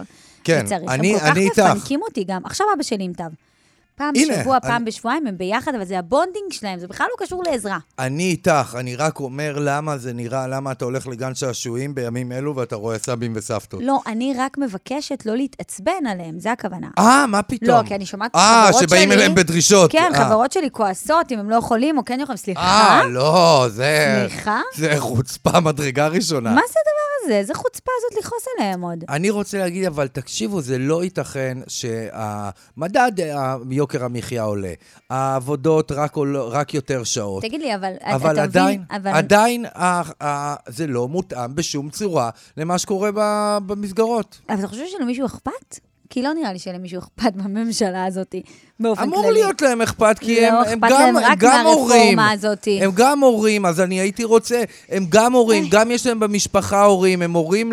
כן. 0.45 0.65
אני- 0.89 1.15
הם 1.15 1.21
אני 1.31 1.49
כל 1.49 1.55
כך 1.55 1.61
איתך. 1.61 1.73
מפנקים 1.77 2.01
אותי 2.03 2.25
גם. 2.25 2.43
עכשיו 2.45 2.67
אבא 2.75 2.83
שלי 2.83 3.05
עם 3.05 3.13
תו. 3.13 3.25
פעם 3.97 4.13
הנה, 4.17 4.39
בשבוע, 4.39 4.57
אני- 4.63 4.69
פעם 4.71 4.85
בשבועיים, 4.85 5.27
הם 5.27 5.39
ביחד, 5.39 5.75
אבל 5.75 5.85
זה 5.85 5.99
ה 5.99 6.06
bonding 6.06 6.53
שלהם, 6.53 6.79
זה 6.79 6.87
בכלל 6.89 7.07
לא 7.19 7.27
קשור 7.27 7.43
לעזרה. 7.47 7.79
אני 7.99 8.23
איתך, 8.23 8.77
אני 8.79 8.97
רק 8.97 9.21
אומר 9.21 9.57
למה 9.61 9.99
זה 9.99 10.13
נראה, 10.13 10.47
למה 10.47 10.73
אתה 10.73 10.85
הולך 10.85 11.07
לגן 11.07 11.35
שעשועים 11.35 11.95
בימים 11.95 12.33
אלו 12.33 12.57
ואתה 12.57 12.77
רואה 12.77 12.99
סבים 12.99 13.33
וסבתות. 13.37 13.81
לא, 13.83 14.01
אני 14.07 14.35
רק 14.39 14.59
מבקשת 14.59 15.27
לא 15.27 15.37
להתעצבן 15.37 16.07
עליהם, 16.11 16.39
זה 16.41 16.53
הכוונה. 16.53 16.89
אה, 16.99 17.27
מה 17.27 17.43
פתאום? 17.43 17.71
לא, 17.79 17.83
כי 17.87 17.95
אני 17.95 18.07
שומעת 18.07 18.35
אה, 18.37 18.65
חברות 18.69 18.83
שבאים 18.83 19.09
שלי- 19.09 19.15
אליהם 19.15 19.35
בדרישות. 19.35 19.93
כן, 19.93 20.11
אה. 20.15 20.25
חברות 20.25 20.53
שלי 20.53 20.69
כועסות 20.73 21.33
אם 21.33 21.39
הם 21.39 21.51
לא 21.51 21.57
יכולים 21.57 21.99
או 21.99 22.05
כן 22.05 22.19
יכולים. 22.21 22.37
סליחה? 22.37 22.61
אה, 23.01 23.05
לא, 23.09 23.67
זה... 23.69 24.27
סליחה? 24.29 24.61
זה 24.77 24.95
חוצפה 24.99 25.61
מדרגה 25.61 26.07
ראשונה. 26.09 26.51
מה 26.51 26.61
זה 26.69 26.75
הדבר 26.81 27.25
הזה? 27.27 27.39
איזה 27.39 27.55
חוצפה 27.55 27.91
הזאת 27.99 28.25
לכעוס 28.25 28.45
עליהם 28.59 28.81
עוד? 28.83 29.05
אני 29.09 29.31
רוצה 29.31 29.59
להגיד, 29.59 29.85
אבל 29.87 30.09
תקשיבו, 30.09 30.61
זה 30.61 30.79
לא 30.79 31.05
ייתכן 31.05 31.59
שהמדד, 31.69 33.13
אה, 33.21 33.57
יוקר 33.85 34.05
המחיה 34.05 34.43
עולה. 34.43 34.73
העבודות 35.11 35.93
רק, 35.93 36.17
עול, 36.17 36.37
רק 36.37 36.75
יותר 36.75 37.05
שעות. 37.05 37.43
תגיד 37.43 37.61
לי, 37.61 37.75
אבל 37.75 37.93
אבל 38.03 38.33
אתה 38.33 38.43
עדיין, 38.43 38.81
מבין? 38.81 39.01
אבל... 39.01 39.11
עדיין 39.11 39.65
ה, 39.67 40.25
ה, 40.25 40.55
זה 40.69 40.87
לא 40.87 41.09
מותאם 41.09 41.55
בשום 41.55 41.91
צורה 41.91 42.31
למה 42.57 42.79
שקורה 42.79 43.11
במסגרות. 43.67 44.41
אבל 44.49 44.59
אתה 44.59 44.69
חושב 44.69 44.85
שלמישהו 44.99 45.27
אכפת? 45.27 45.79
כי 46.15 46.23
לא 46.23 46.35
נראה 46.35 46.53
לי 46.53 46.59
שלמישהו 46.59 46.99
אכפת 46.99 47.37
מהממשלה 47.37 48.05
הזאת 48.05 48.35
באופן 48.81 49.03
כללי. 49.05 49.17
אמור 49.17 49.31
להיות 49.31 49.63
להם 49.63 49.83
אכפת, 49.83 50.19
כי 50.19 50.41
לא 50.41 50.47
הם, 50.47 50.55
הם 50.67 50.81
גם, 50.91 51.17
הם 51.17 51.35
גם 51.39 51.67
הורים. 51.67 52.19
הזאת. 52.19 52.69
הם 52.81 52.91
גם 52.95 53.21
הורים, 53.21 53.67
אז 53.67 53.81
אני 53.81 54.01
הייתי 54.01 54.25
רוצה, 54.25 54.63
הם 54.89 55.07
גם 55.09 55.33
הורים, 55.33 55.65
גם 55.71 55.91
יש 55.91 56.07
להם 56.07 56.21
במשפחה 56.21 56.85
הורים, 56.85 57.23
הם 57.23 57.33
הורים 57.33 57.73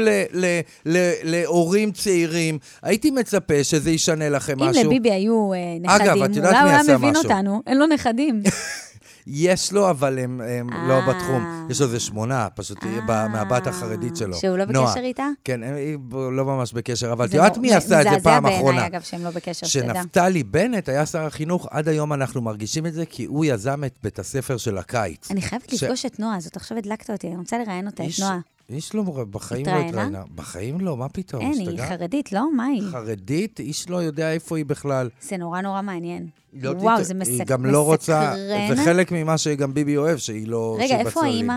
להורים 1.24 1.92
צעירים. 1.92 2.58
הייתי 2.82 3.12
מצפה 3.12 3.64
שזה 3.64 3.92
ישנה 3.92 4.30
לכם 4.30 4.60
אם 4.60 4.70
משהו. 4.70 4.84
לביבי 4.84 5.12
היו 5.12 5.54
אה, 5.54 5.96
אגב, 5.96 6.06
נכדים, 6.06 6.26
את 6.26 6.36
יודעת 6.36 6.52
אולי 6.52 6.64
הוא 6.64 6.82
היה 6.88 6.98
מבין? 6.98 7.16
אותנו. 7.16 7.62
אין 7.68 7.78
לו 7.78 7.88
נכדים. 7.88 8.42
יש 9.34 9.72
לו, 9.74 9.90
אבל 9.90 10.20
הם, 10.20 10.42
הם 10.42 10.88
לא 10.88 10.94
אה. 10.94 11.08
בתחום. 11.10 11.68
יש 11.70 11.80
לו 11.82 11.86
איזה 11.88 12.00
שמונה, 12.00 12.48
פשוט 12.56 12.78
ב- 13.08 13.28
מהבת 13.28 13.68
החרדית 13.68 14.16
שלו. 14.16 14.38
שהוא 14.38 14.58
לא 14.58 14.66
נועה. 14.66 14.92
בקשר 14.92 15.04
איתה? 15.06 15.28
כן, 15.44 15.64
היא 15.64 15.98
לא 16.12 16.46
ממש 16.46 16.74
בקשר, 16.74 17.12
אבל 17.14 17.26
את 17.26 17.34
יודעת 17.34 17.56
לא- 17.56 17.62
מי 17.62 17.74
עשה 17.74 18.02
את 18.02 18.08
זה 18.16 18.24
פעם 18.24 18.44
מזעזע 18.44 18.58
אחרונה? 18.58 18.78
בעיניי, 18.78 18.88
אגב, 18.98 19.02
שהם 19.02 19.24
לא 19.24 19.30
בקשר, 19.30 19.68
שתדע. 19.68 19.94
כשנפתלי 19.94 20.44
בנט 20.44 20.90
היה 20.90 21.06
שר 21.06 21.26
החינוך, 21.26 21.68
עד 21.72 21.88
היום 21.88 22.14
אנחנו 22.14 22.42
מרגישים 22.42 22.86
את 22.86 22.94
זה, 22.94 23.06
כי 23.06 23.26
הוא 23.26 23.46
יזם 23.46 23.84
את 23.84 23.94
בית 24.04 24.20
הספר 24.20 24.58
של 24.58 24.78
הקיץ. 24.78 25.32
אני 25.32 25.42
חייבת 25.42 25.70
ש- 25.70 25.84
לפגוש 25.84 26.06
את 26.06 26.20
נועה, 26.20 26.40
זאת 26.40 26.56
עכשיו 26.56 26.78
הדלקת 26.78 27.10
אותי, 27.10 27.28
אני 27.28 27.38
רוצה 27.38 27.58
לראיין 27.58 27.88
אותה, 27.88 28.04
את 28.04 28.08
איש- 28.08 28.20
נועה. 28.20 28.40
איש 28.72 28.96
לא, 28.96 29.04
בחיים 29.30 29.66
לא 29.66 29.72
התראיינה? 29.72 30.24
בחיים 30.36 30.82
לא, 30.82 30.98
מה 30.98 31.10
פתאום, 31.10 31.42
אין, 31.42 31.54
היא? 31.68 31.82
חרדית, 31.90 32.32
לא? 32.32 32.54
מה 32.56 32.66
היא? 32.66 32.84
חרדית, 32.92 33.60
איש 33.60 33.90
לא 33.90 33.98
יודע 33.98 34.32
איפה 34.32 34.58
היא 34.58 34.66
בכלל. 34.66 35.10
זה 35.22 35.38
נורא 35.38 35.62
נורא 35.62 35.82
מעניין. 35.82 36.28
לא 36.54 36.70
וואו, 36.70 36.98
תת- 36.98 37.04
זה 37.06 37.14
מסק... 37.14 37.30
היא 37.30 37.44
גם 37.46 37.66
לא 37.66 37.86
רוצה, 37.86 38.34
מסקרן. 38.34 38.76
זה 38.76 38.84
חלק 38.86 39.12
ממה 39.12 39.38
שגם 39.38 39.74
ביבי 39.74 39.98
אוהב, 39.98 40.18
שהיא 40.18 40.48
לא... 40.48 40.76
רגע, 40.80 40.88
שהיא 40.88 41.00
איפה. 41.00 41.24
האימא 41.24 41.54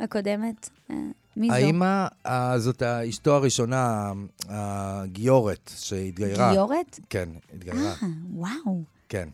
הקודמת? 0.00 0.70
אה, 0.90 0.96
מי 1.36 1.48
זו? 1.48 1.54
האימא, 1.54 2.06
אה, 2.26 2.58
זאת 2.58 2.82
אשתו 2.82 3.34
הראשונה, 3.34 4.12
הגיורת, 4.48 5.70
שהתגיירה. 5.76 6.52
גיורת? 6.52 7.00
כן, 7.10 7.28
התגיירה, 7.54 7.78
אה, 8.02 8.08
וואו. 8.34 8.82
כן. 9.08 9.28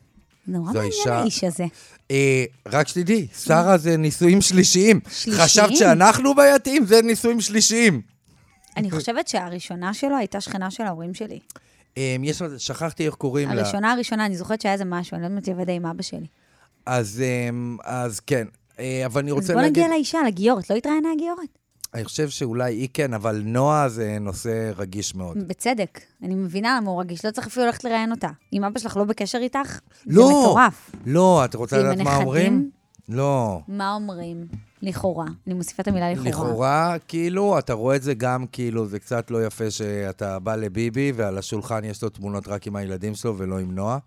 נורא 0.51 0.73
מעניין 0.73 0.93
האיש 1.09 1.45
הזה. 1.45 1.65
אה, 2.11 2.45
רק 2.67 2.89
שתדעי, 2.89 3.27
שרה 3.45 3.79
זה 3.79 3.97
נישואים 3.97 4.41
שלישיים. 4.41 5.01
שלישיים? 5.11 5.45
חשבת 5.45 5.77
שאנחנו 5.77 6.35
בעייתיים? 6.35 6.87
זה 6.87 7.03
נישואים 7.03 7.41
שלישיים. 7.41 8.03
אני 8.77 8.91
חושבת 8.91 9.29
שהראשונה 9.29 9.95
שלו 9.95 10.17
הייתה 10.17 10.41
שכנה 10.41 10.71
של 10.71 10.83
ההורים 10.83 11.15
שלי. 11.15 11.39
אה, 11.99 12.17
יש, 12.23 12.43
שכחתי 12.59 13.07
איך 13.07 13.15
קוראים 13.15 13.49
לה. 13.49 13.55
הראשונה 13.55 13.93
הראשונה, 13.93 14.27
אני 14.27 14.37
זוכרת 14.37 14.61
שהיה 14.61 14.73
איזה 14.73 14.85
משהו, 14.85 15.15
אני 15.15 15.23
לא 15.23 15.29
יודעת 15.29 15.49
אם 15.49 15.71
עם 15.75 15.87
אבא 15.87 16.03
שלי. 16.03 16.27
אז, 16.87 17.23
אמ, 17.23 17.77
אז 17.85 18.21
כן, 18.21 18.47
אה, 18.79 19.03
אבל 19.07 19.21
אני 19.21 19.31
אז 19.31 19.37
רוצה 19.37 19.53
בוא 19.53 19.63
להגיד, 19.63 19.83
נגיע 19.83 19.89
לאישה, 19.89 20.19
לגיורת. 20.27 20.71
לא 20.71 20.77
התראיינה 20.77 21.09
הגיורת? 21.13 21.59
אני 21.95 22.05
חושב 22.05 22.29
שאולי 22.29 22.75
היא 22.75 22.89
כן, 22.95 23.15
אבל 23.15 23.43
נועה 23.45 23.89
זה 23.89 24.19
נושא 24.21 24.73
רגיש 24.77 25.15
מאוד. 25.15 25.49
בצדק. 25.49 26.01
אני 26.23 26.35
מבינה 26.35 26.77
למה 26.77 26.91
הוא 26.91 27.01
רגיש, 27.01 27.25
לא 27.25 27.31
צריך 27.31 27.47
אפילו 27.47 27.67
ללכת 27.67 27.85
לראיין 27.85 28.11
אותה. 28.11 28.29
אם 28.53 28.65
אבא 28.65 28.79
שלך 28.79 28.97
לא 28.97 29.05
בקשר 29.05 29.39
איתך, 29.39 29.81
לא. 30.07 30.27
זה 30.27 30.33
מטורף. 30.33 30.91
לא, 31.07 31.45
את 31.45 31.55
רוצה 31.55 31.79
לדעת 31.79 31.99
מה? 31.99 32.17
אומרים? 32.17 32.71
לא. 33.09 33.61
מה 33.69 33.95
אומרים? 33.95 34.47
לכאורה. 34.83 35.27
אני 35.47 35.55
מוסיפה 35.55 35.83
את 35.83 35.89
המילה 35.89 36.13
לכאורה. 36.13 36.29
לכאורה, 36.31 36.97
כאילו, 37.09 37.59
אתה 37.59 37.73
רואה 37.73 37.97
את 37.97 38.03
זה 38.03 38.15
גם, 38.15 38.47
כאילו, 38.53 38.87
זה 38.87 38.99
קצת 38.99 39.31
לא 39.31 39.47
יפה 39.47 39.71
שאתה 39.71 40.39
בא 40.39 40.57
לביבי, 40.57 41.13
ועל 41.17 41.39
השולחן 41.39 41.85
יש 41.85 42.03
לו 42.03 42.09
תמונות 42.09 42.49
רק 42.49 42.67
עם 42.67 42.77
הילדים 42.77 43.15
שלו 43.15 43.39
ולא 43.39 43.59
עם 43.59 43.75
נועה, 43.75 43.99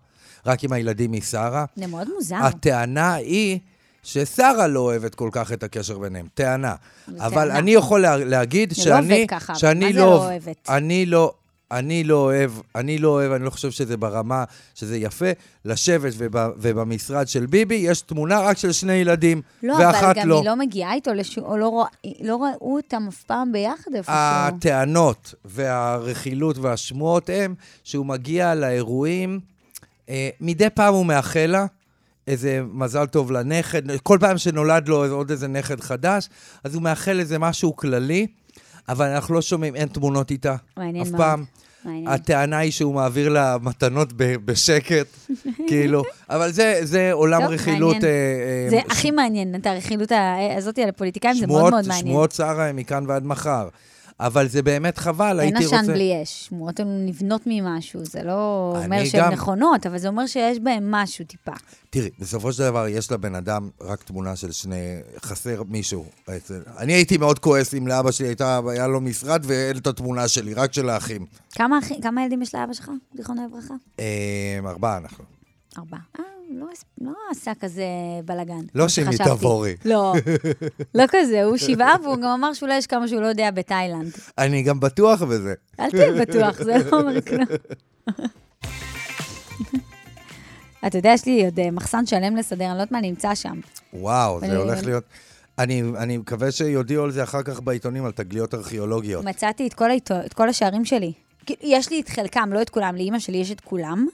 רק 0.46 0.64
עם 0.64 0.72
הילדים 0.72 1.12
משרה. 1.12 1.64
זה 1.76 1.86
מאוד 1.86 2.08
מוזר. 2.14 2.36
הטענה 2.36 3.14
היא 3.14 3.58
ששרה 4.04 4.66
לא 4.66 4.80
אוהבת 4.80 5.14
כל 5.14 5.28
כך 5.32 5.52
את 5.52 5.62
הקשר 5.62 5.98
ביניהם. 5.98 6.26
טענה. 6.34 6.74
אבל 7.18 7.30
טענה. 7.48 7.58
אני 7.58 7.70
יכול 7.70 8.00
לה, 8.00 8.16
להגיד 8.16 8.72
זה 8.74 8.90
לא 8.90 8.96
שאני... 8.96 9.14
עובד 9.14 9.26
ככה, 9.30 9.54
שאני 9.54 9.86
מה 9.86 9.92
זה 9.92 9.98
לא, 9.98 10.06
לא 10.06 10.16
אוהבת? 10.24 10.68
אני 10.68 11.06
לא... 11.06 11.32
אני 11.70 12.04
לא 12.04 12.14
אוהב, 12.16 12.50
אני 12.74 12.98
לא 12.98 13.08
אוהב, 13.08 13.32
אני 13.32 13.44
לא 13.44 13.50
חושב 13.50 13.70
שזה 13.70 13.96
ברמה, 13.96 14.44
שזה 14.74 14.96
יפה, 14.96 15.26
לשבת 15.64 16.12
וב, 16.16 16.36
ובמשרד 16.56 17.28
של 17.28 17.46
ביבי 17.46 17.74
יש 17.74 18.00
תמונה 18.00 18.40
רק 18.40 18.58
של 18.58 18.72
שני 18.72 18.92
ילדים, 18.92 19.42
לא, 19.62 19.74
ואחת 19.74 20.02
אבל 20.04 20.12
גם 20.22 20.28
לא. 20.28 20.38
היא 20.38 20.44
לא 20.48 20.56
מגיעה 20.56 20.94
איתו, 20.94 21.14
לשו, 21.14 21.40
או 21.40 21.56
לא, 21.56 21.68
רוא- 21.68 22.10
לא 22.20 22.36
ראו 22.36 22.76
אותם 22.76 23.06
אף 23.08 23.22
פעם 23.22 23.52
ביחד 23.52 23.94
איפשהו. 23.94 24.14
הטענות 24.16 25.34
והרכילות 25.44 26.58
והשמועות 26.58 27.30
הם 27.32 27.54
שהוא 27.84 28.06
מגיע 28.06 28.54
לאירועים, 28.54 29.40
אה, 30.08 30.28
מדי 30.40 30.70
פעם 30.74 30.94
הוא 30.94 31.06
מאחל 31.06 31.46
לה 31.46 31.66
איזה 32.26 32.60
מזל 32.72 33.06
טוב 33.06 33.32
לנכד, 33.32 33.82
כל 34.02 34.18
פעם 34.20 34.38
שנולד 34.38 34.88
לו 34.88 35.04
עוד 35.14 35.30
איזה 35.30 35.48
נכד 35.48 35.80
חדש, 35.80 36.28
אז 36.64 36.74
הוא 36.74 36.82
מאחל 36.82 37.20
איזה 37.20 37.38
משהו 37.38 37.76
כללי, 37.76 38.26
אבל 38.88 39.06
אנחנו 39.08 39.34
לא 39.34 39.42
שומעים, 39.42 39.74
אין 39.76 39.88
תמונות 39.88 40.30
איתה. 40.30 40.56
מעניין 40.76 41.06
אף 41.06 41.10
מאוד. 41.10 41.20
פעם. 41.20 41.44
מעניין. 41.84 42.08
הטענה 42.08 42.58
היא 42.58 42.72
שהוא 42.72 42.94
מעביר 42.94 43.28
לה 43.28 43.56
מתנות 43.62 44.12
ב- 44.16 44.36
בשקט, 44.44 45.06
כאילו, 45.68 46.02
אבל 46.30 46.50
זה, 46.52 46.78
זה 46.82 47.12
עולם 47.12 47.42
טוב, 47.42 47.50
רכילות... 47.50 47.96
אה, 48.04 48.08
אה, 48.08 48.70
זה 48.70 48.80
ש- 48.88 48.90
הכי 48.92 49.10
מעניין, 49.10 49.54
את 49.54 49.66
הרכילות 49.66 50.12
הזאת 50.58 50.78
על 50.78 50.88
הפוליטיקאים, 50.88 51.34
זה 51.34 51.46
מאוד 51.46 51.58
שמועות- 51.58 51.72
מאוד 51.72 51.88
מעניין. 51.88 52.06
שמועות 52.06 52.32
שרה 52.32 52.66
הם 52.68 52.76
מכאן 52.76 53.04
ועד 53.08 53.24
מחר. 53.26 53.68
אבל 54.20 54.48
זה 54.48 54.62
באמת 54.62 54.98
חבל, 54.98 55.40
אין 55.40 55.56
הייתי 55.56 55.64
רוצה... 55.64 55.80
עשן 55.80 55.92
בלי 55.92 56.22
אש, 56.22 56.46
שמועות 56.46 56.80
הן 56.80 57.06
נבנות 57.06 57.40
ממשהו, 57.46 58.04
זה 58.04 58.22
לא 58.22 58.72
אומר 58.84 59.04
שהן 59.04 59.20
גם- 59.20 59.32
נכונות, 59.32 59.86
אבל 59.86 59.98
זה 59.98 60.08
אומר 60.08 60.26
שיש 60.26 60.58
בהן 60.58 60.84
משהו 60.90 61.24
טיפה. 61.24 61.52
תראי, 61.90 62.10
בסופו 62.18 62.52
של 62.52 62.62
דבר 62.62 62.86
יש 62.88 63.12
לבן 63.12 63.34
אדם 63.34 63.68
רק 63.80 64.02
תמונה 64.02 64.36
של 64.36 64.52
שני... 64.52 64.76
חסר 65.24 65.62
מישהו. 65.68 66.04
אני 66.78 66.92
הייתי 66.92 67.16
מאוד 67.16 67.38
כועס 67.38 67.74
אם 67.74 67.86
לאבא 67.86 68.10
שלי 68.10 68.26
הייתה, 68.26 68.60
היה 68.68 68.86
לו 68.86 69.00
משרד 69.00 69.42
ואין 69.46 69.76
את 69.76 69.86
התמונה 69.86 70.28
שלי, 70.28 70.54
רק 70.54 70.72
של 70.72 70.88
האחים. 70.88 71.26
כמה 71.52 71.78
אחי- 71.78 72.00
כמה 72.02 72.22
ילדים 72.22 72.42
יש 72.42 72.54
לאבא 72.54 72.72
שלך, 72.72 72.90
זיכרונו 73.16 73.42
לברכה? 73.46 73.74
אה, 74.00 74.04
ארבעה 74.66 74.96
אנחנו. 74.96 75.24
ארבעה. 75.78 76.00
לא 76.54 76.66
לא 77.00 77.12
עשה 77.30 77.52
כזה 77.60 77.84
בלאגן. 78.24 78.60
לא 78.74 78.88
שימי. 78.88 79.16
תבורי. 79.18 79.76
לא, 79.84 80.14
לא 80.94 81.04
כזה, 81.08 81.44
הוא 81.44 81.56
שבעה, 81.56 81.94
והוא 82.02 82.16
גם 82.16 82.28
אמר 82.30 82.52
שאולי 82.52 82.76
יש 82.76 82.86
כמה 82.86 83.08
שהוא 83.08 83.20
לא 83.20 83.26
יודע 83.26 83.50
בתאילנד. 83.50 84.12
אני 84.38 84.62
גם 84.62 84.80
בטוח 84.80 85.22
בזה. 85.22 85.54
אל 85.80 85.90
תהיה 85.90 86.12
בטוח, 86.12 86.62
זה 86.62 86.76
לא 86.90 87.00
אומר 87.00 87.20
כלום. 87.20 87.44
אתה 90.86 90.98
יודע, 90.98 91.10
יש 91.10 91.26
לי 91.26 91.44
עוד 91.44 91.60
אה, 91.60 91.70
מחסן 91.70 92.06
שלם 92.06 92.36
לסדר, 92.36 92.64
אני 92.64 92.70
לא 92.70 92.74
יודעת 92.74 92.92
מה 92.92 93.00
נמצא 93.00 93.34
שם. 93.34 93.60
וואו, 93.92 94.40
זה 94.40 94.56
הולך 94.56 94.84
להיות... 94.84 95.04
אני, 95.58 95.82
אני 95.96 96.16
מקווה 96.16 96.52
שיודיעו 96.52 97.04
על 97.04 97.10
זה 97.10 97.22
אחר 97.22 97.42
כך 97.42 97.60
בעיתונים, 97.60 98.04
על 98.04 98.12
תגליות 98.12 98.54
ארכיאולוגיות. 98.54 99.24
מצאתי 99.24 99.66
את 99.66 99.74
כל, 99.74 99.90
העיתו, 99.90 100.14
את 100.26 100.34
כל 100.34 100.48
השערים 100.48 100.84
שלי. 100.84 101.12
כאילו, 101.46 101.60
יש 101.62 101.90
לי 101.90 102.00
את 102.00 102.08
חלקם, 102.08 102.50
לא 102.52 102.62
את 102.62 102.70
כולם, 102.70 102.96
לאימא 102.96 103.18
שלי 103.18 103.38
יש 103.38 103.52
את 103.52 103.60
כולם, 103.60 104.06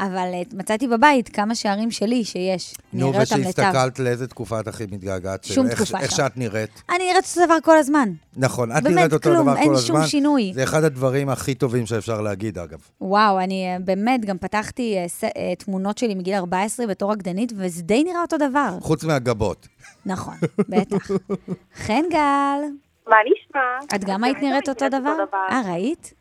אבל 0.00 0.30
אה, 0.34 0.42
מצאתי 0.52 0.88
בבית 0.88 1.28
כמה 1.28 1.54
שערים 1.54 1.90
שלי 1.90 2.24
שיש. 2.24 2.74
נו. 2.92 3.12
ושהסתכלת 3.22 3.98
לאיזה 3.98 4.26
תקופה 4.28 4.60
את 4.60 4.68
הכי 4.68 4.84
מתגעגעת? 4.84 5.44
שום 5.44 5.66
איך- 5.66 5.74
תקופה 5.82 6.00
איך. 6.00 6.10
שאת 6.10 6.36
נראית. 6.36 6.82
אני 6.90 6.98
נראית 6.98 7.16
אותו 7.36 7.46
דבר 7.46 7.56
כל 7.64 7.76
הזמן. 7.78 8.08
נכון, 8.36 8.72
את 8.72 8.82
באמת, 8.82 8.96
נראית 8.96 9.12
אותו 9.12 9.30
כלום, 9.30 9.42
דבר 9.42 9.54
כל 9.54 9.60
אין 9.62 9.72
הזמן. 9.72 9.86
שום 10.00 10.06
שינוי. 10.06 10.50
זה 10.54 10.62
אחד 10.62 10.84
הדברים 10.84 11.28
הכי 11.28 11.54
טובים 11.54 11.86
שאפשר 11.86 12.20
להגיד, 12.20 12.58
אגב. 12.58 12.78
וואו, 13.00 13.40
אני 13.40 13.72
אה, 13.72 13.78
באמת 13.80 14.24
גם 14.24 14.38
פתחתי 14.38 14.96
אה, 14.98 15.54
תמונות 15.58 15.98
שלי 15.98 16.14
מגיל 16.14 16.34
14 16.34 16.86
בתור 16.86 17.12
רקדנית, 17.12 17.52
וזה 17.56 17.82
די 17.82 18.04
נראה 18.04 18.20
אותו 18.22 18.36
דבר. 18.38 18.70
חוץ 18.80 19.04
מהגבות. 19.04 19.68
נכון, 20.06 20.34
בטח. 20.68 21.10
חן 21.86 22.02
גל, 22.10 22.60
מה 23.06 23.16
נשמע? 23.24 23.96
את 23.96 24.04
גם 24.04 24.24
אני 24.24 24.26
היית 24.26 24.38
תמיד 24.38 24.50
נראית 24.50 24.68
אותו 24.68 24.88
דבר? 24.88 25.16
אה, 25.50 25.60
ראית? 25.72 26.12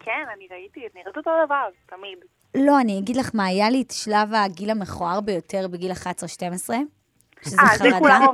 כן, 0.00 0.10
אני 0.36 0.44
ראיתי, 0.50 0.80
את 0.86 0.94
נראית 0.94 1.16
אותו 1.16 1.30
דבר, 1.46 1.64
תמיד. 1.96 2.18
לא, 2.54 2.80
אני 2.80 2.98
אגיד 2.98 3.16
לך 3.16 3.30
מה, 3.34 3.44
היה 3.44 3.70
לי 3.70 3.82
את 3.82 3.90
שלב 3.90 4.34
הגיל 4.34 4.70
המכוער 4.70 5.20
ביותר 5.20 5.66
בגיל 5.70 5.92
11-12, 5.92 5.94
שזה 7.44 7.56
אה, 7.60 7.78
זה 7.78 7.90
חרדה. 7.90 8.26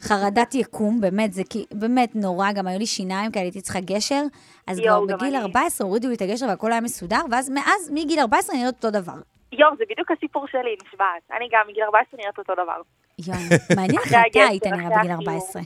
חרדת 0.00 0.54
יקום, 0.54 1.00
באמת, 1.00 1.32
זה 1.32 1.42
באמת 1.72 2.16
נורא, 2.16 2.52
גם 2.52 2.66
היו 2.66 2.78
לי 2.78 2.86
שיניים 2.86 3.32
כאלה, 3.32 3.44
הייתי 3.44 3.60
צריכה 3.60 3.80
גשר, 3.80 4.22
אז 4.66 4.78
יואו, 4.78 5.02
כבר 5.02 5.12
גם 5.12 5.18
בגיל 5.18 5.36
אני. 5.36 5.44
14 5.44 5.86
הורידו 5.86 6.08
לי 6.08 6.14
את 6.14 6.22
הגשר 6.22 6.46
והכל 6.46 6.72
היה 6.72 6.80
מסודר, 6.80 7.20
ואז 7.30 7.50
מאז, 7.50 7.90
מגיל 7.92 8.20
14 8.20 8.54
אני 8.54 8.62
נראית 8.62 8.76
אותו 8.84 8.90
דבר. 8.90 9.16
יואו, 9.52 9.76
זה 9.78 9.84
בדיוק 9.90 10.10
הסיפור 10.10 10.46
שלי, 10.46 10.76
נשבעת. 10.86 11.22
אני 11.36 11.48
גם 11.52 11.60
מגיל 11.68 11.82
14 11.82 12.20
נראית 12.20 12.38
אותו 12.38 12.52
דבר. 12.52 12.80
יואי, 13.26 13.58
מעניין 13.76 14.00
איך 14.04 14.12
אתה 14.30 14.40
היית 14.40 14.66
נראה 14.66 14.98
בגיל 14.98 15.10
החיוך. 15.10 15.28
14. 15.28 15.62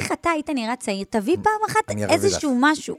איך 0.00 0.12
אתה 0.12 0.30
היית 0.30 0.50
נראה 0.50 0.76
צעיר? 0.76 1.04
תביא 1.10 1.36
פעם 1.42 1.60
אחת 1.66 1.90
איזשהו 2.10 2.58
משהו. 2.60 2.96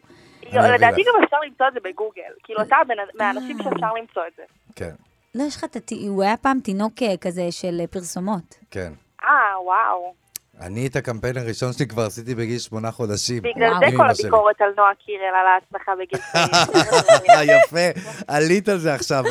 לדעתי. 0.53 1.01
גם 1.03 1.23
אפשר 1.23 1.37
למצוא 1.45 1.67
את 1.67 1.73
זה 1.73 1.79
בגוגל. 1.83 2.31
כאילו, 2.43 2.61
אתה 2.61 2.75
מהאנשים 3.15 3.57
אה. 3.59 3.63
שאפשר 3.63 3.93
למצוא 3.93 4.27
את 4.27 4.33
זה. 4.37 4.43
כן, 4.75 4.91
לא, 5.35 5.43
יש 5.43 5.55
לך 5.55 5.63
את 5.63 5.75
הת... 5.75 5.91
הוא 5.91 6.23
היה 6.23 6.37
פעם 6.37 6.59
תינוק 6.59 6.93
אה, 7.03 7.17
כזה 7.21 7.51
של 7.51 7.77
אה, 7.81 7.87
פרסומות. 7.87 8.55
כן. 8.71 8.93
אה, 9.23 9.61
וואו. 9.63 10.13
אני 10.61 10.87
את 10.87 10.95
הקמפיין 10.95 11.37
הראשון 11.37 11.73
שלי 11.73 11.87
כבר 11.87 12.01
עשיתי 12.01 12.35
בגיל 12.35 12.59
שמונה 12.59 12.91
חודשים. 12.91 13.41
בגלל. 13.43 13.73
זה 13.79 13.97
כל. 13.97 14.09
הביקורת 14.09 14.61
על 14.61 14.69
נועה 14.77 14.91
קירל 15.05 15.35
על 15.41 15.47
העצמך 15.47 15.91
בגיל 15.99 16.19
צעיר. 16.31 17.51
יפה, 17.65 18.01
עלית 18.27 18.69
על 18.69 18.77
זה 18.77 18.93
עכשיו, 18.93 19.23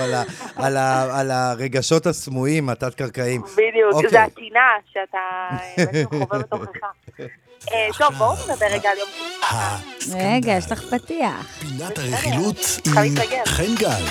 על 1.12 1.30
הרגשות 1.30 2.06
הסמויים, 2.06 2.68
התת-קרקעיים. 2.68 3.42
בדיוק, 3.42 3.92
אוקיי. 3.92 4.10
זה 4.10 4.22
הטינה 4.22 4.60
שאתה 4.92 5.18
חווה 6.04 6.38
בתוכך. 6.38 6.84
אה, 7.72 7.88
טוב, 7.98 8.14
בואו 8.14 8.32
נדבר 8.32 8.66
רגע 8.66 8.90
על 8.90 8.98
יום 8.98 9.08
כיפור. 9.08 10.18
רגע, 10.20 10.52
יש 10.52 10.72
לך 10.72 10.94
פתיח. 10.94 11.60
פינת 11.60 11.98
הרכילות 11.98 12.56
עם 12.86 13.02
להתרגל. 13.02 13.44
חן 13.46 13.74
גל. 13.78 14.02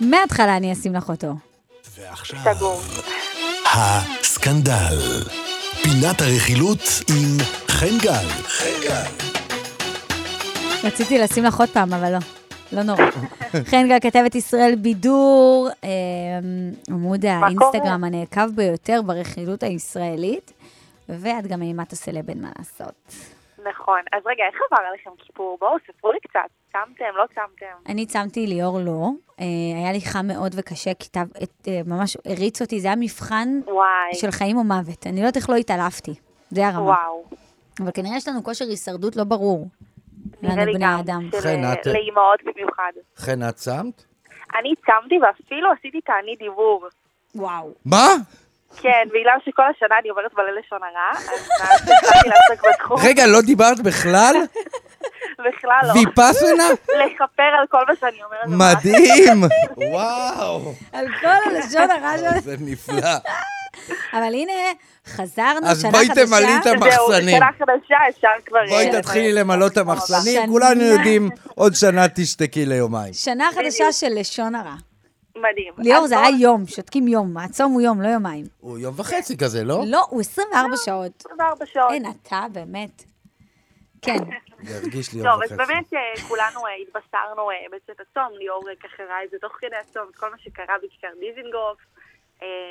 מההתחלה 0.00 0.56
אני 0.56 0.72
אשים 0.72 0.94
לך 0.94 1.08
אותו. 1.08 1.34
ועכשיו, 1.98 2.54
סגור. 2.54 2.80
הסקנדל. 3.74 5.22
פינת 5.82 6.20
הרכילות 6.20 6.80
עם 7.10 7.36
חן 7.68 7.98
גל. 8.02 8.26
רציתי 10.84 11.18
לשים 11.18 11.44
לך 11.44 11.60
עוד 11.60 11.68
פעם, 11.68 11.94
אבל 11.94 12.12
לא. 12.12 12.18
לא 12.72 12.82
נורא. 12.82 13.04
חן 13.70 13.88
גל, 13.88 13.98
כתבת 14.00 14.34
ישראל 14.34 14.74
בידור, 14.74 15.68
אה, 15.84 15.88
עמוד 16.88 17.26
האינסטגרם 17.26 18.04
הנעקב 18.04 18.50
ביותר 18.54 19.00
ברכילות 19.02 19.62
הישראלית, 19.62 20.52
ואת 21.08 21.46
גם 21.46 21.62
אימת 21.62 21.92
הסלב, 21.92 22.28
אין 22.30 22.42
מה 22.42 22.48
לעשות. 22.58 22.92
נכון. 23.64 24.00
אז 24.12 24.22
רגע, 24.26 24.44
איך 24.52 24.60
עבר 24.70 24.82
עליכם 24.88 25.10
כיפור? 25.18 25.56
בואו, 25.60 25.76
ספרו 25.86 26.12
לי 26.12 26.18
קצת. 26.20 26.40
צמתם, 26.72 27.04
לא 27.16 27.24
צמתם? 27.26 27.92
אני 27.92 28.06
צמתי 28.06 28.46
ליאור 28.46 28.78
לא, 28.80 29.08
אה, 29.40 29.44
היה 29.82 29.92
לי 29.92 30.00
חם 30.00 30.26
מאוד 30.26 30.54
וקשה, 30.58 30.94
כתב, 30.94 31.26
את, 31.42 31.68
אה, 31.68 31.80
ממש 31.86 32.16
הריץ 32.24 32.62
אותי, 32.62 32.80
זה 32.80 32.88
היה 32.88 32.96
מבחן 32.96 33.48
וואי. 33.66 34.14
של 34.14 34.30
חיים 34.30 34.56
או 34.56 34.64
מוות. 34.64 35.06
אני 35.06 35.16
לא 35.16 35.26
יודעת 35.26 35.36
איך 35.36 35.50
לא 35.50 35.54
התעלפתי. 35.56 36.14
זה 36.50 36.66
הרמה. 36.66 36.80
וואו. 36.82 37.24
אבל 37.80 37.90
כנראה 37.94 38.16
יש 38.16 38.28
לנו 38.28 38.44
כושר 38.44 38.64
הישרדות 38.64 39.16
לא 39.16 39.24
ברור. 39.24 39.68
נראה 40.42 40.64
לי 40.64 40.72
בני 40.72 40.84
גם, 40.84 40.90
האדם. 40.96 41.28
של 41.32 41.40
חן, 41.40 41.64
אה, 41.64 41.72
את- 41.72 41.86
לאימהות 41.86 42.40
במיוחד. 42.44 42.92
חן, 43.16 43.42
את 43.48 43.58
שמת? 43.58 44.04
אני 44.58 44.74
צמתי 44.86 45.14
ואפילו 45.22 45.68
עשיתי 45.78 46.00
תענית 46.00 46.38
דיבור. 46.38 46.86
וואו. 47.34 47.72
מה? 47.84 48.06
כן, 48.76 49.08
בגלל 49.08 49.38
שכל 49.44 49.62
השנה 49.76 49.94
אני 50.00 50.08
עוברת 50.08 50.34
מלא 50.34 50.50
לשון 50.58 50.78
הרע, 50.82 51.10
אז 51.18 51.48
מאז 51.60 51.78
שהתחלתי 51.78 52.28
לעסוק 52.28 52.66
בתחום, 52.68 53.00
רגע, 53.04 53.26
לא 53.26 53.40
דיברת 53.40 53.80
בכלל? 53.80 54.34
בכלל 55.38 55.80
לא. 55.82 55.92
ויפאסנה? 55.92 56.68
לכפר 57.06 57.42
על 57.60 57.66
כל 57.70 57.84
מה 57.88 57.94
שאני 58.00 58.18
אומרת. 58.24 58.76
מדהים! 58.76 59.42
וואו! 59.92 60.72
על 60.92 61.06
כל 61.20 61.50
הלשון 61.50 61.90
הרע 61.90 62.18
שלו. 62.18 62.40
זה 62.40 62.56
נפלא. 62.60 63.10
אבל 64.12 64.22
הנה, 64.34 64.52
חזרנו, 65.06 65.66
אז 65.66 65.82
שנה 65.82 65.90
בואי 65.90 66.08
חדשה. 66.08 66.26
תמלאי 66.26 66.56
את 66.56 66.62
זהו, 66.62 66.72
המחסנים. 66.74 67.36
שנה 67.36 67.48
חדשה, 67.58 67.96
אפשר 68.08 68.28
כבר... 68.46 68.58
בואי 68.68 68.86
אה, 68.94 69.00
תתחילי 69.02 69.32
למלא 69.32 69.66
את 69.66 69.76
המחסנים, 69.76 70.42
שנה. 70.42 70.46
כולנו 70.52 70.82
יודעים, 70.84 71.30
עוד 71.54 71.74
שנה 71.74 72.08
תשתקי 72.08 72.66
ליומיים. 72.66 73.12
שנה 73.12 73.48
חדשה 73.54 73.92
של 73.92 74.08
לשון 74.14 74.54
הרע. 74.54 74.74
מדהים. 75.42 75.74
ליאור, 75.78 76.06
זה 76.06 76.18
היה 76.20 76.36
יום, 76.40 76.66
שותקים 76.66 77.08
יום. 77.08 77.36
הצום 77.36 77.72
הוא 77.72 77.80
יום, 77.80 78.02
לא 78.02 78.08
יומיים. 78.08 78.44
הוא 78.60 78.78
יום 78.78 78.94
וחצי 78.96 79.38
כזה, 79.38 79.64
לא? 79.64 79.82
לא, 79.86 80.06
הוא 80.10 80.20
24 80.20 80.76
שעות. 80.76 81.12
24 81.20 81.66
שעות. 81.66 81.92
אין, 81.92 82.02
אתה 82.10 82.46
באמת. 82.52 83.02
כן. 84.02 84.18
זה 84.62 84.78
הרגיש 84.78 85.14
לי 85.14 85.18
יום 85.20 85.28
טוב, 85.28 85.42
אז 85.42 85.52
וחצי. 85.52 85.72
באמת 85.72 85.94
אה, 85.94 86.28
כולנו 86.28 86.66
אה, 86.66 86.74
התבשרנו 86.74 87.50
אה, 87.50 87.56
בצאת 87.72 88.00
הצום, 88.00 88.38
ליאור 88.38 88.64
ככה 88.82 89.02
ראה 89.02 89.24
את 89.24 89.30
זה 89.30 89.36
תוך 89.40 89.52
כדי 89.60 89.76
הצום, 89.76 90.02
את 90.10 90.16
כל 90.16 90.30
מה 90.30 90.38
שקרה 90.38 90.74
בכיכר 90.82 91.08
דיזינגוף. 91.20 91.78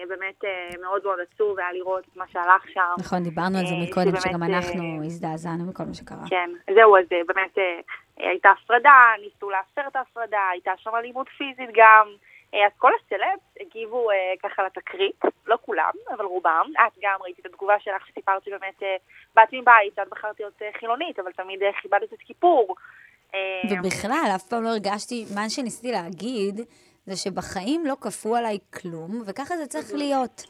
באמת 0.09 0.43
מאוד 0.81 1.01
מאוד 1.03 1.19
עצוב 1.19 1.59
היה 1.59 1.71
לראות 1.71 2.03
את 2.11 2.15
מה 2.15 2.25
שהלך 2.27 2.69
שם. 2.73 2.95
נכון, 2.99 3.23
דיברנו 3.23 3.57
על 3.57 3.65
זה 3.65 3.73
מקודם, 3.87 4.19
שגם 4.19 4.43
אנחנו 4.43 5.03
הזדעזענו 5.05 5.65
מכל 5.65 5.83
מה 5.83 5.93
שקרה. 5.93 6.23
כן, 6.29 6.49
זהו, 6.75 6.97
אז 6.97 7.05
באמת 7.27 7.57
הייתה 8.17 8.49
הפרדה, 8.49 9.13
ניסו 9.21 9.49
להפר 9.49 9.87
את 9.87 9.95
ההפרדה, 9.95 10.39
הייתה 10.51 10.71
שם 10.77 10.89
אלימות 10.95 11.27
פיזית 11.37 11.69
גם. 11.75 12.07
אה, 12.53 12.65
אז 12.65 12.71
כל 12.77 12.91
הסלבס 12.95 13.43
הגיבו 13.61 14.11
אה, 14.11 14.15
ככה 14.43 14.63
לתקרית, 14.63 15.21
לא 15.45 15.57
כולם, 15.61 15.91
אבל 16.09 16.25
רובם. 16.25 16.65
את 16.87 16.93
גם 17.01 17.19
ראיתי 17.21 17.41
את 17.41 17.45
התגובה 17.45 17.79
שלך 17.79 18.07
שסיפרת 18.07 18.43
שבאמת 18.43 18.83
אה, 18.83 18.95
באת 19.35 19.53
מבית, 19.53 19.95
שאת 19.95 20.09
בחרת 20.09 20.39
להיות 20.39 20.61
אה, 20.61 20.69
חילונית, 20.79 21.19
אבל 21.19 21.31
תמיד 21.31 21.63
אה, 21.63 21.69
כיבדת 21.81 22.13
את 22.13 22.19
כיפור. 22.19 22.75
אה, 23.35 23.39
ובכלל, 23.71 24.31
אף 24.35 24.43
פעם 24.43 24.63
לא 24.63 24.69
הרגשתי, 24.69 25.25
מה 25.35 25.49
שניסיתי 25.49 25.91
להגיד, 25.91 26.61
זה 27.05 27.15
שבחיים 27.15 27.85
לא 27.85 27.95
כפו 28.01 28.35
עליי 28.35 28.57
כלום, 28.73 29.21
וככה 29.25 29.57
זה 29.57 29.67
צריך 29.67 29.93
להיות. 29.93 30.43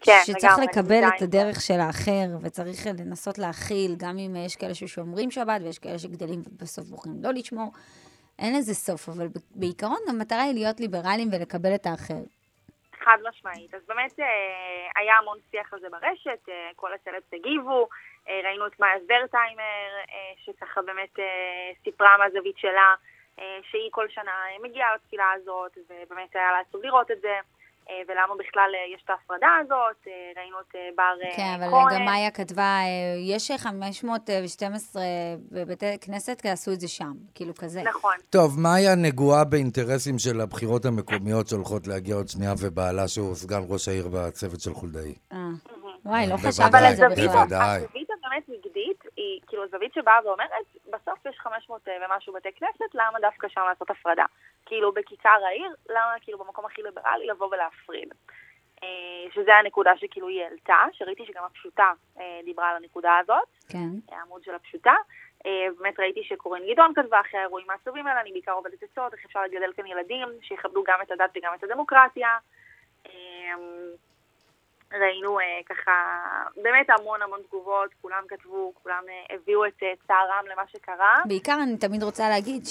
כן, 0.00 0.20
שצריך 0.24 0.44
לגמרי, 0.44 0.66
לקבל 0.66 1.02
את 1.16 1.22
הדרך 1.22 1.60
של 1.60 1.80
האחר, 1.80 2.26
וצריך 2.42 2.86
לנסות 2.86 3.38
להכיל, 3.38 3.94
גם 3.96 4.18
אם 4.18 4.36
יש 4.36 4.56
כאלה 4.56 4.74
ששומרים 4.74 5.30
שבת, 5.30 5.60
ויש 5.64 5.78
כאלה 5.78 5.98
שגדלים 5.98 6.42
ובסוף 6.46 6.84
בוחרים 6.84 7.16
לא 7.22 7.30
לשמור. 7.32 7.72
אין 8.40 8.56
לזה 8.58 8.74
סוף, 8.74 9.08
אבל 9.08 9.26
בעיקרון 9.50 10.02
המטרה 10.08 10.42
היא 10.42 10.54
להיות 10.54 10.80
ליברליים 10.80 11.28
ולקבל 11.32 11.74
את 11.74 11.86
האחר. 11.86 12.22
חד 13.04 13.18
משמעית. 13.28 13.74
אז 13.74 13.80
באמת 13.88 14.20
אה, 14.20 14.26
היה 14.96 15.16
המון 15.18 15.38
שיח 15.50 15.72
על 15.72 15.80
זה 15.80 15.88
ברשת, 15.90 16.48
אה, 16.48 16.70
כל 16.76 16.90
הסלבס 16.92 17.32
הגיבו, 17.32 17.88
אה, 18.28 18.40
ראינו 18.44 18.66
את 18.66 18.80
מאיה 18.80 18.94
ורטהיימר, 19.08 19.90
שככה 20.44 20.82
באמת 20.82 21.18
סיפרה 21.84 22.16
מהזווית 22.18 22.58
שלה, 22.58 22.94
שהיא 23.70 23.90
כל 23.90 24.08
שנה 24.08 24.32
מגיעה 24.62 24.94
לתפילה 24.94 25.32
הזאת, 25.32 25.78
ובאמת 25.78 26.36
היה 26.36 26.52
לה 26.52 26.58
עצוב 26.58 26.82
לראות 26.84 27.10
את 27.10 27.20
זה, 27.20 27.38
ולמה 28.08 28.34
בכלל 28.38 28.70
אה, 28.74 28.94
יש 28.94 29.02
את 29.04 29.10
ההפרדה 29.10 29.48
הזאת, 29.60 30.06
אה, 30.06 30.12
ראינו 30.36 30.56
את 30.60 30.74
אה, 30.74 30.88
בר 30.96 31.24
אה, 31.24 31.36
כן, 31.36 31.62
אבל 31.62 31.70
כהן. 31.70 31.94
גם 31.94 32.04
מאיה 32.04 32.30
כתבה, 32.30 32.62
אה, 32.62 33.34
יש 33.34 33.50
512 33.50 35.02
בבתי 35.52 35.98
כנסת, 36.00 36.46
עשו 36.46 36.72
את 36.72 36.80
זה 36.80 36.88
שם, 36.88 37.12
כאילו 37.34 37.54
כזה. 37.54 37.82
נכון. 37.82 38.14
טוב, 38.30 38.60
מאיה 38.60 38.94
נגועה 38.94 39.44
באינטרסים 39.44 40.18
של 40.18 40.40
הבחירות 40.40 40.84
המקומיות 40.84 41.46
שהולכות 41.48 41.86
להגיע 41.86 42.14
עוד 42.14 42.28
שנייה, 42.28 42.52
ובעלה 42.62 43.08
שהוא 43.08 43.34
סגן 43.34 43.60
ראש 43.68 43.88
העיר 43.88 44.08
בצוות 44.08 44.60
של 44.60 44.74
חולדאי. 44.74 45.14
אה. 45.32 45.38
וואי, 46.04 46.26
לא 46.30 46.36
חשבתי 46.36 46.76
על 46.76 46.94
זה 46.94 47.08
בכלל. 47.08 47.26
בוודאי. 47.26 47.76
הזווית 47.76 48.08
הבאמת 48.10 48.48
נגדית 48.48 49.00
היא 49.16 49.40
כאילו 49.46 49.62
זווית 49.70 49.92
שבאה 49.94 50.18
ואומרת, 50.24 50.50
בסוף 50.86 51.26
יש 51.26 51.36
500 51.38 51.88
ומשהו 51.88 52.32
בתי 52.32 52.48
כנסת, 52.58 52.94
למה 52.94 53.18
דווקא 53.20 53.48
שם 53.48 53.60
לעשות 53.68 53.90
הפרדה? 53.90 54.24
כאילו 54.70 54.92
בכיכר 54.92 55.38
העיר, 55.46 55.74
למה 55.88 56.14
כאילו 56.20 56.38
במקום 56.38 56.64
הכי 56.66 56.82
ליברלי 56.82 57.26
לבוא 57.26 57.48
ולהפריד? 57.52 58.08
אה, 58.82 58.88
שזה 59.34 59.54
הנקודה 59.54 59.90
שכאילו 59.96 60.28
היא 60.28 60.42
העלתה, 60.42 60.78
שראיתי 60.92 61.24
שגם 61.26 61.44
הפשוטה 61.44 61.92
אה, 62.20 62.40
דיברה 62.44 62.70
על 62.70 62.76
הנקודה 62.76 63.18
הזאת, 63.22 63.48
כן. 63.68 63.88
העמוד 64.12 64.44
של 64.44 64.54
הפשוטה. 64.54 64.94
אה, 65.46 65.66
באמת 65.78 66.00
ראיתי 66.00 66.24
שקורין 66.24 66.62
גדעון 66.72 66.92
כתבה 66.94 67.20
אחרי 67.20 67.40
האירועים 67.40 67.70
העצובים 67.70 68.06
האלה, 68.06 68.20
אני 68.20 68.32
בעיקר 68.32 68.52
עובדת 68.52 68.82
עצות, 68.82 69.14
איך 69.14 69.24
אפשר 69.26 69.42
לגדל 69.42 69.72
כאן 69.76 69.86
ילדים 69.86 70.28
שיכבדו 70.42 70.82
גם 70.86 70.98
את 71.02 71.10
הדת 71.10 71.30
וגם 71.36 71.52
את 71.54 71.64
הדמוקרטיה. 71.64 72.28
אה, 73.06 73.54
ראינו 74.92 75.40
אה, 75.40 75.60
ככה, 75.66 75.92
באמת 76.62 76.86
המון 76.98 77.22
המון 77.22 77.40
תגובות, 77.48 77.90
כולם 78.02 78.22
כתבו, 78.28 78.72
כולם 78.82 79.02
אה, 79.08 79.34
הביאו 79.36 79.66
את 79.66 79.82
אה, 79.82 79.92
צערם 80.06 80.44
למה 80.52 80.62
שקרה. 80.72 81.22
בעיקר 81.24 81.58
אני 81.62 81.76
תמיד 81.76 82.02
רוצה 82.02 82.28
להגיד 82.28 82.66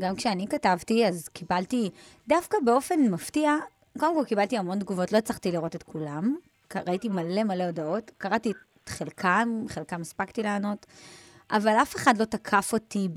שגם 0.00 0.16
כשאני 0.16 0.46
כתבתי, 0.46 1.06
אז 1.06 1.28
קיבלתי, 1.28 1.90
דווקא 2.28 2.58
באופן 2.64 3.00
מפתיע, 3.00 3.56
קודם 3.98 4.14
כל 4.14 4.24
קיבלתי 4.24 4.58
המון 4.58 4.78
תגובות, 4.78 5.12
לא 5.12 5.18
הצלחתי 5.18 5.52
לראות 5.52 5.76
את 5.76 5.82
כולם. 5.82 6.36
ראיתי 6.86 7.08
מלא 7.08 7.44
מלא 7.44 7.64
הודעות, 7.64 8.10
קראתי 8.18 8.50
את 8.50 8.88
חלקם, 8.88 9.64
חלקם 9.68 10.00
הספקתי 10.00 10.42
לענות, 10.42 10.86
אבל 11.50 11.70
אף 11.82 11.96
אחד 11.96 12.18
לא 12.18 12.24
תקף 12.24 12.72
אותי 12.72 13.08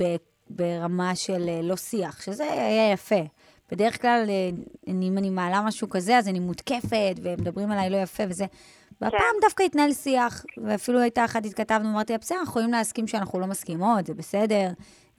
ברמה 0.49 1.15
של 1.15 1.49
אה, 1.49 1.61
לא 1.61 1.75
שיח, 1.75 2.21
שזה 2.21 2.43
היה 2.43 2.91
יפה. 2.91 3.21
בדרך 3.71 4.01
כלל, 4.01 4.25
אה, 4.29 4.49
אם 4.87 5.17
אני 5.17 5.29
מעלה 5.29 5.61
משהו 5.61 5.89
כזה, 5.89 6.17
אז 6.17 6.27
אני 6.27 6.39
מותקפת, 6.39 7.15
ומדברים 7.23 7.71
עליי 7.71 7.89
לא 7.89 7.97
יפה 7.97 8.23
וזה. 8.29 8.45
והפעם 9.01 9.35
דווקא 9.41 9.63
התנהל 9.63 9.93
שיח, 9.93 10.45
ואפילו 10.63 10.99
הייתה 10.99 11.25
אחת 11.25 11.45
התכתבנו, 11.45 11.89
אמרתי 11.89 12.13
לה, 12.13 12.19
בסדר, 12.19 12.37
אנחנו 12.37 12.49
יכולים 12.49 12.71
להסכים 12.71 13.07
שאנחנו 13.07 13.39
לא 13.39 13.47
מסכימות, 13.47 14.05
זה 14.05 14.13
בסדר. 14.13 14.69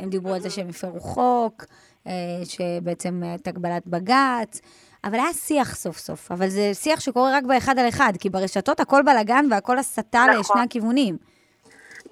הם 0.01 0.09
דיברו 0.11 0.35
על 0.35 0.41
זה 0.41 0.51
שהם 0.51 0.69
הפרו 0.69 1.01
חוק, 1.01 1.65
אה, 2.07 2.13
שבעצם 2.45 3.23
אה, 3.25 3.35
את 3.35 3.47
הגבלת 3.47 3.87
בג"ץ, 3.87 4.61
אבל 5.05 5.15
היה 5.15 5.33
שיח 5.33 5.75
סוף 5.75 5.97
סוף. 5.97 6.33
אבל 6.33 6.49
זה 6.49 6.75
שיח 6.75 7.01
שקורה 7.01 7.37
רק 7.37 7.45
באחד 7.45 7.79
על 7.79 7.89
אחד, 7.89 8.13
כי 8.21 8.31
ברשתות 8.31 8.81
הכל 8.81 9.03
בלאגן 9.03 9.45
והכל 9.51 9.79
הסתה 9.79 10.25
נכון. 10.29 10.41
לשני 10.41 10.61
הכיוונים. 10.61 11.17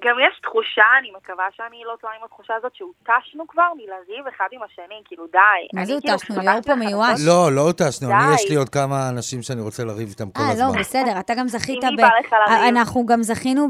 גם 0.04 0.16
יש 0.26 0.40
תחושה, 0.42 0.82
אני 0.98 1.10
מקווה 1.16 1.44
שאני 1.56 1.82
לא 1.84 1.96
טועה 2.00 2.12
עם 2.18 2.24
התחושה 2.24 2.54
הזאת, 2.58 2.74
שהותשנו 2.74 3.46
כבר 3.48 3.68
מלריב 3.76 4.26
אחד 4.36 4.46
עם 4.52 4.60
השני, 4.62 5.00
כאילו 5.04 5.26
די. 5.26 5.38
מה 5.74 5.84
זה 5.84 5.92
כאילו 6.00 6.12
הותשנו? 6.12 6.40
ליאור 6.40 6.62
פה 6.62 6.74
מיואש. 6.74 7.20
לא, 7.26 7.52
לא 7.52 7.60
הותשנו, 7.60 8.10
אני. 8.10 8.34
יש 8.34 8.50
לי 8.50 8.56
עוד 8.56 8.68
כמה 8.68 9.08
אנשים 9.08 9.42
שאני 9.42 9.60
רוצה 9.60 9.84
לריב 9.84 10.08
איתם 10.08 10.30
כל 10.30 10.42
אה, 10.42 10.50
הזמן. 10.50 10.66
לא, 10.66 10.80
בסדר, 10.80 11.20
אתה 11.20 11.34
גם 11.34 11.48
זכית 11.48 11.84
ב... 11.84 12.00
אה, 12.48 12.68
אנחנו 12.68 13.06
גם 13.06 13.22
זכינו 13.22 13.68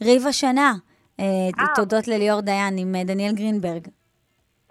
בריב 0.00 0.26
השנה, 0.26 0.60
אה, 0.60 0.66
אה. 0.68 0.95
תודות 1.74 2.08
לליאור 2.08 2.40
דיין 2.40 2.78
עם 2.78 2.94
אה, 2.94 3.04
דניאל 3.04 3.32
גרינברג. 3.32 3.86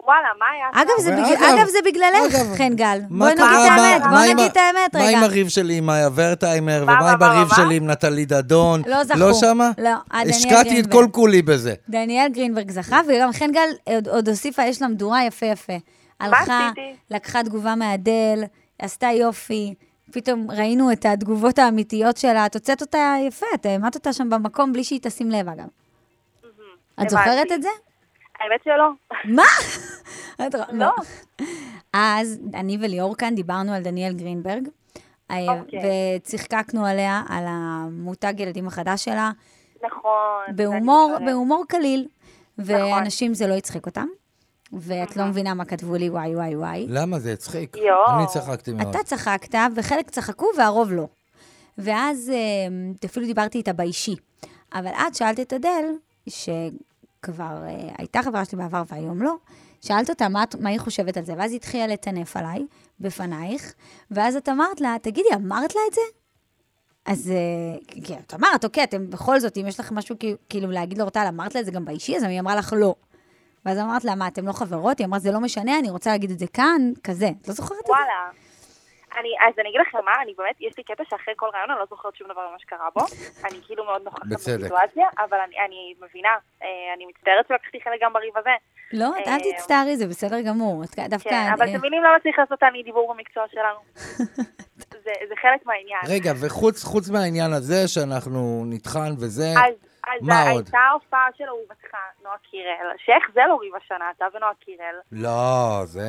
וואלה, 0.02 0.28
מה 0.38 0.44
היה? 0.54 0.82
אגב, 0.82 0.92
זה 1.04 1.10
ואגב- 1.10 1.36
בגלל- 1.36 1.58
אגב, 1.58 1.68
זה 1.68 1.78
בגללך, 1.84 2.34
אגב, 2.34 2.56
חן 2.56 2.74
גל. 2.76 2.98
מה 3.10 3.24
בואי 3.24 3.32
נגיד? 3.34 3.44
את 3.44 3.50
מה- 3.50 3.86
האמת, 3.88 4.02
מה 4.04 4.10
בואי 4.10 4.34
נגיד 4.34 4.50
את 4.50 4.56
האמת 4.56 4.94
מה 4.96 5.00
רגע. 5.00 5.18
עם 5.18 5.24
הריב 5.24 5.48
שלי 5.48 5.74
עם 5.78 5.86
מאיה 5.86 6.08
ורטהיימר, 6.14 6.84
מה, 6.84 6.92
ומה 6.92 7.00
מה, 7.02 7.10
עם 7.12 7.18
מה, 7.20 7.26
הריב 7.26 7.48
מה? 7.48 7.54
שלי 7.56 7.76
עם 7.76 7.90
נטלי 7.90 8.24
דדון? 8.24 8.82
לא 8.86 9.04
זכו. 9.04 9.18
לא 9.18 9.34
שמה? 9.34 9.70
לא, 9.78 9.88
אה, 9.88 9.94
דניאל 10.12 10.30
השקעתי 10.30 10.60
את 10.60 10.64
גרינברג. 10.66 10.92
כל 10.92 11.06
כולי 11.12 11.42
בזה. 11.42 11.74
דניאל 11.88 12.28
גרינברג 12.28 12.70
זכה, 12.70 13.00
וגם 13.08 13.32
חן 13.32 13.52
גל 13.52 13.68
עוד, 13.94 14.08
עוד 14.08 14.28
הוסיפה, 14.28 14.62
יש 14.64 14.82
לה 14.82 14.88
מדורה 14.88 15.24
יפה 15.24 15.46
יפה. 15.46 15.76
הלכה? 16.20 16.70
לקחה 17.10 17.42
תגובה 17.42 17.74
מאדל, 17.74 18.44
עשתה 18.78 19.06
יופי, 19.06 19.74
פתאום 20.12 20.46
ראינו 20.50 20.92
את 20.92 21.06
התגובות 21.06 21.58
האמיתיות 21.58 22.16
שלה, 22.16 22.46
את 22.46 22.54
הוצאת 22.54 22.80
אותה 22.80 23.14
יפה, 23.28 23.46
את 23.54 23.66
העמדת 23.66 23.94
אותה 23.94 24.12
שם 24.12 24.30
במקום 24.30 24.72
בלי 24.72 24.84
שהיא 24.84 25.00
תשים 25.02 25.30
לב, 25.30 25.48
אגב. 25.48 25.66
את. 27.04 27.10
זוכרת 27.10 27.52
את 27.54 27.62
זה? 27.62 27.68
האמת 28.40 28.60
שלא. 28.64 28.90
מה? 29.24 29.42
רואה- 30.54 30.66
לא. 30.72 30.92
אז 31.92 32.38
אני 32.54 32.78
וליאור 32.80 33.16
כאן 33.16 33.34
דיברנו 33.34 33.72
על 33.72 33.82
דניאל 33.82 34.12
גרינברג, 34.12 34.68
אה, 35.30 35.36
אוקיי. 35.60 35.80
וצחקקנו 36.16 36.86
עליה, 36.86 37.22
על 37.28 37.44
המותג 37.48 38.40
ילדים 38.40 38.66
החדש 38.66 39.04
שלה, 39.04 39.30
נכון. 39.84 40.56
בהומור, 40.56 41.64
קליל, 41.68 42.08
נכון. 42.58 42.74
ואנשים 42.74 43.34
זה 43.34 43.46
לא 43.46 43.54
הצחיק 43.54 43.86
אותם. 43.86 44.06
ואת 44.72 45.16
לא 45.16 45.24
מבינה 45.24 45.54
מה 45.54 45.64
כתבו 45.64 45.94
לי, 45.94 46.10
וואי, 46.10 46.36
וואי, 46.36 46.56
וואי. 46.56 46.86
למה? 46.88 47.18
זה 47.18 47.32
הצחיק. 47.32 47.76
יואו. 47.76 48.18
אני 48.18 48.26
צחקתי 48.26 48.72
מאוד. 48.72 48.88
אתה 48.88 49.04
צחקת, 49.04 49.54
וחלק 49.76 50.10
צחקו 50.10 50.46
והרוב 50.58 50.92
לא. 50.92 51.06
ואז 51.78 52.32
אה, 52.34 52.36
אפילו 53.04 53.26
דיברתי 53.26 53.58
איתה 53.58 53.72
באישי. 53.72 54.16
אבל 54.74 54.86
את 55.08 55.14
שאלת 55.14 55.40
את 55.40 55.52
אדל, 55.52 55.84
שכבר 56.28 57.62
אה, 57.66 57.88
הייתה 57.98 58.22
חברה 58.22 58.44
שלי 58.44 58.58
בעבר 58.58 58.82
והיום 58.88 59.22
לא, 59.22 59.34
שאלת 59.80 60.10
אותה 60.10 60.28
מה, 60.28 60.44
מה 60.60 60.70
היא 60.70 60.80
חושבת 60.80 61.16
על 61.16 61.24
זה, 61.24 61.34
ואז 61.38 61.50
היא 61.50 61.56
התחילה 61.56 61.86
לטנף 61.86 62.36
עליי 62.36 62.66
בפנייך, 63.00 63.74
ואז 64.10 64.36
את 64.36 64.48
אמרת 64.48 64.80
לה, 64.80 64.96
תגידי, 65.02 65.28
אמרת 65.34 65.74
לה 65.74 65.80
את 65.88 65.94
זה? 65.94 66.00
אז 67.06 67.30
אה, 67.30 68.02
כי 68.04 68.14
את 68.14 68.34
אמרת, 68.34 68.64
אוקיי, 68.64 68.84
אתם 68.84 69.10
בכל 69.10 69.40
זאת, 69.40 69.56
אם 69.56 69.66
יש 69.66 69.80
לך 69.80 69.92
משהו 69.92 70.16
כאילו 70.48 70.70
להגיד 70.70 70.98
לאורטל, 70.98 71.24
אמרת 71.28 71.54
לה 71.54 71.60
את 71.60 71.66
זה 71.66 71.70
גם 71.70 71.84
באישי, 71.84 72.16
אז 72.16 72.22
היא 72.22 72.40
אמרה 72.40 72.56
לך 72.56 72.74
לא. 72.76 72.94
ואז 73.64 73.78
אמרת 73.78 74.04
לה, 74.04 74.14
מה, 74.14 74.28
אתם 74.28 74.46
לא 74.46 74.52
חברות? 74.52 74.98
היא 74.98 75.06
אמרה, 75.06 75.18
זה 75.18 75.32
לא 75.32 75.40
משנה, 75.40 75.78
אני 75.78 75.90
רוצה 75.90 76.10
להגיד 76.10 76.30
את 76.30 76.38
זה 76.38 76.46
כאן, 76.46 76.92
כזה. 77.04 77.30
את 77.42 77.48
לא 77.48 77.54
זוכרת 77.54 77.78
את 77.80 77.86
זה? 77.86 77.92
וואלה. 77.92 78.45
אני, 79.20 79.30
אז 79.48 79.54
אני 79.60 79.68
אגיד 79.68 79.80
לכם 79.80 79.98
מה, 80.04 80.22
אני 80.22 80.34
באמת, 80.38 80.56
יש 80.60 80.74
לי 80.78 80.84
קטע 80.84 81.04
שאחרי 81.10 81.34
כל 81.36 81.48
רעיון 81.54 81.70
אני 81.70 81.78
לא 81.78 81.86
זוכרת 81.90 82.16
שום 82.16 82.28
דבר 82.28 82.48
ממה 82.48 82.58
שקרה 82.58 82.88
בו. 82.94 83.00
אני 83.44 83.58
כאילו 83.66 83.84
מאוד 83.84 84.02
נוכחת. 84.04 84.26
בסיטואציה, 84.26 85.08
אבל 85.18 85.38
אני, 85.46 85.56
אני 85.66 85.94
מבינה, 86.00 86.34
אה, 86.62 86.68
אני 86.96 87.06
מצטערת 87.06 87.46
שלקחתי 87.48 87.80
חלק 87.80 88.00
גם 88.02 88.12
בריב 88.12 88.38
הזה. 88.38 88.50
לא, 88.92 89.08
את 89.22 89.28
אל 89.28 89.32
אה, 89.32 89.52
תצטערי, 89.56 89.96
זה 89.96 90.06
בסדר 90.06 90.40
גמור. 90.40 90.84
את 90.84 90.98
דווקא... 91.10 91.30
כן, 91.30 91.52
אבל 91.54 91.68
אתם 91.68 91.78
מבינים 91.78 92.02
למה 92.02 92.16
צריך 92.22 92.38
לעשות 92.38 92.62
אני 92.62 92.82
דיבור 92.82 93.14
במקצוע 93.14 93.44
שלנו? 93.52 93.78
זה, 95.04 95.12
זה 95.28 95.34
חלק 95.42 95.66
מהעניין. 95.66 96.00
רגע, 96.08 96.32
וחוץ 96.40 96.84
חוץ 96.84 97.10
מהעניין 97.10 97.52
הזה 97.52 97.88
שאנחנו 97.88 98.64
נטחן 98.66 99.12
וזה, 99.20 99.48
אז, 99.56 99.74
אז 100.06 100.18
מה 100.22 100.50
עוד? 100.50 100.64
הייתה 100.64 100.78
ההופעה 100.78 101.28
של 101.38 101.44
אהובתך, 101.44 101.96
נועה 102.22 102.36
קירל, 102.50 102.96
שאיך 103.04 103.24
זה 103.34 103.40
לא 103.48 103.58
ריב 103.60 103.74
השנה, 103.74 104.04
אתה 104.16 104.24
ונועה 104.34 104.52
קירל. 104.64 104.96
לא, 105.12 105.80
זה... 105.84 106.02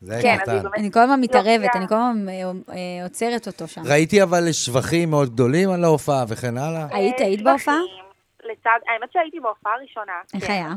זה 0.00 0.18
כן, 0.22 0.36
קטן. 0.42 0.58
אני 0.76 0.92
כל 0.92 1.00
הזמן 1.00 1.20
מתערבת, 1.20 1.68
לא, 1.74 1.80
אני 1.80 1.88
כל 1.88 1.94
הזמן 1.94 2.28
אה, 2.28 2.34
אה, 2.74 3.02
עוצרת 3.04 3.46
אותו 3.46 3.68
שם. 3.68 3.82
ראיתי 3.86 4.22
אבל 4.22 4.52
שבחים 4.52 5.10
מאוד 5.10 5.28
גדולים 5.34 5.70
על 5.70 5.84
ההופעה 5.84 6.24
וכן 6.28 6.58
הלאה. 6.58 6.86
היית, 6.90 7.20
אה, 7.20 7.26
היית 7.26 7.42
בהופעה? 7.42 7.74
שבחים, 7.86 8.04
לצד, 8.52 8.78
האמת 8.88 9.12
שהייתי 9.12 9.40
בהופעה 9.40 9.72
הראשונה. 9.74 10.12
איך 10.34 10.44
כן. 10.46 10.52
היה? 10.52 10.68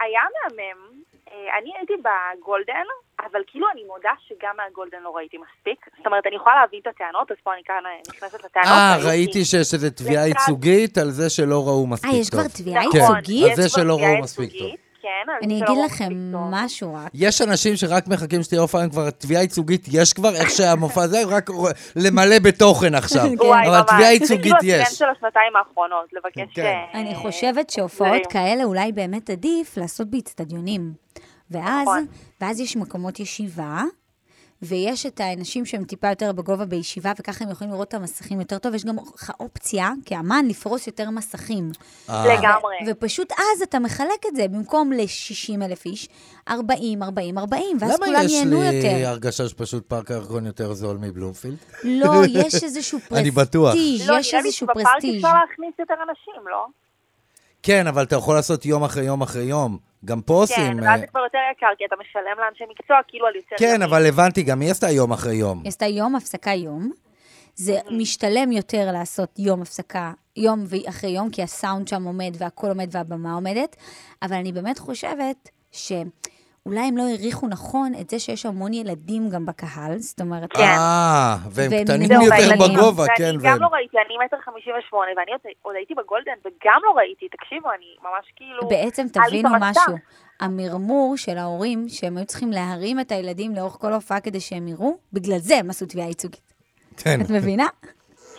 היה 0.00 0.20
מהמם. 0.56 1.00
אה, 1.32 1.58
אני 1.62 1.70
הייתי 1.78 1.92
בגולדן, 2.06 2.86
אבל 3.20 3.40
כאילו 3.46 3.66
אני 3.72 3.84
מודה 3.86 4.10
שגם 4.28 4.54
מהגולדן 4.56 4.98
לא 5.02 5.16
ראיתי 5.16 5.36
מספיק. 5.36 5.86
זאת 5.96 6.06
אומרת, 6.06 6.26
אני 6.26 6.36
יכולה 6.36 6.56
להבין 6.60 6.80
את 6.82 6.86
הטענות, 6.86 7.30
אז 7.30 7.36
פה 7.44 7.54
אני 7.54 7.62
כאן 7.64 7.74
אה, 7.86 7.90
נכנסת 8.08 8.44
לטענות. 8.44 8.68
אה, 8.68 8.96
ראיתי- 9.08 9.44
שיש 9.44 9.74
איזו 9.74 9.90
תביעה 9.90 10.26
לצד- 10.26 10.38
ייצוגית 10.40 10.98
על 10.98 11.10
זה 11.10 11.30
שלא 11.30 11.66
ראו 11.66 11.86
מספיק 11.86 12.06
אה, 12.10 12.12
טוב. 12.12 12.20
יש 12.20 12.30
כבר 12.30 12.48
תביעה 12.54 12.84
נכון, 12.86 13.00
ייצוגית? 13.00 13.50
על 13.50 13.56
זה 13.56 13.68
שלא 13.68 13.96
ראו 13.98 14.22
מספיק 14.22 14.52
ייצוגית, 14.54 14.80
כן, 15.02 15.08
זה 15.26 15.32
אני 15.42 15.64
אגיד 15.64 15.78
לכם. 15.84 16.32
משהו 16.50 16.94
רק. 16.94 17.10
יש 17.14 17.42
אנשים 17.42 17.76
שרק 17.76 18.08
מחכים 18.08 18.42
שתהיה 18.42 18.60
הופעה, 18.60 18.88
כבר, 18.88 19.10
תביעה 19.10 19.42
ייצוגית 19.42 19.86
יש 19.92 20.12
כבר, 20.12 20.34
איך 20.36 20.50
שהמופע 20.50 21.02
הזה, 21.02 21.22
רק 21.28 21.50
למלא 21.96 22.38
בתוכן 22.38 22.94
עכשיו. 22.94 23.26
וואי, 23.40 23.68
אבל. 23.68 23.82
תביעה 23.82 24.00
זה 24.00 24.12
ייצוגית 24.12 24.42
כאילו 24.42 24.56
הטרנד 24.56 24.86
יש. 24.92 24.98
של 24.98 25.04
השנתיים 25.16 25.56
האחרונות, 25.56 26.06
לבקש... 26.12 26.54
כן. 26.54 26.62
אה, 26.94 27.00
אני 27.00 27.14
חושבת 27.14 27.70
שהופעות. 27.70 28.26
כאלה 28.30 28.64
אולי 28.64 28.92
באמת 28.92 29.30
עדיף 29.30 29.76
לעשות 29.76 30.10
באיצטדיונים. 30.10 30.92
ואז, 31.50 31.82
נכון. 31.82 32.06
ואז 32.40 32.60
יש 32.60 32.76
מקומות 32.76 33.20
ישיבה, 33.20 33.82
ויש 34.62 35.06
את 35.06 35.20
האנשים 35.20 35.66
שהם 35.66 35.84
טיפה 35.84 36.08
יותר 36.08 36.32
בגובה 36.32 36.64
בישיבה, 36.64 37.12
וככה 37.18 37.44
הם 37.44 37.50
יכולים 37.50 37.72
לראות 37.72 37.88
את 37.88 37.94
המסכים 37.94 38.40
יותר 38.40 38.58
טוב. 38.58 38.74
יש 38.74 38.84
גם 38.84 38.96
לך 39.14 39.32
אופציה, 39.40 39.90
כאמן, 40.04 40.44
לפרוס 40.48 40.86
יותר 40.86 41.10
מסכים. 41.10 41.70
אה, 42.10 42.24
לגמרי. 42.26 42.76
ופשוט 42.86 43.32
אז 43.32 43.62
אתה 43.62 43.78
מחלק 43.78 44.26
את 44.28 44.36
זה, 44.36 44.48
במקום 44.48 44.92
ל-60 44.92 45.64
אלף 45.64 45.86
איש, 45.86 46.08
40, 46.48 47.02
40, 47.02 47.38
40, 47.38 47.76
ואז 47.80 47.90
למה 47.90 48.06
כולם 48.06 48.22
יש 48.24 48.32
ייהנו 48.32 48.60
לי 48.60 48.66
יותר. 48.66 49.08
הרגשה 49.08 49.48
שפשוט 49.48 49.88
פארק 49.88 50.10
הירקון 50.10 50.46
יותר 50.46 50.72
זול 50.72 50.96
מבלומפילד? 50.96 51.56
לא, 51.84 52.12
יש 52.44 52.64
איזשהו 52.64 52.98
אני 53.12 53.30
בטוח. 53.30 53.72
prestige, 53.74 54.02
לא, 54.06 54.18
יש 54.18 54.28
נראה 54.32 54.42
לי 54.42 54.48
איזשהו 54.48 54.66
שבפארק 54.66 54.86
prestige. 54.86 55.16
אפשר 55.24 55.34
להכניס 55.34 55.74
יותר 55.78 55.94
אנשים, 56.08 56.48
לא? 56.50 56.66
כן, 57.62 57.86
אבל 57.86 58.02
אתה 58.02 58.16
יכול 58.16 58.34
לעשות 58.34 58.66
יום 58.66 58.84
אחרי 58.84 59.04
יום 59.04 59.22
אחרי 59.22 59.42
יום. 59.42 59.89
גם 60.04 60.22
פה 60.22 60.32
כן, 60.32 60.38
עושים... 60.40 60.76
ואז 60.76 60.86
אה, 60.86 60.98
זה 60.98 61.06
כבר 61.06 61.20
יותר 61.20 61.38
יקר, 61.52 61.66
כי 61.78 61.84
אתה 61.84 61.96
משלם 62.00 62.44
לאנשי 62.44 62.64
מקצוע 62.70 62.96
כאילו 63.08 63.26
על 63.26 63.36
יותר... 63.36 63.56
כן. 63.58 63.82
אבל 63.82 64.06
הבנתי, 64.06 64.42
גם 64.42 64.60
היא 64.60 64.70
עשתה 64.70 64.90
יום 64.90 65.12
אחרי 65.12 65.34
יום. 65.34 65.58
היא 65.58 65.68
עשתה 65.68 65.86
יום 65.86 66.16
הפסקה 66.16 66.50
יום. 66.50 66.90
זה 67.54 67.78
משתלם 67.90 68.52
יותר 68.52 68.92
לעשות 68.92 69.38
יום 69.38 69.62
הפסקה, 69.62 70.12
יום 70.36 70.64
אחרי 70.88 71.10
יום, 71.10 71.30
כי 71.30 71.42
הסאונד 71.42 71.88
שם 71.88 72.04
עומד 72.04 72.32
והכל 72.38 72.68
עומד 72.68 72.88
והבמה 72.90 73.34
עומדת, 73.34 73.76
אבל 74.22 74.36
אני 74.36 74.52
באמת 74.52 74.78
חושבת 74.78 75.48
שאולי 76.64 76.80
הם 76.80 76.96
לא 76.96 77.02
העריכו 77.02 77.48
נכון 77.48 77.92
את 78.00 78.10
זה 78.10 78.18
שיש 78.18 78.46
המון 78.46 78.72
ילדים 78.74 79.28
גם 79.28 79.46
בקהל, 79.46 79.98
זאת 79.98 80.20
אומרת, 80.20 80.56
אה, 80.56 81.36
והם 81.50 81.70
קטנים 81.84 82.10
יותר. 82.12 82.54
בגובה, 82.74 83.02
ואני 83.02 83.14
כן. 83.16 83.32
גם 83.38 83.44
והם- 83.44 83.62
לא 83.62 83.66
ראיתי, 83.66 83.96
אני 84.06 84.14
מטר 84.26 84.36
חמישים 84.44 84.72
ושמונה, 84.78 85.06
ואני 85.16 85.32
עוד- 85.62 85.74
הייתי 85.76 85.94
בגולדן, 85.94 86.32
וגם 86.44 86.80
לא 86.84 86.90
ראיתי, 86.96 87.28
תקשיבו, 87.28 87.68
אני 87.70 87.86
ממש 88.02 88.32
כאילו... 88.36 88.68
בעצם 88.68 89.06
תבינו. 89.12 89.48
משהו. 89.60 89.94
המרמור 90.40 91.16
של 91.16 91.38
ההורים, 91.38 91.88
שהם 91.88 92.16
היו 92.16 92.26
צריכים 92.26 92.50
להרים 92.52 93.00
את 93.00 93.12
הילדים 93.12 93.54
לאורך 93.54 93.72
כל 93.72 93.92
ההופעה 93.92 94.20
כדי 94.20 94.40
שהם 94.40 94.68
יראו, 94.68 94.96
בגלל 95.12 95.38
זה 95.38 95.56
הם 95.58 95.70
עשו 95.70 95.86
תביעה 95.86 96.08
ייצוגית. 96.08 96.52
כן. 96.96 97.20
את 97.20 97.30
מבינה? 97.30 97.66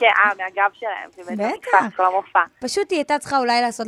כן, 0.01 0.07
אה, 0.07 0.31
מהגב 0.37 0.71
שלהם, 0.79 1.09
זה 1.15 1.21
בטח. 1.23 1.43
נתפס 1.43 1.95
כל 1.95 2.05
המופע. 2.05 2.39
פשוט 2.61 2.91
היא 2.91 2.97
הייתה 2.97 3.19
צריכה 3.19 3.37
אולי 3.37 3.61
לעשות 3.61 3.87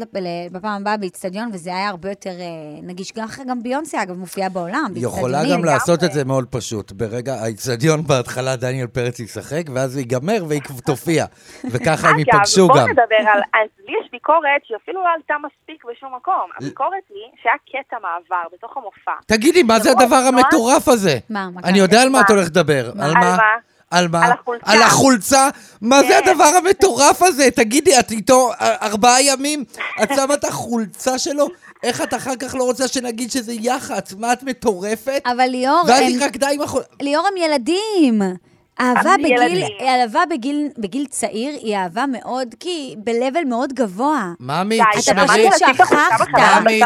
בפעם 0.52 0.82
הבאה 0.82 0.98
באיצטדיון, 0.98 1.50
וזה 1.54 1.70
היה 1.70 1.90
הרבה 1.90 2.10
יותר 2.10 2.30
אה, 2.30 2.46
נגיש. 2.84 3.14
גם 3.14 3.28
גם 3.48 3.64
ביונסה, 3.64 4.04
אגב, 4.04 4.18
מופיעה 4.18 4.50
בעולם, 4.50 4.92
היא 4.96 5.06
יכולה 5.06 5.38
באיצטדיונים. 5.38 5.66
גם 5.66 5.74
לעשות 5.74 6.04
את 6.04 6.12
זה 6.12 6.26
מאוד 6.26 6.48
פשוט. 6.50 6.92
ברגע, 6.92 7.34
האיצטדיון 7.34 8.04
בהתחלה 8.08 8.56
דניאל 8.56 8.88
פרץ 8.88 9.20
ישחק, 9.20 9.64
ואז 9.74 9.96
הוא 9.96 10.00
ייגמר 10.00 10.46
והיא 10.48 10.62
תופיע. 10.86 11.26
וככה 11.72 12.10
הם 12.10 12.20
ייפגשו 12.20 12.66
אגב, 12.66 12.76
גם. 12.76 12.86
בואו 12.86 12.88
נדבר 12.88 13.30
על... 13.32 13.42
אז 13.54 13.70
לי 13.88 13.94
יש 14.02 14.12
ביקורת 14.12 14.62
שהיא 14.64 14.78
אפילו 14.84 15.04
לא 15.04 15.10
עלתה 15.16 15.34
מספיק 15.48 15.86
בשום 15.86 16.16
מקום. 16.16 16.50
הביקורת 16.58 17.04
היא 17.10 17.42
שהיה 17.44 17.56
קטע 17.72 17.98
מעבר 18.02 18.44
בתוך 18.54 18.78
המופע. 18.78 19.12
תגידי, 19.26 19.64
מה 19.64 19.80
זה 19.80 19.92
הדבר. 19.92 20.16
המטורף 20.16 20.88
הזה? 20.88 21.18
מה, 21.30 21.48
אני? 21.64 21.80
יודע 21.80 22.02
על 22.02 22.10
מה? 22.10 22.22
את 22.22 22.30
הולכת 22.30 22.50
לדבר. 22.50 22.92
על 23.00 23.14
מה? 23.14 23.38
על 23.94 24.08
מה? 24.08 24.26
על 24.26 24.32
החולצה. 24.32 24.72
על 24.72 24.82
החולצה? 24.82 25.50
מה 25.82 26.02
זה 26.02 26.20
כן. 26.24 26.30
הדבר 26.30 26.52
המטורף 26.58 27.24
הזה? 27.24 27.52
תגידי, 27.56 28.00
את 28.00 28.12
איתו 28.12 28.52
ארבעה 28.62 29.22
ימים? 29.22 29.64
את 30.04 30.10
שמה 30.16 30.34
את 30.34 30.46
החולצה 30.46 31.20
שלו? 31.20 31.48
איך 31.84 32.02
את 32.02 32.14
אחר 32.14 32.36
כך 32.36 32.56
לא 32.56 32.64
רוצה 32.64 32.88
שנגיד 32.88 33.32
שזה 33.32 33.54
יח"צ? 33.54 34.14
מה, 34.14 34.34
את 34.34 34.44
מטורפת? 34.44 35.22
אבל 35.26 35.48
ליאור, 35.48 35.82
ואז 35.88 36.02
הם, 36.02 36.08
היא 36.08 36.26
רקדה 36.26 36.50
עם 36.50 36.62
החולצה. 36.62 36.90
ליאור 37.02 37.28
הם 37.28 37.38
ילדים. 37.38 38.22
אהבה 38.80 39.14
בגיל. 39.24 39.64
אהבה 39.82 40.22
בגיל, 40.30 40.68
בגיל 40.78 41.06
צעיר 41.10 41.54
היא 41.62 41.78
אהבה 41.78 42.06
מאוד, 42.06 42.48
כי 42.60 42.96
ב-level 43.04 43.46
מאוד 43.48 43.74
גבוה. 43.74 44.34
ממי, 44.40 44.78
די, 44.78 44.84
אתה 45.00 45.14
ממש 45.14 45.30
תשמרי... 45.30 45.52
פשוט 45.52 45.68
שכחת. 45.76 46.28
ממי. 46.62 46.82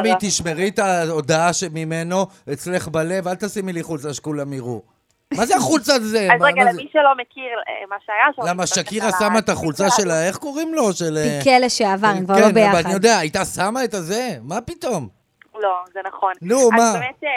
ממי, 0.00 0.12
תשמרי 0.20 0.68
את 0.68 0.78
ההודעה 0.78 1.50
ממנו 1.72 2.26
אצלך 2.52 2.88
בלב, 2.88 3.28
אל 3.28 3.34
תשימי 3.34 3.72
לי 3.72 3.82
חולצה 3.82 4.14
שכולם 4.14 4.52
יראו. 4.52 4.99
מה 5.36 5.46
זה 5.46 5.56
החולצה 5.56 5.94
הזה? 5.94 6.28
אז 6.34 6.40
מה- 6.40 6.46
רגע, 6.46 6.64
מה 6.64 6.72
זה? 6.72 6.78
למי 6.80 6.88
שלא 6.92 7.14
מכיר 7.16 7.52
אה, 7.68 7.86
מה 7.88 7.96
שהיה 8.06 8.26
שם... 8.36 8.42
למה 8.48 8.66
שקירה 8.66 9.08
שמה 9.18 9.38
את 9.38 9.48
החולצה 9.48 9.84
שלה, 9.90 10.26
איך 10.26 10.36
קוראים 10.36 10.74
לו? 10.74 10.92
של... 10.92 11.16
אה, 11.16 11.38
פיקה 11.44 11.58
לשעבר, 11.58 12.06
הם 12.06 12.24
כבר 12.24 12.34
כן, 12.34 12.40
לא 12.40 12.46
אבל 12.46 12.54
ביחד. 12.54 12.84
אני 12.84 12.92
יודע, 12.92 13.18
הייתה 13.18 13.44
שמה 13.44 13.84
את 13.84 13.94
הזה? 13.94 14.28
מה 14.42 14.60
פתאום? 14.60 15.08
לא, 15.54 15.74
זה 15.92 16.00
נכון. 16.06 16.32
נו, 16.42 16.70
מה? 16.70 16.76
אז 16.76 16.92
באמת, 16.94 17.24
אה, 17.24 17.28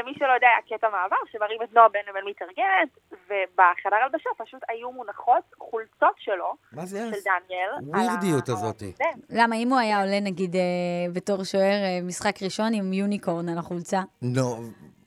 למי 0.00 0.12
שלא 0.18 0.32
יודע, 0.34 0.46
היה 0.46 0.78
קטע 0.78 0.86
מעבר, 0.92 1.16
שמראים 1.32 1.58
את 1.64 1.74
נועה 1.74 1.88
בן 1.88 1.98
לבין 2.10 2.22
מתארגנת, 2.30 2.88
ובחדר 3.12 3.96
הלבשה 4.02 4.30
פשוט 4.38 4.60
היו 4.68 4.92
מונחות 4.92 5.42
חולצות 5.58 6.14
שלו, 6.18 6.54
מה 6.72 6.86
זה 6.86 6.98
של 6.98 7.10
דניאל. 7.10 8.00
על 8.10 8.18
הזאתי. 8.48 8.92
למה, 9.30 9.56
אם 9.56 9.70
הוא 9.70 9.78
היה 9.78 10.00
עולה, 10.00 10.20
נגיד, 10.20 10.56
בתור 11.12 11.44
שוער 11.44 11.76
משחק 12.02 12.42
ראשון 12.42 12.74
עם 12.74 12.92
יוניקורן 12.92 13.48
על 13.48 13.58
החולצה, 13.58 14.00
נו, 14.22 14.56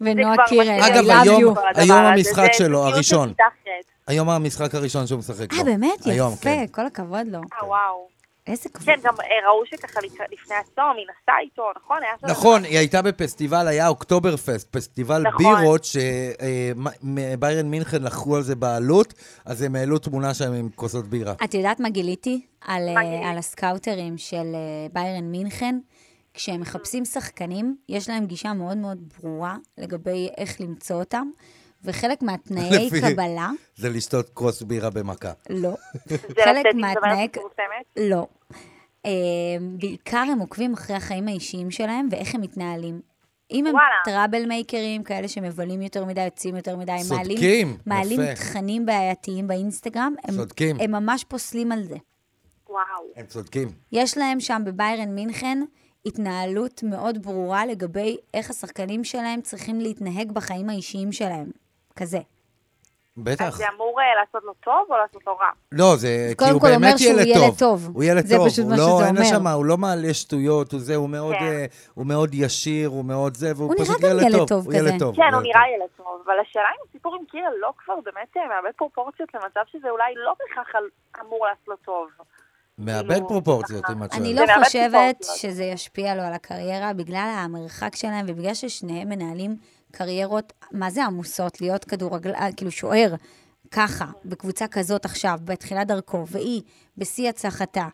ונועה 0.05 0.35
קירל, 0.47 0.79
אגב, 0.81 1.03
I 1.03 1.07
love 1.07 1.21
היום- 1.21 1.55
היום 1.75 1.97
המשחק 1.97 2.49
שלו, 2.53 2.85
הראשון. 2.87 3.33
היום 4.07 4.29
המשחק 4.29 4.75
הראשון 4.75 5.07
שהוא 5.07 5.19
משחק 5.19 5.53
אה, 5.53 5.57
בו. 5.57 5.63
באמת? 5.63 6.05
היום, 6.05 6.33
יפה, 6.33 6.43
כן. 6.43 6.65
כל 6.71 6.85
הכבוד 6.85 7.27
לו. 7.27 7.37
אה, 7.39 7.67
וואו. 7.67 8.13
איזה 8.47 8.69
כבוד. 8.69 8.85
כן, 8.85 8.99
גם 9.03 9.13
אה, 9.21 9.49
ראו 9.49 9.65
שככה 9.65 9.99
לפני 10.31 10.55
הצום, 10.55 10.93
היא 10.97 11.05
נסעה 11.05 11.35
איתו, 11.43 11.63
נכון? 11.77 11.97
נכון, 12.23 12.63
היא 12.63 12.77
הייתה 12.77 13.01
בפסטיבל, 13.01 13.67
היה 13.67 13.87
אוקטובר 13.87 14.37
פסט, 14.37 14.75
פסטיבל 14.75 15.21
נכון. 15.21 15.55
בירות, 15.55 15.85
שביירן 17.03 17.65
מינכן 17.65 18.01
לקחו 18.03 18.35
על 18.35 18.41
זה 18.41 18.55
בעלות, 18.55 19.13
אז 19.45 19.61
הם 19.61 19.75
העלו 19.75 19.97
תמונה 19.97 20.33
שם 20.33 20.53
עם 20.53 20.69
כוסות 20.75 21.07
בירה. 21.07 21.33
את 21.43 21.53
יודעת 21.53 21.79
מה 21.79 21.89
גיליתי? 21.89 22.41
על, 22.67 22.89
אה, 22.97 23.37
הסקאוטרים 23.37 24.17
של 24.17 24.35
אה, 24.55 24.87
ביירן 24.93 25.23
מינכן? 25.31 25.75
כשהם 26.33 26.61
מחפשים 26.61 27.05
שחקנים, 27.05 27.75
יש 27.89 28.09
להם 28.09 28.25
גישה 28.25 28.53
מאוד 28.53 28.77
מאוד 28.77 29.13
ברורה 29.21 29.57
לגבי 29.77 30.29
איך 30.37 30.61
למצוא 30.61 30.95
אותם, 30.99 31.29
וחלק 31.83 32.21
מהתנאי 32.21 32.69
לפי- 32.87 33.01
קבלה, 33.01 33.49
זה 33.75 33.89
לשתות 33.89 34.29
כוס 34.29 34.61
בירה 34.61 34.89
במכה. 34.89 35.31
לא. 35.49 35.73
זה 36.05 36.17
חלק 36.43 36.65
לצאת 36.65 36.73
עם 36.73 36.81
מהתנאי... 36.81 37.15
זמרת 37.15 37.37
מפורסמת? 37.37 38.09
לא. 38.11 38.27
אה, 39.05 39.11
בעיקר 39.77 40.17
הם 40.31 40.39
עוקבים 40.39 40.73
אחרי 40.73 40.95
החיים 40.95 41.27
האישיים 41.27 41.71
שלהם 41.71 42.07
ואיך 42.11 42.35
הם 42.35 42.41
מתנהלים. 42.41 43.01
אם 43.51 43.67
הם. 43.67 43.75
טראבל 44.05 44.45
מייקרים, 44.45 45.03
כאלה 45.03 45.27
שמבלים 45.27 45.81
יותר 45.81 46.05
מדי, 46.05 46.25
יוצאים 46.25 46.55
יותר 46.55 46.77
מדי, 46.77 46.91
הם 46.91 47.05
מעלים, 47.09 47.77
מעלים. 47.85 48.33
תכנים 48.35 48.85
בעייתיים 48.85 49.47
באינסטגרם, 49.47 50.13
הם, 50.23 50.35
צודקים. 50.35 50.77
הם 50.79 50.91
ממש 50.91 51.23
פוסלים 51.23 51.71
על 51.71 51.83
זה. 51.83 51.95
וואו. 52.69 52.83
הם 53.15 53.25
צודקים. 53.25 53.71
יש 53.91 54.17
להם 54.17 54.39
שם 54.39 54.61
בביירן 54.65 55.15
מינכן 55.15 55.63
התנהלות 56.05 56.83
מאוד 56.83 57.23
ברורה 57.23 57.65
לגבי 57.65 58.17
איך 58.33 58.49
השחקנים 58.49 59.03
שלהם 59.03 59.41
צריכים 59.41 59.79
להתנהג 59.79 60.31
בחיים 60.31 60.69
האישיים 60.69 61.11
שלהם. 61.11 61.47
כזה. 61.95 62.17
אז 62.17 63.23
בטח. 63.23 63.57
זה 63.57 63.63
אמור 63.75 63.99
אה, 64.01 64.05
לעשות 64.21 64.43
לו 64.43 64.53
טוב 64.53 64.87
או 64.89 64.95
לעשות 64.97 65.27
לו 65.27 65.37
רע? 65.37 65.49
לא, 65.71 65.95
זה 65.95 66.07
כי 66.29 66.35
קודם 66.35 66.51
הוא 66.51 66.61
כל 66.61 66.67
אומר 66.67 66.79
באמת 66.79 66.99
שהוא 66.99 67.11
ילד 67.11 67.25
ילד 67.27 67.39
טוב. 67.39 67.59
טוב. 67.59 67.89
הוא 67.93 68.03
ילד 68.03 68.25
זה 68.25 68.35
טוב. 68.35 68.47
פשוט 68.47 68.59
הוא 68.63 68.69
מה 68.69 68.77
לא, 68.77 68.83
שזה 68.97 69.05
אין 69.07 69.17
אומר. 69.17 69.25
שם, 69.29 69.47
הוא 69.47 69.65
לא 69.65 69.77
מעלה 69.77 70.13
שטויות, 70.13 70.71
הוא 70.71 70.79
זה, 70.81 70.95
הוא 70.95 71.09
מאוד, 71.09 71.35
כן. 71.39 71.45
אה, 71.45 71.65
הוא 71.93 72.05
מאוד 72.05 72.29
ישיר, 72.33 72.89
הוא 72.89 73.05
מאוד 73.05 73.35
זה, 73.37 73.51
והוא 73.55 73.67
הוא 73.67 73.75
נראה 73.75 73.85
פשוט 73.85 74.01
גם 74.01 74.09
ילד 74.09 74.21
ילד 74.21 74.37
טוב. 74.37 74.49
טוב 74.49 74.65
הוא 74.65 74.73
ילד 74.73 74.87
כזה. 74.89 74.99
טוב. 74.99 75.15
כן, 75.15 75.21
הוא 75.21 75.29
ילד 75.31 75.43
נראה 75.43 75.61
טוב. 75.65 75.73
ילד 75.81 75.89
טוב, 75.97 76.21
אבל 76.25 76.33
השאלה 76.41 76.65
אם 76.75 76.85
הסיפור 76.89 77.15
עם 77.15 77.25
קירל 77.25 77.53
לא 77.61 77.71
כבר 77.77 77.93
באמת 78.05 78.37
אה, 78.37 78.41
מאבד 78.47 78.75
פרופורציות 78.77 79.29
למצב 79.33 79.61
שזה 79.71 79.89
אולי 79.89 80.13
לא 80.25 80.33
בהכרח 80.39 80.75
על- 80.75 80.89
אמור 81.25 81.45
לעשות 81.47 81.67
לו 81.67 81.75
טוב. 81.85 82.07
מאבד 82.77 83.13
כאילו, 83.13 83.27
פרופורציות. 83.27 83.83
אם 83.91 84.03
את 84.03 84.13
אני 84.13 84.25
שואלת. 84.35 84.39
לא 84.39 84.45
זה 84.45 84.51
מאבד 84.53 84.63
חושבת. 84.65 85.25
שזה 85.37 85.63
ישפיע 85.63 86.15
לו 86.15 86.21
על 86.21 86.33
הקריירה, 86.33 86.93
בגלל 86.93 87.33
המרחק 87.37 87.95
שלהם 87.95 88.25
ובגלל 88.29 88.53
ששניהם 88.53 89.09
מנהלים 89.09 89.55
קריירות, 89.91 90.53
מה 90.71 90.89
זה 90.91 91.05
עמוסות? 91.05 91.61
להיות 91.61 91.85
כדורגל, 91.85 92.33
אה, 92.35 92.51
כאילו 92.57 92.71
שוער, 92.71 93.15
ככה, 93.71 94.05
בקבוצה 94.25 94.67
כזאת 94.67 95.05
עכשיו, 95.05 95.39
בתחילת 95.43 95.87
דרכו, 95.87 96.23
והיא 96.27 96.61
בשיא 96.97 97.29
הצלחתה. 97.29 97.87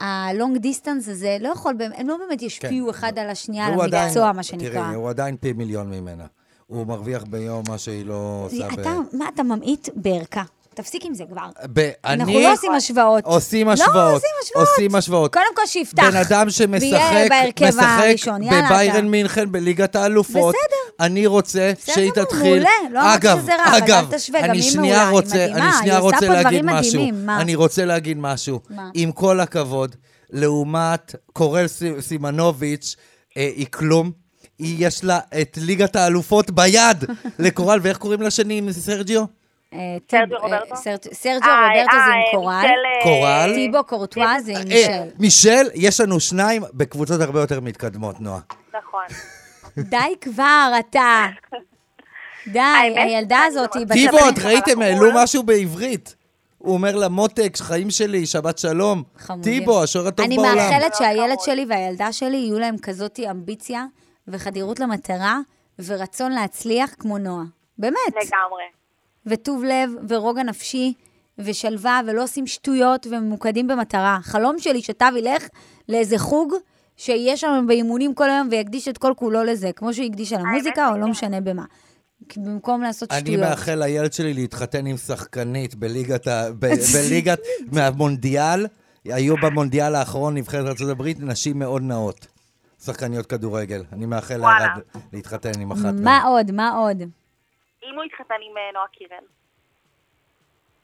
הלונג 0.00 0.56
דיסטנס 0.58 1.08
הזה 1.08 1.36
לא 1.40 1.48
יכול, 1.48 1.74
הם 1.94 2.08
לא 2.08 2.16
באמת 2.16 2.42
ישפיעו 2.42 2.86
כן. 2.86 2.90
אחד 2.90 3.18
על 3.18 3.30
השנייה, 3.30 3.66
על 3.66 3.80
עדיין- 3.80 4.04
המקצוע, 4.04 4.32
מה 4.32 4.42
שנקרא. 4.42 4.68
תראי, 4.70 4.94
הוא 4.94 5.10
עדיין 5.10 5.36
פי 5.36 5.52
מיליון 5.52 5.90
ממנה. 5.90 6.26
הוא 6.66 6.86
מרוויח 6.86 7.24
ביום 7.24 7.62
מה 7.68 7.78
שהיא 7.78 8.06
לא 8.06 8.42
עושה 8.46 8.68
ב... 8.76 8.80
אתה, 8.80 8.90
מה 9.12 9.28
אתה 9.34 9.42
ממעיט 9.42 9.88
בערכה? 9.96 10.42
תפסיק 10.74 11.04
עם 11.04 11.14
זה 11.14 11.24
כבר. 11.30 11.42
ב- 11.72 11.90
אנחנו 12.04 12.40
לא 12.40 12.52
עושים 12.52 12.72
השוואות. 12.72 13.24
עושים 13.24 13.66
לא 13.66 13.72
השוואות. 13.72 14.12
עושים 14.14 14.30
השוואות. 14.42 14.68
עושים 14.68 14.94
השוואות. 14.94 15.32
קודם 15.32 15.54
כל 15.56 15.62
שיפתח. 15.66 16.02
בן 16.02 16.16
אדם 16.16 16.50
שמשחק, 16.50 17.32
משחק 17.62 18.28
בביירן. 18.66 19.08
מינכן 19.08 19.52
בליגת 19.52 19.96
האלופות. 19.96 20.54
בסדר. 20.54 21.04
אני 21.06 21.26
רוצה 21.26 21.72
בסדר 21.78 21.94
שהיא 21.94 22.10
תתחיל. 22.12 22.40
מעולה, 22.42 22.70
לא 22.92 23.00
אמרתי 23.00 23.16
אגב, 23.28 23.40
שזה 23.42 23.56
רע, 23.56 23.64
אבל 23.68 23.76
אגב, 23.76 24.06
אל 24.12 24.18
תשווה, 24.18 24.40
גם 24.48 24.54
היא 24.54 24.76
מעולה, 24.76 25.02
היא 25.08 25.10
רוצה, 25.10 25.34
מדהימה, 25.34 25.68
אני 25.68 25.78
שנייה 25.78 25.98
רוצה 25.98 26.28
להגיד 26.28 26.62
משהו. 26.64 27.02
מה? 27.12 27.40
אני 27.40 27.54
רוצה 27.54 27.84
להגיד 27.84 28.16
משהו. 28.20 28.60
מה? 28.70 28.90
עם 28.94 29.12
כל 29.12 29.40
הכבוד, 29.40 29.96
לעומת 30.30 31.14
קורל 31.32 31.66
סי- 31.66 32.02
סימנוביץ', 32.02 32.96
אה, 33.36 33.50
היא 33.56 33.66
כלום. 33.70 34.10
היא, 34.58 34.86
יש 34.86 35.04
לה 35.04 35.18
את 35.40 35.58
ליגת 35.62 35.96
האלופות 35.96 36.50
ביד 36.50 37.04
לקורל, 37.38 37.78
ואיך 37.82 37.98
קוראים 37.98 38.22
לשני 38.22 38.58
עם 38.58 38.72
סרג'יו? 38.72 39.24
אה, 39.74 39.96
סרג'יו 40.08 40.38
רוברטו? 40.40 40.54
אה, 40.54 40.58
רוברטו 40.64 40.76
זה 40.76 42.12
עם 42.12 42.22
קורל. 42.30 42.56
מישל, 42.56 42.68
אה, 42.68 43.02
קורל. 43.02 43.50
טיבו 43.54 43.84
קורטואה 43.84 44.40
זה 44.40 44.52
עם 44.52 44.68
מישל. 44.68 45.02
מישל, 45.18 45.68
יש 45.74 46.00
לנו 46.00 46.20
שניים 46.20 46.62
בקבוצות 46.74 47.20
הרבה 47.20 47.40
יותר 47.40 47.60
מתקדמות, 47.60 48.20
נועה. 48.20 48.40
נכון. 48.78 49.04
די 49.90 50.14
כבר, 50.20 50.72
אתה. 50.78 51.26
די, 52.52 52.60
הילדה 52.60 53.38
אני 53.38 53.46
הזאת 53.46 53.74
היא 53.74 53.86
לא. 53.88 53.94
טיבו, 53.94 54.28
את 54.28 54.38
ראיתם, 54.44 54.82
העלו 54.82 55.10
משהו 55.14 55.42
בעברית. 55.42 56.16
הוא 56.58 56.74
אומר 56.74 56.96
לה, 56.96 57.08
מותק, 57.08 57.56
חיים 57.56 57.90
שלי, 57.90 58.26
שבת 58.26 58.58
שלום. 58.58 59.02
חמודים. 59.18 59.58
טיבו, 59.58 59.82
השוער 59.82 60.06
הטוב 60.06 60.26
אני 60.26 60.36
בעולם. 60.36 60.56
מאחלת 60.56 60.94
שהילד 60.94 61.26
חמוד. 61.26 61.40
שלי 61.40 61.66
והילדה 61.68 62.12
שלי 62.12 62.36
יהיו 62.36 62.58
להם 62.58 62.78
כזאת 62.78 63.20
אמביציה 63.30 63.84
וחדירות 64.28 64.80
למטרה 64.80 65.38
ורצון 65.84 66.32
להצליח 66.32 66.94
כמו 66.98 67.18
נועה. 67.18 67.44
באמת. 67.78 67.96
לגמרי. 68.08 68.79
וטוב 69.26 69.64
לב 69.64 69.90
ורוגע 70.08 70.42
נפשי 70.42 70.92
ושלווה 71.38 72.00
ולא 72.06 72.22
עושים 72.22 72.46
שטויות 72.46 73.06
וממוקדים 73.10 73.66
במטרה. 73.68 74.18
חלום 74.22 74.58
שלי 74.58 74.82
שטב 74.82 75.12
ילך 75.18 75.46
לאיזה 75.88 76.18
חוג 76.18 76.54
שיהיה 76.96 77.36
שם 77.36 77.64
באימונים 77.68 78.14
כל 78.14 78.30
היום 78.30 78.48
ויקדיש 78.50 78.88
את 78.88 78.98
כל 78.98 79.12
כולו 79.16 79.44
לזה, 79.44 79.70
כמו 79.76 79.94
שהוא 79.94 80.06
הקדיש 80.06 80.32
על 80.32 80.40
המוזיקה 80.40 80.88
או 80.88 80.96
לא. 80.98 81.06
משנה 81.08 81.40
במה. 81.40 81.64
במקום 82.36 82.82
לעשות 82.82 83.12
אני 83.12 83.20
שטויות. 83.20 83.40
מאחל 83.40 83.74
לילד 83.74 84.12
שלי 84.12 84.34
להתחתן 84.34 84.86
עם 84.86 84.96
שחקנית 84.96 85.74
בליגת 85.74 86.26
ה... 86.26 86.44
ב- 86.58 86.66
בליגת... 86.94 87.38
מהמונדיאל. 87.72 88.66
היו 89.04 89.34
במונדיאל 89.42 89.94
האחרון, 89.94 90.34
נבחרת 90.36 90.80
ארה"ב, 90.80 91.02
נשים 91.18 91.58
מאוד 91.58 91.82
נאות. 91.82 92.26
שחקניות 92.84 93.26
כדורגל. 93.26 93.82
אני 93.92 94.06
מאחל. 94.06 94.36
לערד 94.36 94.80
להתחתן 95.12 95.60
עם 95.60 95.72
אחת. 95.72 95.94
מה 96.02 96.22
עוד? 96.22 96.50
מה 96.52 96.70
עוד? 96.70 97.02
אם 97.84 97.94
הוא 97.96 98.04
יתחתן 98.04 98.34
עם 98.50 98.56
אה, 98.56 98.62
נועה 98.74 98.86
קירל. 98.92 99.24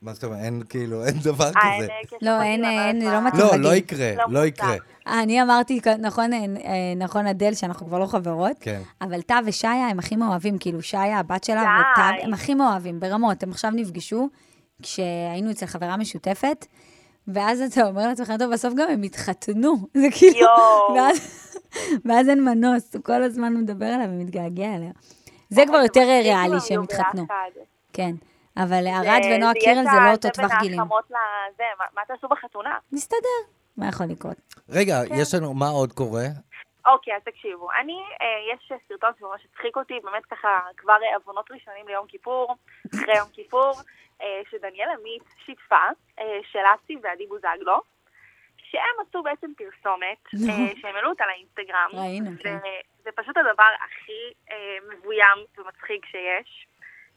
מה 0.03 0.13
זאת 0.15 0.25
אומרת? 0.25 0.39
אין 0.41 0.63
כאילו, 0.69 1.05
אין 1.07 1.15
דבר 1.25 1.45
אה, 1.45 1.51
כזה. 1.51 1.89
אה, 1.93 2.19
לא, 2.23 2.43
אין, 2.43 2.65
אין, 2.65 3.05
מה- 3.05 3.13
לא 3.13 3.27
מתאים. 3.27 3.41
לא, 3.41 3.49
בגיל. 3.53 3.61
לא 3.63 3.75
יקרה, 3.75 4.15
לא 4.17 4.25
לא 4.29 4.47
יקרה. 4.47 4.69
מוצלח. 4.71 4.85
אני 5.07 5.43
אמרתי, 5.43 5.81
נכון, 5.99 6.31
נכון, 6.97 7.27
אדל, 7.27 7.55
שאנחנו 7.55 7.87
כבר 7.87 7.99
לא 7.99 8.07
חברות, 8.07 8.57
כן. 8.61 8.83
אבל 9.01 9.23
טל 9.23 9.43
ושיה 9.47 9.71
הם 9.89 9.99
הכי 9.99 10.17
מאוהבים, 10.17 10.59
כאילו, 10.59 10.83
שיה, 10.83 11.19
הבת 11.19 11.45
שלה. 11.45 11.63
וטל, 11.63 12.15
הם 12.23 12.35
הכי 12.35 12.55
מאוהבים, 12.55 13.01
ברמות. 13.01 13.43
הם 13.43 13.51
עכשיו 13.51 13.71
נפגשו, 13.71 14.29
כשהיינו 14.83 15.51
אצל 15.51 15.67
חברה 15.67 15.97
משותפת, 15.97 16.67
ואז 17.29 17.61
אתה 17.61 17.87
אומר 17.87 18.07
לעצמך, 18.09 18.33
טוב, 18.39 18.53
בסוף 18.53 18.75
גם 18.75 18.89
הם 18.91 19.03
התחתנו. 19.03 19.75
זה 20.01 20.07
כאילו... 20.19 20.47
ואז 22.05 22.29
אין 22.29 22.45
מנוס, 22.45 22.95
הוא 22.95 23.03
כל 23.03 23.23
הזמן 23.23 23.55
מדבר 23.55 23.87
עליה 23.87 24.07
ומתגעגע 24.11 24.75
אליה. 24.77 24.91
זה 25.49 25.63
כבר 25.67 25.77
יותר 25.77 26.01
מצחיק 26.01 26.21
אם 26.21 26.23
ריאלי 26.23 26.55
הם 26.55 26.61
שהם 26.61 26.83
התחתנו. 26.83 27.27
כן. 27.93 28.11
אבל 28.57 28.87
ארד 28.87 29.21
ונועה 29.31 29.53
זה 29.53 29.61
קירל 29.61 29.85
זה 29.85 30.01
לא 30.05 30.11
אותו 30.13 30.29
טווח 30.31 30.51
גילים. 30.61 30.81
מה 31.95 32.03
תעשו 32.07 32.29
בחתונה? 32.29 32.79
נסתדר. 32.93 33.39
מה 33.77 33.89
יכול 33.89 34.07
לקרות? 34.07 34.37
רגע, 34.69 34.95
כן. 35.09 35.15
יש 35.15 35.35
לנו, 35.35 35.55
מה 35.55 35.69
עוד 35.69 35.93
קורה? 35.93 36.27
אוקיי, 36.87 37.17
אז 37.17 37.23
תקשיבו. 37.25 37.69
אני, 37.81 37.99
אה, 38.21 38.55
יש 38.55 38.73
סרטון 38.89 39.11
שממש 39.19 39.47
הצחיק 39.51 39.77
אותי, 39.77 39.95
באמת 40.05 40.25
ככה, 40.25 40.61
כבר 40.77 40.93
אה, 41.03 41.17
עוונות 41.17 41.51
ראשונים 41.51 41.89
ליום 41.89 42.07
כיפור, 42.07 42.55
אחרי 42.95 43.17
יום 43.17 43.29
כיפור, 43.33 43.73
אה, 44.23 44.41
שדניאל 44.51 44.89
עמית 44.99 45.23
שיתפה, 45.47 45.85
אה, 46.19 46.39
של 46.53 46.59
אסי 46.75 46.97
ועדי 47.03 47.27
בוזגלו, 47.27 47.81
שהם 48.77 49.07
עשו 49.09 49.23
בעצם 49.23 49.51
פרסומת. 49.57 50.21
אה, 50.51 50.73
שהם 50.81 50.95
העלו 50.97 51.11
אותה 51.11 51.25
לאינסטגרם. 51.27 51.91
ראינו, 51.93 52.31
זה- 52.31 52.43
כן. 52.43 52.57
זה 53.05 53.11
פשוט 53.17 53.37
הדבר 53.37 53.71
הכי 53.85 54.21
אה, 54.51 54.57
מבוים 54.93 55.39
ומצחיק 55.59 56.07
שיש. 56.07 56.67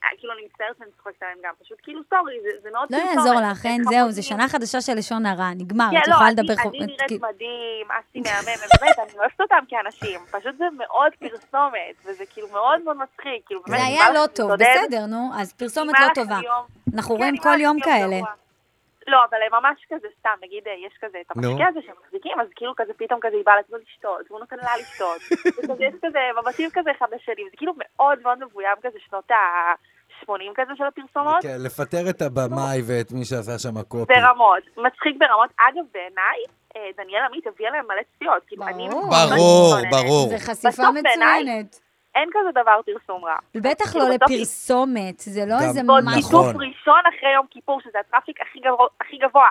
אה, 0.03 0.09
כאילו, 0.17 0.33
אני 0.33 0.41
מצטערת 0.45 0.75
שאני 0.79 0.89
צוחקת 0.97 1.23
עליהם 1.23 1.37
גם, 1.43 1.53
פשוט 1.63 1.77
כאילו, 1.83 2.01
סורי, 2.09 2.33
זה, 2.63 2.69
מאוד 2.71 2.87
לא 2.91 2.97
פרסומת. 2.97 3.15
יעזור 3.15 3.41
לך, 3.51 3.65
אין. 3.65 3.83
זהו, 3.83 4.11
זה 4.11 4.21
שנה 4.23 4.47
חדשה 4.47 4.81
של 4.81 4.93
לשון 4.97 5.25
הרע, 5.25 5.49
נגמר, 5.57 5.85
כן, 5.91 5.97
את 5.97 6.07
לא, 6.07 6.13
יכולה 6.13 6.29
אני, 6.29 6.35
לדבר... 6.41 6.53
אני 6.53 6.61
חו- 6.63 6.69
נראית 6.71 7.01
כאילו- 7.07 7.27
מדהים, 7.27 7.87
אסי 7.91 8.19
מהמם, 8.19 8.59
באמת, 8.81 8.99
אני 8.99 9.19
אוהבת 9.19 9.41
אותם 9.41 9.63
כאנשים. 9.69 10.19
פשוט 10.31 10.55
זה 10.57 10.65
מאוד 10.77 11.11
פרסומת, 11.19 11.95
וזה 12.05 12.25
כאילו 12.33 12.47
מאוד 12.51 12.81
מאוד 12.83 12.97
מצחיק. 12.97 13.41
כאילו, 13.45 13.61
באמת, 13.67 13.79
זה 13.79 13.85
היה 13.85 14.11
לא 14.11 14.27
טוב, 14.35 14.51
בסדר, 14.53 15.05
נו, 15.05 15.29
אז 15.39 15.53
פרסומת 15.53 15.95
לא 15.99 16.07
טובה. 16.15 16.39
אנחנו 16.95 17.15
כן, 17.15 17.21
רואים 17.21 17.37
כל 17.37 17.61
יום 17.61 17.77
כאלה. 17.79 18.19
לא, 19.09 19.19
אבל 19.29 19.37
הם 19.45 19.51
ממש 19.59 19.77
כזה 19.89 20.07
סתם, 20.19 20.35
נגיד, 20.43 20.63
אה, 20.67 20.73
יש 20.87 20.93
כזה 21.01 21.17
את. 21.21 21.27
המשקה 21.31 21.67
הזה 21.67 21.79
שהם 21.85 21.95
מחזיקים, 22.03 22.39
אז 22.41 22.47
כאילו 22.55 22.73
כזה 22.77 22.93
פתאום 22.97 23.19
כזה 23.23 23.35
היא 23.35 23.45
באה 23.45 23.55
לעצמו 23.55 23.77
לשתות, 23.77 24.23
והוא 24.27 24.39
נותן 24.39 24.55
לה 24.55 24.77
לשתות. 24.81 25.21
יש 25.85 25.93
כזה 26.03 26.19
מבטים 26.39 26.69
כזה 26.73 26.89
אחד 26.97 27.07
לשני, 27.15 27.43
זה 27.51 27.57
כאילו 27.57 27.73
מאוד 27.77 28.17
מאוד 28.23 28.37
מבוים 28.43 28.77
כזה 28.83 28.97
שנות 29.09 29.31
ה-80 29.31 30.51
כזה 30.55 30.71
של 30.77 30.83
הפרסומות. 30.83 31.41
כן, 31.41 31.57
לפטר 31.65 32.09
את 32.09 32.21
הבמאי 32.21 32.79
ואת 32.87 33.11
מי 33.11 33.25
שעשה 33.25 33.59
שם 33.59 33.81
קופי. 33.83 34.13
ברמות, 34.13 34.63
מצחיק 34.77 35.15
ברמות. 35.17 35.49
אגב, 35.57 35.85
בעיניי, 35.93 36.39
אה, 36.75 36.89
דניאל 36.97 37.23
עמית 37.27 37.47
הביאה 37.47 37.71
להם 37.71 37.85
מלא 37.87 38.01
צפיות. 38.15 38.43
כאילו, 38.47 38.63
ברור. 39.29 39.75
ברור. 39.91 40.29
זה 40.29 40.39
חשיפה 40.39 40.91
מצוינת. 40.91 41.88
אין 42.15 42.29
כזה 42.33 42.51
דבר 42.51 42.79
פרסום 42.85 43.25
רע. 43.25 43.35
בטח 43.55 43.91
כאילו, 43.91 44.05
לא 44.09 44.17
בסוף- 44.17 44.31
לפרסומת, 44.31 45.19
זה 45.19 45.45
לא 45.45 45.55
איזה 45.67 45.81
ועוד 45.87 46.03
נכון. 46.03 46.21
שיתוף 46.21 46.45
משהו. 46.45 46.59
ראשון 46.59 47.01
אחרי 47.17 47.33
יום 47.33 47.45
כיפור, 47.49 47.81
שזה 47.81 47.99
ה 47.99 48.04
traffic 48.04 48.41
הכי 48.41 48.59
גבוה, 48.59 48.87
הכי 49.01 49.17
גבוה. 49.17 49.49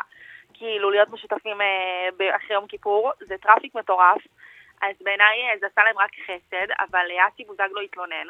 כאילו, 0.54 0.90
להיות 0.90 1.09
משותפים 1.12 1.61
אה, 1.61 2.36
אחרי 2.36 2.54
יום 2.56 2.66
כיפור, 2.66 3.11
זה 3.28 3.34
traffic 3.43 3.74
מטורף. 3.74 4.22
אז 4.82 4.94
בעיניי 5.04 5.36
אה, 5.52 5.59
זה 5.61 5.66
עשה 5.72 5.80
להם 5.84 5.98
רק 5.98 6.11
חסד, 6.24 6.68
אבל 6.90 7.06
אה, 7.11 7.28
אסי 7.28 7.44
בוזגלו 7.44 7.80
התלונן. 7.80 8.26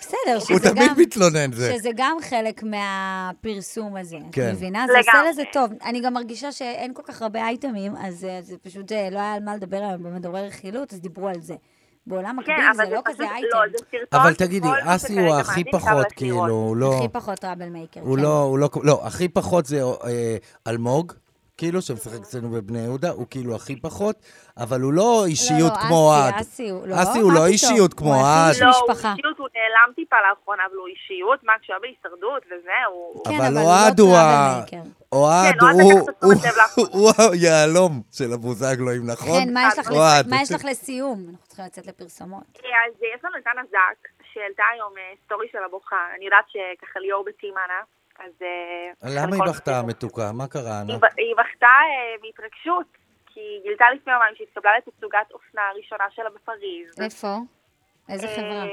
בסדר, 0.00 0.34
הוא 0.34 0.40
שזה 0.40 0.70
תמיד 0.70 0.88
גם... 0.88 0.94
מתלונן 0.98 1.52
זה. 1.52 1.72
שזה 1.74 1.90
גם 1.96 2.16
חלק 2.30 2.62
מהפרסום 2.62 3.96
הזה, 3.96 4.16
את 4.16 4.34
כן. 4.34 4.50
מבינה? 4.52 4.86
זה 4.86 4.98
עושה. 4.98 5.22
לזה 5.28 5.42
טוב. 5.52 5.70
אני 5.84 6.00
גם 6.00 6.14
מרגישה 6.14 6.52
שאין 6.52 6.94
כל 6.94 7.02
כך 7.02 7.22
הרבה 7.22 7.40
אייטמים, 7.40 7.92
אז 8.06 8.24
אה, 8.24 8.42
זה 8.42 8.58
פשוט 8.58 8.92
לא 8.92 9.18
היה 9.18 9.34
על 9.34 9.42
מה 9.44 9.56
לדבר 9.56 9.76
היום 9.76 10.02
במדורי 10.02 10.46
רכילות, 10.46 10.92
אז 10.92 11.00
דיברו 11.00 11.28
על 11.28 11.40
זה. 11.40 11.54
בעולם 12.10 12.36
מקביל 12.36 12.56
כן, 12.56 12.62
זה 12.76 12.82
אבל 12.82 12.92
לא 12.92 13.00
זה 13.06 13.12
כזה 13.12 13.22
אייטם. 13.22 13.48
לא, 13.52 13.60
זה 13.72 13.78
סרטון 13.90 14.20
אבל 14.20 14.34
תגידי, 14.34 14.68
אסי 14.84 15.20
הוא 15.20 15.34
הכי 15.34 15.64
פחות, 15.72 16.06
כאילו. 16.16 16.46
הוא 16.46 16.76
לא... 16.76 16.98
הכי 16.98 17.08
פחות 17.08 17.38
טראבל 17.38 17.68
מייקר. 17.68 18.00
הוא 18.00 18.16
כן. 18.16 18.22
לא, 18.22 18.42
הוא 18.42 18.58
לא, 18.58 18.70
לא, 18.82 19.00
הכי 19.06 19.28
פחות 19.28 19.66
זה 19.66 19.82
אה, 19.82 20.36
אלמוג, 20.66 21.12
כאילו, 21.60 21.82
שמשחק 21.82 22.20
אצלנו 22.20 22.50
בבני 22.50 22.78
יהודה, 22.78 23.10
הוא 23.10 23.26
כאילו 23.30 23.54
הכי 23.56 23.80
פחות, 23.80 24.16
אבל 24.56 24.80
הוא 24.80 24.92
לא 24.92 25.24
אישיות 25.26 25.72
לא, 25.72 25.80
כמו 25.82 26.12
אסי, 26.12 26.20
אוהד. 26.20 26.34
אסי 26.40 26.68
הוא- 26.70 26.86
לא, 26.86 26.94
אסי 27.02 27.18
הוא 27.18 27.32
לא? 27.32 27.46
אישיות 27.46 27.94
כמו. 27.94 28.14
איש 28.14 28.62
לא, 28.62 28.68
משפחה. 28.70 29.08
הוא 29.08 29.16
אישיות, 29.16 29.38
הוא 29.38 29.48
נעלם 29.54 29.92
טיפה 29.96 30.16
לאחרונה, 30.30 30.62
אבל 30.70 30.76
הוא 30.76 30.86
אישיות, 30.88 31.44
מה, 31.44 31.52
כשהוא 31.62 31.74
היה 31.74 31.80
בהישרדות 31.80 32.42
וזה, 32.46 32.78
הוא... 32.92 33.24
כן, 33.24 33.34
אבל 33.36 33.46
אבל 33.46 33.56
הוא 33.56 33.66
אוהד 33.66 34.00
לא 34.00 34.04
הוא 34.04 34.16
ה- 34.16 34.54
מייקר. 34.56 34.90
אוהד 35.12 35.54
כן, 35.60 35.66
הוא- 36.92 37.10
היהלום 37.32 38.02
של 38.12 38.32
הבוזגלואים, 38.32 39.02
נכון? 39.06 39.40
כן, 39.44 39.52
מה 39.54 40.42
יש 40.42 40.52
לך 40.52 40.64
לסיום? 40.64 41.18
אנחנו 41.30 41.46
צריכים 41.46 41.64
לצאת 41.64 41.86
לפרסומות. 41.86 42.44
אז 42.58 42.92
יש 43.14 43.24
לנו 43.24 43.34
את 43.38 43.46
אנה 43.52 43.62
זק, 43.70 44.00
שהעלתה 44.32 44.62
היום 44.74 44.92
אה, 44.98 45.02
סטורי 45.24 45.46
של 45.52 45.58
הבוכה. 45.66 45.96
אני 46.16 46.24
יודעת 46.24 46.44
שככה 46.52 47.00
ליאור 47.00 47.24
בתימנה, 47.28 47.78
אז... 48.20 48.32
אה, 48.42 49.08
למה 49.16 49.36
היא 49.36 49.52
בכתה 49.52 49.78
המתוקה? 49.78 50.32
מה 50.32 50.46
קרה, 50.48 50.80
אנה? 50.80 50.92
היא 51.16 51.34
בכתה 51.36 51.66
אה, 51.66 52.14
מהתרגשות, 52.22 52.86
כי 53.26 53.40
היא 53.40 53.62
גילתה 53.62 53.84
לפני 53.94 54.12
יומיים 54.12 54.34
שהיא 54.34 54.46
התקבלה 54.50 54.72
לתצוגת 54.78 55.30
אופנה 55.30 55.62
הראשונה 55.68 56.04
שלה 56.10 56.30
בפריז. 56.30 57.00
איפה? 57.00 57.36
איזה 58.08 58.26
אה, 58.26 58.36
חברה? 58.36 58.64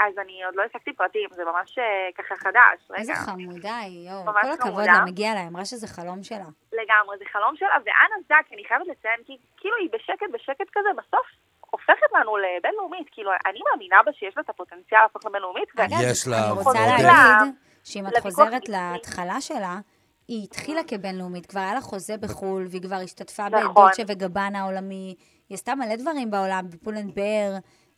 אז 0.00 0.18
אני 0.18 0.44
עוד 0.44 0.54
לא 0.56 0.62
השגתי 0.62 0.92
פרטים, 0.92 1.28
זה 1.32 1.44
ממש 1.44 1.78
אה, 1.78 2.08
ככה 2.18 2.34
חדש. 2.36 2.78
איזה 2.96 3.12
רגע. 3.12 3.20
חמודה 3.20 3.76
היא, 3.78 4.10
יואו. 4.10 4.24
ממש 4.24 4.42
כל 4.42 4.52
הכבוד. 4.52 4.84
לה, 4.84 5.04
מגיע 5.06 5.34
לה, 5.34 5.46
אמרה 5.46 5.64
שזה 5.64 5.86
חלום 5.86 6.22
שלה. 6.22 6.48
לגמרי, 6.72 7.18
זה 7.18 7.24
חלום 7.32 7.56
שלה, 7.56 7.76
ואנה 7.84 8.16
זק, 8.28 8.52
אני 8.52 8.64
חייבת 8.68 8.86
לציין, 8.86 9.20
כי 9.26 9.36
כאילו 9.56 9.76
היא 9.76 9.88
בשקט 9.92 10.30
בשקט 10.32 10.68
כזה, 10.72 10.88
בסוף 10.96 11.26
הופכת 11.70 12.10
לנו 12.20 12.36
לבינלאומית, 12.36 13.08
כאילו, 13.12 13.30
אני 13.46 13.60
מאמינה 13.70 13.96
בה 14.06 14.12
שיש 14.12 14.36
לה 14.36 14.42
את 14.42 14.50
הפוטנציאל 14.50 15.00
להפוך 15.00 15.26
לבינלאומית, 15.26 15.68
אגב, 15.76 15.98
יש 16.10 16.28
לה 16.28 16.36
אני 16.36 16.50
רוצה 16.50 16.68
ועוד 16.68 16.76
להגיד 16.76 17.54
שאם 17.84 18.06
את 18.06 18.12
חוזרת. 18.22 18.68
להתחלה 18.68 19.40
שלה, 19.40 19.80
היא 20.28 20.44
התחילה 20.44 20.80
כבינלאומית, 20.84 21.46
כבר 21.46 21.60
היה 21.60 21.74
לה 21.74 21.80
חוזה 21.80 22.16
בחו"ל, 22.16 22.66
והיא 22.70 22.82
כבר 22.82 22.96
השתתפה 22.96 23.48
נכון. 23.48 23.70
בדולצ'ה 23.70 24.02
וגבנה 24.08 24.60
העולמי, 24.60 25.14
היא 25.48 25.54
עשתה 25.54 25.74
מלא 25.74 25.96
דברים 25.96 26.30
בעולם, 26.30 26.66
בפולנבר, 26.70 27.56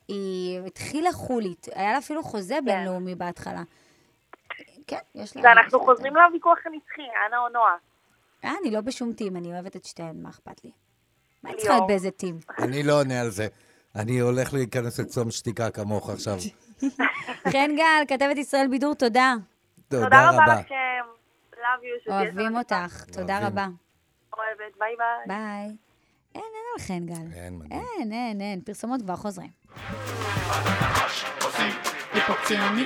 היא 0.09 0.61
התחילה 0.67 1.13
חולית, 1.13 1.67
היה 1.75 1.93
לה 1.93 1.99
אפילו 1.99 2.23
חוזה 2.23 2.59
בינלאומי 2.65 3.15
בהתחלה. 3.15 3.63
כן, 4.87 4.99
יש 5.15 5.37
לה... 5.37 5.43
ואנחנו 5.45 5.81
חוזרים 5.81 6.17
לוויכוח 6.17 6.59
הנצחי, 6.67 7.03
אנה 7.27 7.39
או 7.39 7.49
נועה. 7.49 7.77
אה, 8.45 8.55
אני 8.63 8.71
לא 8.71 8.81
בשום 8.81 9.13
team, 9.13 9.37
אני 9.37 9.53
אוהבת 9.53 9.77
את 9.77 9.85
שתיהן, 9.85 10.23
מה 10.23 10.29
אכפת 10.29 10.65
לי? 10.65 10.71
מה 11.43 11.51
אני 11.51 11.59
צריכה. 11.59 11.75
להיות 11.75 11.87
באיזה 11.87 12.11
team? 12.11 12.39
אני 12.59 12.83
לא 12.83 13.01
עונה 13.01 13.21
על 13.21 13.31
זה. 13.31 13.47
אני 13.97 14.19
הולך 14.19 14.55
להיכנס 14.55 15.01
לצום 15.01 15.31
שתיקה 15.31 15.71
כמוך 15.71 16.11
עכשיו. 16.11 16.37
חן 17.53 17.77
גל, 17.77 18.05
כתבת 18.09 18.37
ישראל 18.37 18.69
בידור, 18.69 18.95
תודה. 18.95 19.35
תודה 19.93 20.05
תודה 20.05 20.29
רבה 20.29 20.43
רבה. 20.45 20.61
לכם, 20.61 21.05
love 21.55 22.09
you. 22.09 22.13
אוהבים. 22.13 22.57
אותך, 22.57 23.05
תודה. 23.05 23.47
רבה. 23.47 23.67
אוהבת, 24.39 24.77
ביי 24.79 24.95
ביי. 24.99 25.27
ביי. 25.27 25.77
אין, 26.35 26.43
אין 26.55 26.65
על 26.75 26.83
חן 26.87 27.07
גל. 27.07 27.37
אין, 27.37 27.59
מדהים. 27.59 27.81
אין, 27.99 28.13
אין, 28.13 28.41
אין. 28.41 28.61
פרסומות 28.61 29.03
כבר 29.03 29.17
חוזרים. 29.17 29.51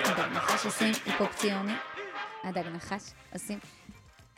הדג 0.05 0.33
נחש 0.33 0.67
עושים, 0.67 0.93
היפוק 1.07 1.33
ציוני, 1.35 1.73
הדג 2.45 2.67
נחש 2.69 3.13
עושים. 3.33 3.59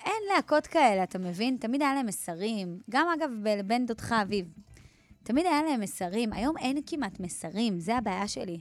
אין 0.04 0.22
להקות 0.34 0.66
כאלה, 0.66 1.02
אתה 1.02 1.18
מבין? 1.18 1.56
תמיד 1.60 1.82
היה 1.82 1.94
להם 1.94 2.06
מסרים. 2.06 2.78
גם, 2.90 3.06
אגב, 3.18 3.30
לבן 3.58 3.86
דודך 3.86 4.12
אביב. 4.12 4.46
תמיד 5.22 5.46
היה 5.46 5.62
להם 5.62 5.80
מסרים. 5.80 6.32
היום 6.32 6.58
אין 6.58 6.80
כמעט 6.86 7.20
מסרים, 7.20 7.80
זה 7.80 7.96
הבעיה 7.96 8.28
שלי. 8.28 8.60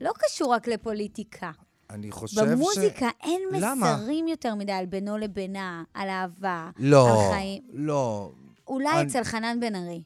לא 0.00 0.12
קשור 0.18 0.54
רק 0.54 0.66
לפוליטיקה. 0.68 1.50
אני 1.92 2.10
חושב 2.10 2.40
ש... 2.40 2.48
במוזיקה 2.48 3.08
אין 3.22 3.40
למה? 3.52 3.96
מסרים 3.96 4.28
יותר 4.28 4.54
מדי 4.54 4.72
על 4.72 4.86
בינו 4.86 5.18
לבינה, 5.18 5.84
על 5.94 6.08
אהבה, 6.08 6.70
לא, 6.78 7.24
על 7.24 7.32
חיים. 7.34 7.62
לא. 7.72 8.32
אולי 8.66 9.00
אני- 9.00 9.08
אצל 9.08 9.24
חנן 9.24 9.60
בן 9.60 9.74
ארי, 9.74 10.02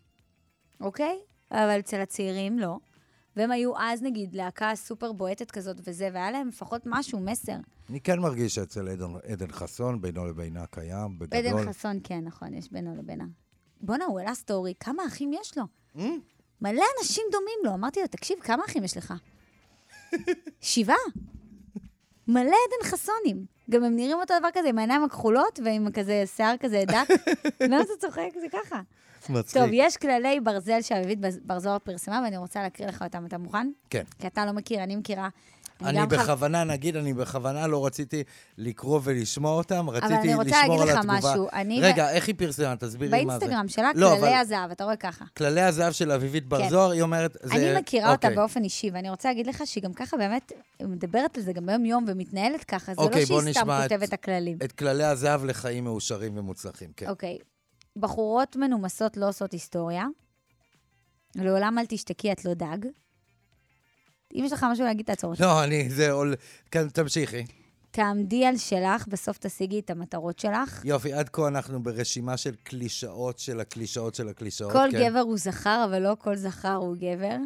אוקיי? 0.81 1.19
אבל 1.51 1.79
אצל 1.79 2.01
הצעירים 2.01 2.59
לא. 2.59 2.79
והם 3.37 3.51
היו 3.51 3.73
אז, 3.79 4.03
נגיד, 4.03 4.35
להקה 4.35 4.73
סופר 4.75 5.13
בועטת 5.13 5.51
כזאת 5.51 5.77
וזה, 5.85 6.09
והיה 6.13 6.31
להם 6.31 6.49
לפחות 6.49 6.83
משהו, 6.87 7.21
מסר. 7.21 7.57
אני 7.91 8.01
כן 8.01 8.19
מרגיש 8.21 8.55
שאצל 8.55 8.89
עדן, 8.89 9.13
עדן 9.29 9.53
חסון, 9.53 10.01
בינו 10.01 10.27
לבינה 10.27 10.67
קיים, 10.67 11.19
בגדול. 11.19 11.39
עדן 11.59 11.69
חסון, 11.69 11.99
כן, 12.05 12.21
נכון, 12.25 12.55
יש 12.55 12.73
בינו 12.73 12.97
לבינה. 12.97 13.25
בואנה, 13.81 14.05
הוא 14.05 14.21
העלה 14.21 14.35
סטורי, 14.35 14.75
כמה 14.81 15.07
אחים 15.07 15.33
יש 15.33 15.59
לו? 15.59 15.65
מלא 16.61 16.83
אנשים 17.01 17.23
דומים 17.33 17.59
לו. 17.65 17.75
אמרתי 17.75 18.01
לו, 18.01 18.07
תקשיב, 18.07 18.37
כמה 18.41 18.65
אחים 18.65 18.85
יש 18.85 18.97
לך? 18.97 19.15
שבעה. 20.61 20.97
מלא 22.29 22.41
עדן 22.41 22.91
חסונים. 22.91 23.45
גם 23.71 23.85
הם 23.85 23.97
נראים 23.97 24.17
אותו 24.17 24.35
דבר 24.39 24.49
כזה, 24.55 24.69
עם 24.69 24.79
העיניים 24.79 25.05
הכחולות 25.05 25.61
ועם 25.65 25.91
כזה 25.93 26.25
שיער 26.37 26.55
כזה 26.61 26.85
דק. 26.87 27.09
למה 27.61 27.81
אתה 27.81 27.93
צוחק? 28.01 28.29
זה 28.41 28.47
ככה. 28.53 28.81
מצחיק. 29.29 29.63
טוב, 29.63 29.71
יש 29.73 29.97
כללי 29.97 30.41
ברזל 30.41 30.83
שאביבית 30.83 31.19
בר 31.43 31.59
זוהר 31.59 31.79
פרסמה, 31.79 32.21
ואני 32.25 32.37
רוצה 32.37 32.63
להקריא 32.63 32.89
לך 32.89 33.03
אותם. 33.03 33.27
אתה 33.27 33.39
מוכן? 33.39 33.71
כן. 33.91 34.03
כי 34.19 34.27
אתה 34.27 34.47
לא 34.47 34.53
מכיר, 34.53 34.83
אני 34.83 34.97
מכירה. 34.97 35.29
אני 35.85 36.07
בכוונה, 36.07 36.65
נגיד, 36.65 36.97
אני 36.97 37.15
בכוונה 37.15 37.67
לא 37.67 37.87
רציתי 37.87 38.23
לקרוא 38.59 39.01
ולשמוע 39.05 39.53
אותם, 39.53 39.91
רציתי 39.91 40.15
אני 40.15 40.23
לשמור 40.29 40.41
על 40.41 40.47
רוצה 40.49 40.61
התגובה. 40.61 40.85
להגיד 40.85 40.99
לך 40.99 41.05
משהו. 41.07 41.49
אני 41.53 41.81
רגע, 41.83 42.11
איך 42.11 42.27
היא 42.27 42.35
פרסמה? 42.39 42.77
תסבירי 42.77 43.25
מה 43.25 43.33
זה. 43.33 43.39
באינסטגרם 43.39 43.69
שלה, 43.69 43.91
לא, 43.95 44.09
כללי 44.09 44.19
אבל- 44.21 44.41
הזהב, 44.41 44.71
אתה 44.71 44.85
רואה 44.85 44.97
ככה. 44.97 45.25
כללי 45.37 45.61
הזהב 45.63 45.93
של 45.93 46.13
אביבית 46.13 46.47
בר 46.49 46.63
כן. 46.63 46.69
זוהר, 46.69 46.91
היא 46.91 47.03
אומרת... 47.03 47.37
זה... 47.43 47.55
אני 47.55 47.81
מכירה 47.81 48.13
אותה 48.13 48.27
אוקיי. 48.27 48.37
באופן 48.37 48.65
אישי, 48.65 48.91
ואני 48.93 49.11
רוצה 49.11 49.29
להגיד 49.29 49.47
לך 49.47 49.63
שהיא 49.65 49.83
גם 49.83 49.93
ככה 49.93 50.17
באמת 50.17 50.53
מדברת 50.83 51.37
על 51.37 51.43
זה 51.43 51.53
גם 51.53 51.67
ביום-יום 51.67 52.05
ומתנהלת 52.09 52.65
ככה, 52.65 52.95
זה 52.95 53.01
אוקיי, 53.01 53.25
לא 53.31 53.43
שהיא 53.43 53.53
סתם 53.53 53.83
כותבת 53.83 54.09
את 54.09 54.13
הכללים. 54.13 54.59
את 54.65 54.73
כללי 54.73 55.05
הזהב 55.05 55.45
לחיים 55.45 55.85
מאושרים 55.85 56.39
ומוצלחים, 56.39 56.91
כן. 56.97 57.09
אוקיי, 57.09 57.39
בחורות 57.97 58.57
מנומסות 58.57 59.17
לא 59.17 59.29
עושות 59.29 59.53
היסטוריה. 59.53 60.07
לעולם 61.35 61.79
אל 61.79 61.87
תשתקי, 61.89 62.33
את 62.33 62.45
לא 62.45 62.55
דג. 62.55 62.79
אם 64.37 64.45
יש 64.45 64.53
לך 64.53 64.67
משהו 64.73 64.85
להגיד, 64.85 65.07
תעצור 65.07 65.31
אותי. 65.31 65.43
לא, 65.43 65.65
אני, 65.65 65.91
זה 65.91 66.11
עול... 66.11 66.35
כן, 66.71 66.89
תמשיכי. 66.89 67.45
תעמדי 67.91 68.45
על 68.45 68.57
שלך, 68.57 69.09
בסוף 69.09 69.39
תשיגי 69.39 69.79
את 69.79 69.91
המטרות 69.91 70.39
שלך. 70.39 70.81
יופי, 70.85 71.13
עד 71.13 71.29
כה 71.29 71.49
אנחנו 71.49 71.83
ברשימה 71.83 72.37
של 72.37 72.55
קלישאות 72.63 73.39
של 73.39 73.61
הקלישאות 73.61 74.15
של 74.15 74.29
הקלישאות. 74.29 74.73
כל 74.73 74.89
כן. 74.93 75.09
גבר 75.11 75.19
הוא 75.21 75.37
זכר, 75.39 75.83
אבל 75.91 76.03
לא 76.03 76.17
כל 76.19 76.37
זכר 76.37 76.75
הוא 76.75 76.97
גבר. 76.97 77.37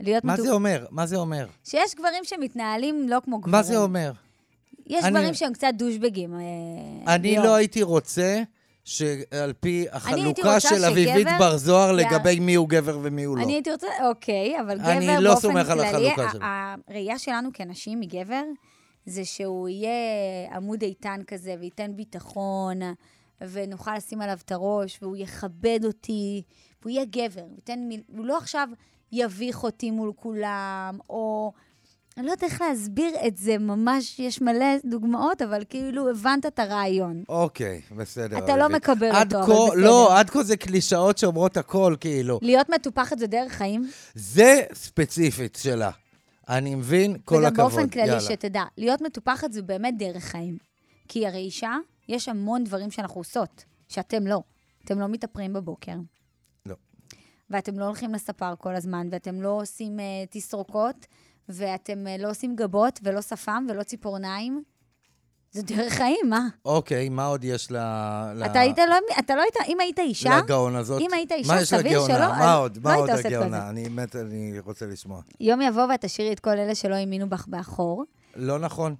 להיות 0.00 0.24
מה 0.24 0.32
מטו- 0.34 0.42
זה 0.42 0.50
אומר? 0.52 0.86
מה 0.90 1.06
זה 1.06 1.16
אומר? 1.16 1.46
שיש 1.64 1.94
גברים 1.94 2.24
שמתנהלים 2.24 3.08
לא 3.08 3.18
כמו 3.24 3.38
גברים. 3.38 3.52
מה 3.52 3.62
זה 3.62 3.76
אומר? 3.76 4.12
יש 4.86 5.04
אני- 5.04 5.10
גברים 5.10 5.34
שהם 5.34 5.52
קצת 5.52 5.72
דושבגים. 5.78 6.34
אה, 6.34 7.14
אני. 7.14 7.36
לא 7.36 7.54
הייתי 7.54 7.82
רוצה 7.82 8.42
שעל 8.84 9.52
פי 9.60 9.86
החלוקה 9.92 10.60
של 10.60 10.84
אביבית 10.84 11.14
שגבר 11.28 11.38
בר 11.38 11.56
זוהר 11.56 11.98
יא- 11.98 12.06
לגבי 12.06 12.40
מי 12.40 12.54
הוא 12.54 12.68
גבר 12.68 12.98
ומי 13.02 13.24
הוא 13.24 13.36
לא. 13.36 13.42
אני 13.42 13.52
הייתי 13.52 13.72
רוצה, 13.72 13.86
אוקיי, 14.08 14.60
אבל 14.60 14.78
גבר 14.78 14.92
אני 14.92 15.06
באופן 15.06 15.22
לא 15.22 15.34
סומך 15.34 15.68
על 15.70 15.78
כללי, 15.90 16.10
החלוקה 16.10 16.32
שלו. 16.32 16.40
הראייה 16.88 17.18
שלנו 17.18 17.48
כנשים 17.54 18.00
מגבר, 18.00 18.42
זה 19.06 19.24
שהוא 19.24 19.68
יהיה 19.68 19.90
עמוד 20.56 20.82
איתן 20.82 21.20
כזה, 21.26 21.54
וייתן 21.60 21.96
ביטחון, 21.96 22.78
ונוכל 23.40 23.96
לשים 23.96 24.20
עליו 24.20 24.38
את 24.44 24.52
הראש, 24.52 24.98
והוא 25.02 25.16
יכבד 25.16 25.80
אותי, 25.84 26.42
והוא 26.82 26.90
יהיה 26.90 27.04
גבר. 27.04 27.44
ייתן 27.56 27.78
מיל... 27.78 28.02
הוא 28.16 28.26
לא 28.26 28.38
עכשיו 28.38 28.68
יביך 29.12 29.62
אותי 29.62 29.90
מול 29.90 30.12
כולם, 30.16 30.98
או... 31.10 31.52
אני 32.16 32.26
לא 32.26 32.30
יודעת 32.30 32.50
איך 32.50 32.60
להסביר 32.60 33.10
את 33.26 33.36
זה, 33.36 33.58
ממש 33.58 34.18
יש 34.18 34.42
מלא 34.42 34.66
דוגמאות, 34.84 35.42
אבל 35.42 35.64
כאילו 35.68 36.10
הבנת 36.10 36.46
את 36.46 36.58
הרעיון. 36.58 37.24
אוקיי, 37.28 37.80
בסדר. 37.96 38.38
אתה 38.38 38.56
לא. 38.56 38.68
מקבל 38.68 39.10
עד 39.10 39.34
אותו, 39.34 39.46
כה, 39.46 39.52
אבל 39.52 39.70
בסדר. 39.70 39.80
לא, 39.80 40.18
עד 40.18 40.30
כה 40.30 40.42
זה 40.42 40.56
קלישאות 40.56 41.18
שאומרות 41.18 41.56
הכל, 41.56 41.96
כאילו. 42.00 42.38
להיות 42.42 42.68
מטופחת 42.68 43.18
זה 43.18 43.26
דרך 43.26 43.52
חיים? 43.52 43.90
זה 44.14 44.62
ספציפית 44.74 45.58
שלה. 45.62 45.90
אני 46.48 46.74
מבין, 46.74 47.16
כל 47.24 47.34
וגם 47.34 47.44
הכבוד. 47.44 47.72
באופן 47.72 47.88
כללי, 47.88 48.06
יאללה. 48.06 48.20
שתדע, 48.20 48.62
להיות 48.78 49.00
מטופחת 49.00 49.52
זה 49.52 49.62
באמת 49.62 49.94
דרך 49.98 50.24
חיים. 50.24 50.58
כי 51.08 51.26
הרי 51.26 51.38
אישה, 51.38 51.76
יש 52.08 52.28
המון 52.28 52.64
דברים 52.64 52.90
שאנחנו 52.90 53.20
עושות, 53.20 53.64
שאתם 53.88 54.26
לא. 54.26 54.42
אתם 54.84 55.00
לא 55.00 55.08
מתאפרים 55.08 55.52
בבוקר. 55.52 55.96
לא. 56.66 56.74
ואתם 57.50 57.78
לא 57.78 57.84
הולכים 57.84 58.14
לספר 58.14 58.54
כל 58.58 58.74
הזמן, 58.74 59.08
ואתם 59.10 59.42
לא 59.42 59.60
עושים 59.60 59.98
uh, 59.98 60.02
תסרוקות, 60.30 61.06
ואתם 61.48 62.06
uh, 62.06 62.22
לא 62.22 62.30
עושים 62.30 62.56
גבות, 62.56 63.00
ולא 63.02 63.22
שפם, 63.22 63.66
ולא 63.68 63.82
ציפורניים. 63.82 64.62
זה 65.54 65.62
דרך 65.62 65.92
חיים, 65.92 66.30
מה? 66.30 66.40
אוקיי, 66.64 67.08
מה 67.08 67.26
עוד 67.26 67.44
יש 67.44 67.70
ל... 67.70 67.76
אתה 68.46 68.60
היית 68.60 68.78
לא... 68.78 68.96
אתה 69.18 69.34
לא 69.34 69.42
היית... 69.42 69.54
אם 69.68 69.80
היית 69.80 69.98
אישה, 69.98 70.38
לגאון 70.38 70.76
הזאת. 70.76 71.00
אם 71.00 71.12
היית 71.12 71.32
אישה, 71.32 71.52
מה 71.52 71.60
יש 71.60 71.68
סביר 71.68 71.98
לגאונה? 71.98 72.14
שלא, 72.14 72.28
מה 72.28 72.54
עוד? 72.54 72.76
לא 72.76 72.82
מה 72.82 72.94
עוד 72.94 73.10
את 73.10 73.22
כל 73.22 73.28
הגאונה? 73.28 73.68
אני 73.68 73.88
מת, 73.88 74.16
אני 74.16 74.58
רוצה 74.64 74.86
לשמוע. 74.86 75.20
יום 75.40 75.60
יבוא 75.60 75.82
ואת 75.90 76.00
תשאירי 76.04 76.32
את 76.32 76.40
כל 76.40 76.50
אלה 76.50 76.74
שלא 76.74 76.94
האמינו 76.94 77.28
בך 77.28 77.46
באחור. 77.48 78.04
לא 78.36 78.58
נכון. 78.58 78.94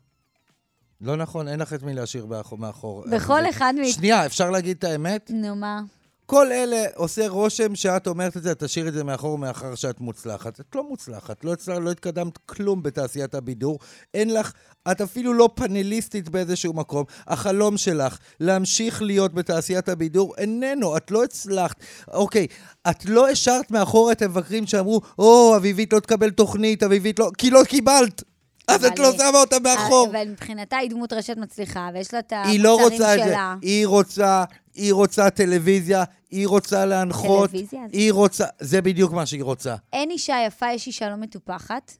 לא 1.00 1.16
נכון, 1.16 1.48
אין 1.48 1.60
לך 1.60 1.74
את 1.74 1.82
מי 1.82 1.94
להשאיר 1.94 2.26
מאחור. 2.58 3.04
בכל 3.10 3.48
אחד 3.48 3.74
מ... 3.80 3.84
שנייה, 3.84 4.26
אפשר 4.26 4.50
להגיד 4.50 4.76
את 4.76 4.84
האמת? 4.84 5.30
נו, 5.34 5.56
מה? 5.56 5.82
כל 6.26 6.52
אלה 6.52 6.84
עושה 6.94 7.28
רושם 7.28 7.74
שאת 7.74 8.06
אומרת 8.06 8.36
את 8.36 8.42
זה, 8.42 8.54
תשאיר 8.54 8.88
את 8.88 8.94
זה 8.94 9.04
מאחור 9.04 9.38
מאחר 9.38 9.74
שאת 9.74 10.00
מוצלחת. 10.00 10.60
את 10.60 10.74
לא 10.74 10.88
מוצלחת, 10.88 11.44
לא, 11.44 11.52
הצלח, 11.52 11.76
לא 11.76 11.90
התקדמת 11.90 12.38
כלום 12.46 12.82
בתעשיית 12.82 13.34
הבידור. 13.34 13.78
אין 14.14 14.34
לך, 14.34 14.52
את 14.90 15.00
אפילו 15.00 15.34
לא 15.34 15.48
פאנליסטית 15.54 16.28
באיזשהו 16.28 16.72
מקום. 16.72 17.04
החלום 17.26 17.76
שלך 17.76 18.18
להמשיך 18.40 19.02
להיות 19.02 19.34
בתעשיית 19.34 19.88
הבידור 19.88 20.34
איננו, 20.38 20.96
את 20.96 21.10
לא 21.10 21.24
הצלחת. 21.24 21.76
אוקיי, 22.08 22.46
את 22.90 23.04
לא 23.04 23.28
השארת 23.28 23.70
מאחור 23.70 24.12
את 24.12 24.22
המבקרים 24.22 24.66
שאמרו, 24.66 25.00
או, 25.18 25.56
אביבית 25.56 25.92
לא 25.92 26.00
תקבל 26.00 26.30
תוכנית, 26.30 26.82
אביבית 26.82 27.18
לא... 27.18 27.30
כי 27.38 27.50
לא 27.50 27.60
קיבלת. 27.68 28.22
אז 28.68 28.84
את 28.84 28.98
לא 28.98 29.12
שמה 29.12 29.40
אותה 29.40 29.56
מאחור. 29.58 30.08
אבל 30.12 30.28
מבחינתה 30.28 30.76
היא 30.76 30.90
דמות 30.90 31.12
רשת 31.12 31.36
מצליחה, 31.36 31.90
ויש 31.94 32.14
לה 32.14 32.18
את 32.18 32.32
היא 32.44 32.60
לא 32.60 32.74
המוצרים 32.80 32.92
רוצה 33.00 33.14
את 33.14 33.18
זה. 33.18 33.24
שלה. 33.24 33.54
היא 33.62 33.86
רוצה, 33.86 34.44
היא 34.74 34.92
רוצה 34.92 35.30
טלוויזיה, 35.30 36.04
היא 36.30 36.48
רוצה 36.48 36.86
להנחות. 36.86 37.50
טלוויזיה? 37.50 37.80
היא 37.92 38.12
רוצה, 38.12 38.44
זה 38.60 38.82
בדיוק 38.82 39.12
מה 39.12 39.26
שהיא 39.26 39.42
רוצה. 39.44 39.74
אין 39.92 40.10
אישה 40.10 40.36
יפה, 40.46 40.66
יש 40.72 40.86
אישה 40.86 41.08
לא 41.10 41.16
מטופחת. 41.16 41.92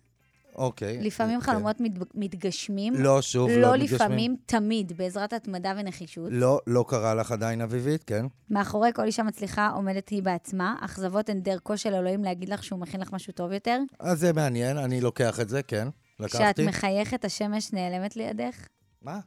אוקיי. 0.56 0.98
לפעמים 1.00 1.40
כן. 1.40 1.46
חלומות 1.46 1.80
מת- 1.80 1.92
מתגשמים. 2.14 2.94
לא, 2.96 3.22
שוב, 3.22 3.50
לא 3.50 3.56
לא 3.56 3.72
מתגשמים. 3.74 3.94
לפעמים, 3.94 4.36
תמיד, 4.46 4.92
בעזרת 4.96 5.32
התמדה 5.32 5.72
ונחישות. 5.78 6.28
לא, 6.30 6.60
לא 6.66 6.84
קרה 6.88 7.14
לך 7.14 7.32
עדיין, 7.32 7.60
אביבית, 7.60 8.04
כן? 8.04 8.26
מאחורי 8.50 8.90
כל 8.94 9.04
אישה 9.04 9.22
מצליחה 9.22 9.68
עומדת 9.74 10.08
היא 10.08 10.22
בעצמה. 10.22 10.74
אכזבות 10.80 11.28
הן 11.28 11.40
דרכו 11.40 11.76
של 11.78 11.94
אלוהים 11.94 12.24
להגיד 12.24 12.48
לך 12.48 12.64
שהוא 12.64 12.78
מכין 12.80 13.00
לך 13.00 13.12
משהו 13.12 13.32
טוב 13.32 13.52
יותר. 13.52 13.78
אז 14.00 14.20
זה 14.20 14.32
מעניין, 14.32 14.78
אני 14.78 15.00
לוקח 15.00 15.40
את 15.40 15.48
זה, 15.48 15.62
כן. 15.62 15.88
כשאת 16.22 16.40
לקחתי. 16.40 16.66
מחייכת, 16.66 17.24
השמש 17.24 17.72
נעלמת 17.72 18.16
לידך. 18.16 18.68
מה? 19.02 19.20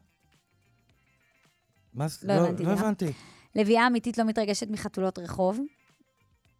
מה 1.93 2.07
זה? 2.07 2.27
לא 2.27 2.35
לא 2.35 2.41
הבנתי, 2.47 2.63
לא? 2.63 2.71
הבנתי. 2.71 3.11
לביאה 3.55 3.88
אמיתית 3.88 4.17
לא 4.17 4.23
מתרגשת 4.23 4.69
מחתולות 4.69 5.19
רחוב. 5.19 5.59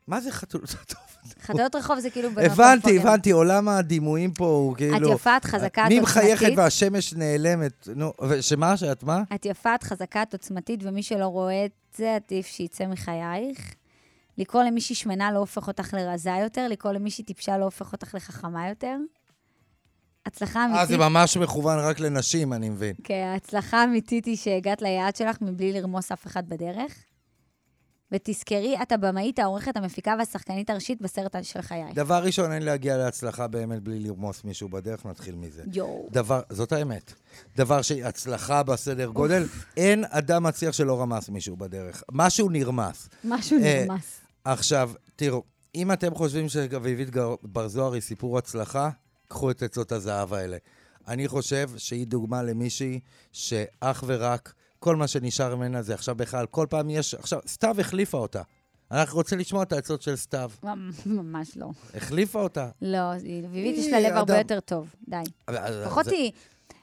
מה 0.08 0.22
זה 0.22 0.32
חתול? 0.32 0.62
טוב, 0.62 1.02
חתולות 1.42 1.76
רחוב 1.76 2.00
זה 2.00 2.10
כאילו... 2.10 2.30
הבנתי. 2.30 3.00
הבנתי, 3.00 3.32
עולם 3.32 3.70
הדימויים 3.70 4.34
פה 4.34 4.46
הוא 4.46 4.76
כאילו... 4.76 5.14
את 5.14 5.16
יפה, 5.16 5.38
את 5.38 5.46
חזקה, 5.46 5.86
את 5.86 5.90
מי 5.90 6.00
מחייכת 6.00 6.32
עוצמתית. 6.32 6.58
והשמש 6.58 7.14
נעלמת? 7.14 7.88
נו, 7.96 8.14
ושמה? 8.30 8.78
שאת 8.78 9.04
מה? 9.04 9.24
את 9.36 9.46
יפה, 9.46 9.76
את 9.76 9.84
חזקה, 9.84 10.22
את 10.22 10.34
עוצמתית, 10.34 10.80
ומי 10.84 11.04
שלא 11.04 11.26
רואה 11.26 11.66
את 11.66 11.72
זה, 11.96 12.16
עדיף 12.16 12.46
שיצא 12.46 12.88
מחייך. 12.88 13.76
לקרוא 14.38 14.64
למישהי 14.64 14.96
שמנה 14.96 15.32
לא 15.32 15.40
הופך 15.40 15.68
אותך 15.68 15.94
לרזה 15.94 16.32
יותר, 16.44 16.68
לקרוא 16.68 16.94
למישהי 16.94 17.24
טיפשה 17.24 17.58
לא 17.58 17.66
הופך 17.66 17.94
אותך 17.94 18.16
לחכמה 18.16 18.70
יותר. 18.70 18.98
הצלחה 20.28 20.60
אה, 20.60 20.68
זה 20.68 20.76
אמיתית, 20.76 21.00
ממש 21.00 21.38
מכוון 21.38 21.80
רק 21.80 22.00
לנשים, 22.00 22.54
אני 22.54 22.70
מבין. 22.70 22.96
כן, 23.04 23.32
ההצלחה 23.34 23.82
האמיתית 23.82 24.26
היא 24.26 24.38
שהגעת 24.38 24.82
ליעד 24.82 25.16
שלך 25.16 25.42
מבלי 25.42 25.74
לרמוס 25.74 26.12
אף 26.12 26.28
אחד 26.28 26.50
בדרך. 26.50 26.94
ותזכרי, 28.12 28.76
את 28.82 28.92
הבמאית, 28.92 29.40
העורכת, 29.40 29.78
המפיקה 29.78 30.16
והשחקנית 30.20 30.70
הראשית 30.70 31.02
בסרט 31.02 31.36
של 31.42 31.62
חייך. 31.62 31.96
דבר 31.96 32.24
ראשון, 32.24 32.52
אין 32.52 32.64
להגיע 32.64 32.98
להצלחה 32.98 33.48
באמת 33.48 33.82
בלי 33.84 34.00
לרמוס 34.00 34.44
מישהו 34.44 34.70
בדרך, 34.70 35.06
נתחיל 35.06 35.36
מזה. 35.36 35.64
יואו. 35.74 36.08
דבר, 36.12 36.42
זאת 36.50 36.72
האמת. 36.72 37.14
דבר 37.58 37.82
שהצלחה 37.82 38.64
בסדר 38.64 39.08
גודל, 39.08 39.46
אין 39.78 40.04
אדם 40.10 40.44
מצליח 40.44 40.74
שלא 40.74 41.02
רמס 41.02 41.30
מישהו 41.30 41.58
בדרך. 41.58 42.04
משהו 42.12 42.50
נרמס. 42.50 43.10
משהו 43.24 43.58
אה, 43.64 43.84
נרמס. 43.86 44.22
עכשיו, 44.44 44.92
תראו, 45.16 45.44
אם 45.76 45.92
אתם 45.92 46.16
חושבים 46.16 46.50
שאביבית 46.50 47.10
בר 47.44 47.68
זוהר 47.68 47.94
היא 47.94 48.02
סיפור 48.02 48.38
הצלחה, 48.38 48.90
קחו 49.28 49.52
את 49.52 49.64
עצות 49.64 49.92
הזהב 49.92 50.34
האלה. 50.34 50.58
אני 51.08 51.28
חושב 51.28 51.70
שהיא 51.78 52.08
דוגמה 52.08 52.44
למישהי 52.44 53.00
שאך 53.32 54.04
ורק, 54.08 54.54
כל 54.80 54.96
מה 54.96 55.08
שנשאר 55.08 55.56
ממנה 55.56 55.82
זה 55.82 55.94
עכשיו 55.94 56.16
בכלל, 56.16 56.46
כל 56.46 56.66
פעם 56.70 56.90
יש, 56.90 57.14
עכשיו, 57.16 57.40
סתיו 57.48 57.76
החליפה 57.80 58.18
אותה. 58.18 58.42
אנחנו 58.92 59.18
רוצים 59.18 59.40
לשמוע 59.40 59.64
את 59.64 59.74
העצות 59.74 60.02
של 60.02 60.16
סתיו. 60.16 60.52
ממ- 60.64 60.92
ממש 61.06 61.58
לא. 61.58 61.70
החליפה 61.96 62.42
אותה. 62.42 62.70
לא, 62.82 63.14
אביבית 63.46 63.78
יש 63.78 63.88
לה 63.88 64.00
לב 64.00 64.16
הרבה 64.16 64.38
יותר 64.38 64.60
טוב. 64.60 64.96
די. 65.08 65.18
לפחות 65.50 66.08
היא... 66.08 66.32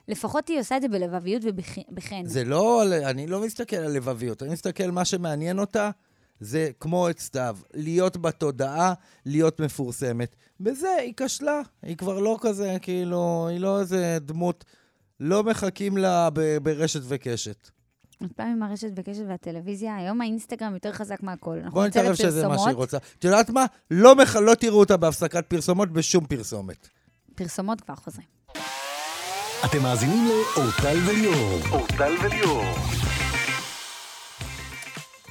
לפחות 0.09 0.49
היא 0.49 0.61
עושה 0.61 0.76
את 0.76 0.82
זה 0.82 0.88
בלבביות 0.88 1.42
ובחן. 1.45 2.24
זה 2.26 2.45
לא, 2.45 2.82
על- 2.82 2.92
אני 2.92 3.26
לא 3.26 3.40
מסתכל 3.42 3.76
על 3.76 3.92
לבביות, 3.92 4.42
אני 4.42 4.53
מסתכל, 4.53 4.90
מה 4.90 5.05
שמעניין 5.05 5.59
אותה 5.59 5.90
זה 6.41 6.70
כמו 6.80 7.11
את 7.11 7.18
סתיו, 7.18 7.57
להיות 7.74 8.16
בתודעה, 8.16 8.93
להיות 9.26 9.61
מפורסמת. 9.61 10.37
בזה 10.61 10.89
היא 11.01 11.12
כשלה, 11.16 11.61
היא 11.82 11.97
כבר 11.97 12.18
לא 12.18 12.39
כזה, 12.41 12.76
כאילו, 12.82 13.49
היא 13.51 13.61
לא 13.61 13.80
איזה 13.80 14.18
דמות, 14.20 14.64
לא 15.20 15.43
מחכים 15.45 15.97
לה 15.97 16.28
ב- 16.32 16.59
ברשת 16.62 17.01
וקשת. 17.05 17.70
עוד 18.20 18.32
פעם 18.37 18.49
עם 18.49 18.62
הרשת 18.62 18.89
וקשת 18.97 19.22
והטלוויזיה, 19.28 19.97
היום 19.97 20.20
האינסטגרם 20.20 20.74
יותר 20.74 20.93
חזק 20.93 21.22
מהכל. 21.22 21.59
אנחנו 21.59 21.70
בואי 21.70 21.89
נתערב 21.89 22.14
שזה 22.14 22.49
מה 22.49 22.59
שהיא. 22.59 22.74
רוצה. 22.74 22.97
את 23.18 23.24
יודעת 23.24 23.51
מה? 23.51 23.64
לא, 23.91 24.14
מח... 24.16 24.37
לא 24.37 24.55
תראו 24.55 24.80
אותה 24.80 24.97
בהפסקת 24.97 25.47
פרסומות 25.47 25.91
בשום 25.93 26.26
פרסומת. 26.26 26.89
פרסומות 27.35 27.80
כבר 27.80 27.95
חוזרים. 27.95 28.26
אתם 29.64 29.82
מאזינים 29.82 30.28
לאורטל 30.28 30.99
וליאור. 31.07 31.59
אורטל 31.70 32.12
וליאור. 32.22 32.64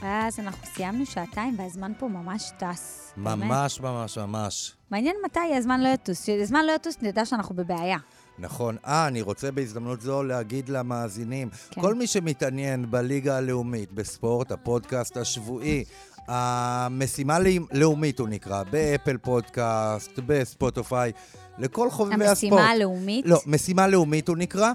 אז 0.06 0.40
אנחנו 0.40 0.66
סיימנו 0.76 1.06
שעתיים 1.06 1.56
והזמן 1.60 1.92
פה 2.00 2.08
ממש 2.08 2.52
טס. 2.58 3.14
באמת. 3.18 3.44
ממש, 3.48 3.82
ממש, 3.82 4.18
ממש. 4.18 4.74
מעניין 4.92 5.16
מתי 5.26 5.56
הזמן 5.58 5.82
לא 5.82 5.88
יטוס. 5.88 6.24
כשהזמן 6.24 6.66
לא 6.66 6.72
יטוס, 6.72 6.96
נדע 7.02 7.26
שאנחנו 7.26 7.56
בבעיה. 7.56 7.98
נכון. 8.40 8.78
אה, 8.88 9.08
אני 9.08 9.22
רוצה 9.22 9.52
בהזדמנות 9.52 10.02
זו 10.02 10.24
להגיד 10.24 10.70
למאזינים, 10.70 11.50
כן. 11.72 11.82
כל 11.82 11.96
מי 11.96 12.08
שמתעניין 12.08 12.92
בליגה 12.92 13.38
הלאומית, 13.38 13.92
בספורט, 13.92 14.52
הפודקאסט 14.52 15.18
השבועי, 15.18 15.84
המשימה 16.28 17.40
לאומ- 17.40 17.68
לאומית 17.78 18.20
הוא 18.20 18.28
נקרא, 18.30 18.64
באפל 18.64 19.18
פודקאסט, 19.18 20.12
בספוטיפיי, 20.26 21.12
לכל 21.58 21.90
חובבי 21.92 22.14
הספורט. 22.26 22.32
המשימה 22.54 22.70
הלאומית. 22.70 23.26
לא, 23.28 23.40
משימה 23.46 23.88
לאומית 23.88 24.28
הוא 24.28 24.38
נקרא. 24.38 24.72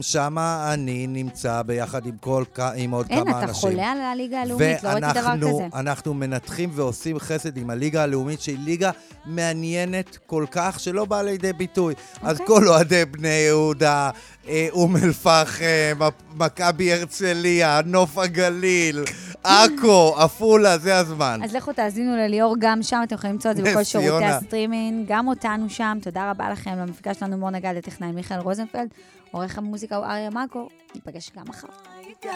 שם 0.00 0.38
אני 0.72 1.06
נמצא 1.06 1.62
ביחד 1.62 2.06
עם, 2.06 2.16
כל, 2.20 2.44
עם 2.76 2.90
עוד 2.90 3.06
אין, 3.10 3.24
כמה 3.24 3.30
אתה 3.30 3.48
אנשים. 3.48 3.70
חולה 3.70 3.92
על 3.92 4.00
הליגה 4.00 4.40
הלאומית, 4.40 4.82
לא 4.82 4.88
ראיתי 4.88 5.00
דבר 5.00 5.24
ואנחנו 5.26 5.68
כזה. 5.68 5.78
אנחנו 5.80 6.14
מנתחים 6.14 6.70
ועושים 6.72 7.18
חסד 7.18 7.56
עם 7.56 7.70
הליגה 7.70 8.02
הלאומית, 8.02 8.40
שהיא 8.40 8.58
ליגה 8.64 8.90
מעניינת 9.26 10.18
כל 10.26 10.44
כך, 10.50 10.80
שלא 10.80 11.04
באה 11.04 11.22
לידי 11.22 11.52
ביטוי. 11.52 11.94
אז 12.22 12.40
אוקיי. 12.40 12.56
כל 12.56 12.68
אוהדי 12.68 13.04
בני 13.04 13.28
יהודה, 13.28 14.10
אה, 14.48 14.68
אום 14.70 14.96
אל-פחם, 14.96 15.98
מכבי 16.34 16.92
הרצליה, 16.92 17.80
נוף 17.86 18.18
הגליל, 18.18 19.04
עכו, 19.44 20.14
עפולה, 20.18 20.78
זה 20.78 20.98
הזמן. 20.98 21.40
אז 21.44 21.54
לכו 21.54 21.72
תאזינו 21.72 22.16
לליאור 22.16 22.56
גם 22.58 22.82
שם, 22.82 23.00
אתם 23.04 23.14
יכולים 23.14 23.34
למצוא 23.34 23.50
את 23.50 23.56
זה 23.56 23.62
בכל 23.62 23.84
שירותי. 23.84 24.24
הסטרימינג, 24.24 25.04
גם 25.08 25.28
אותנו 25.28 25.70
שם. 25.70 25.98
תודה 26.02 26.30
רבה 26.30 26.50
לכם, 26.50 26.70
למפיקה 26.78 27.14
שלנו 27.14 27.36
מור 27.36 27.50
נגד, 27.50 27.74
לטכנאי 27.76 28.12
מיכאל 28.12 28.38
רוזנפלד, 28.38 28.88
עורך 29.32 29.58
המוזיקה 29.58 29.96
הוא 29.96 30.04
אריה 30.04 30.30
מאקו, 30.30 30.68
ניפגש 30.94 31.30
גם 31.36 31.44
מחר. 31.48 31.68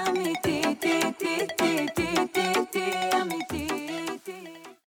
אמיתי, 0.08 0.62
אמיתי, 0.66 1.00
אמיתי, 1.60 2.80
אמיתי 3.22 3.66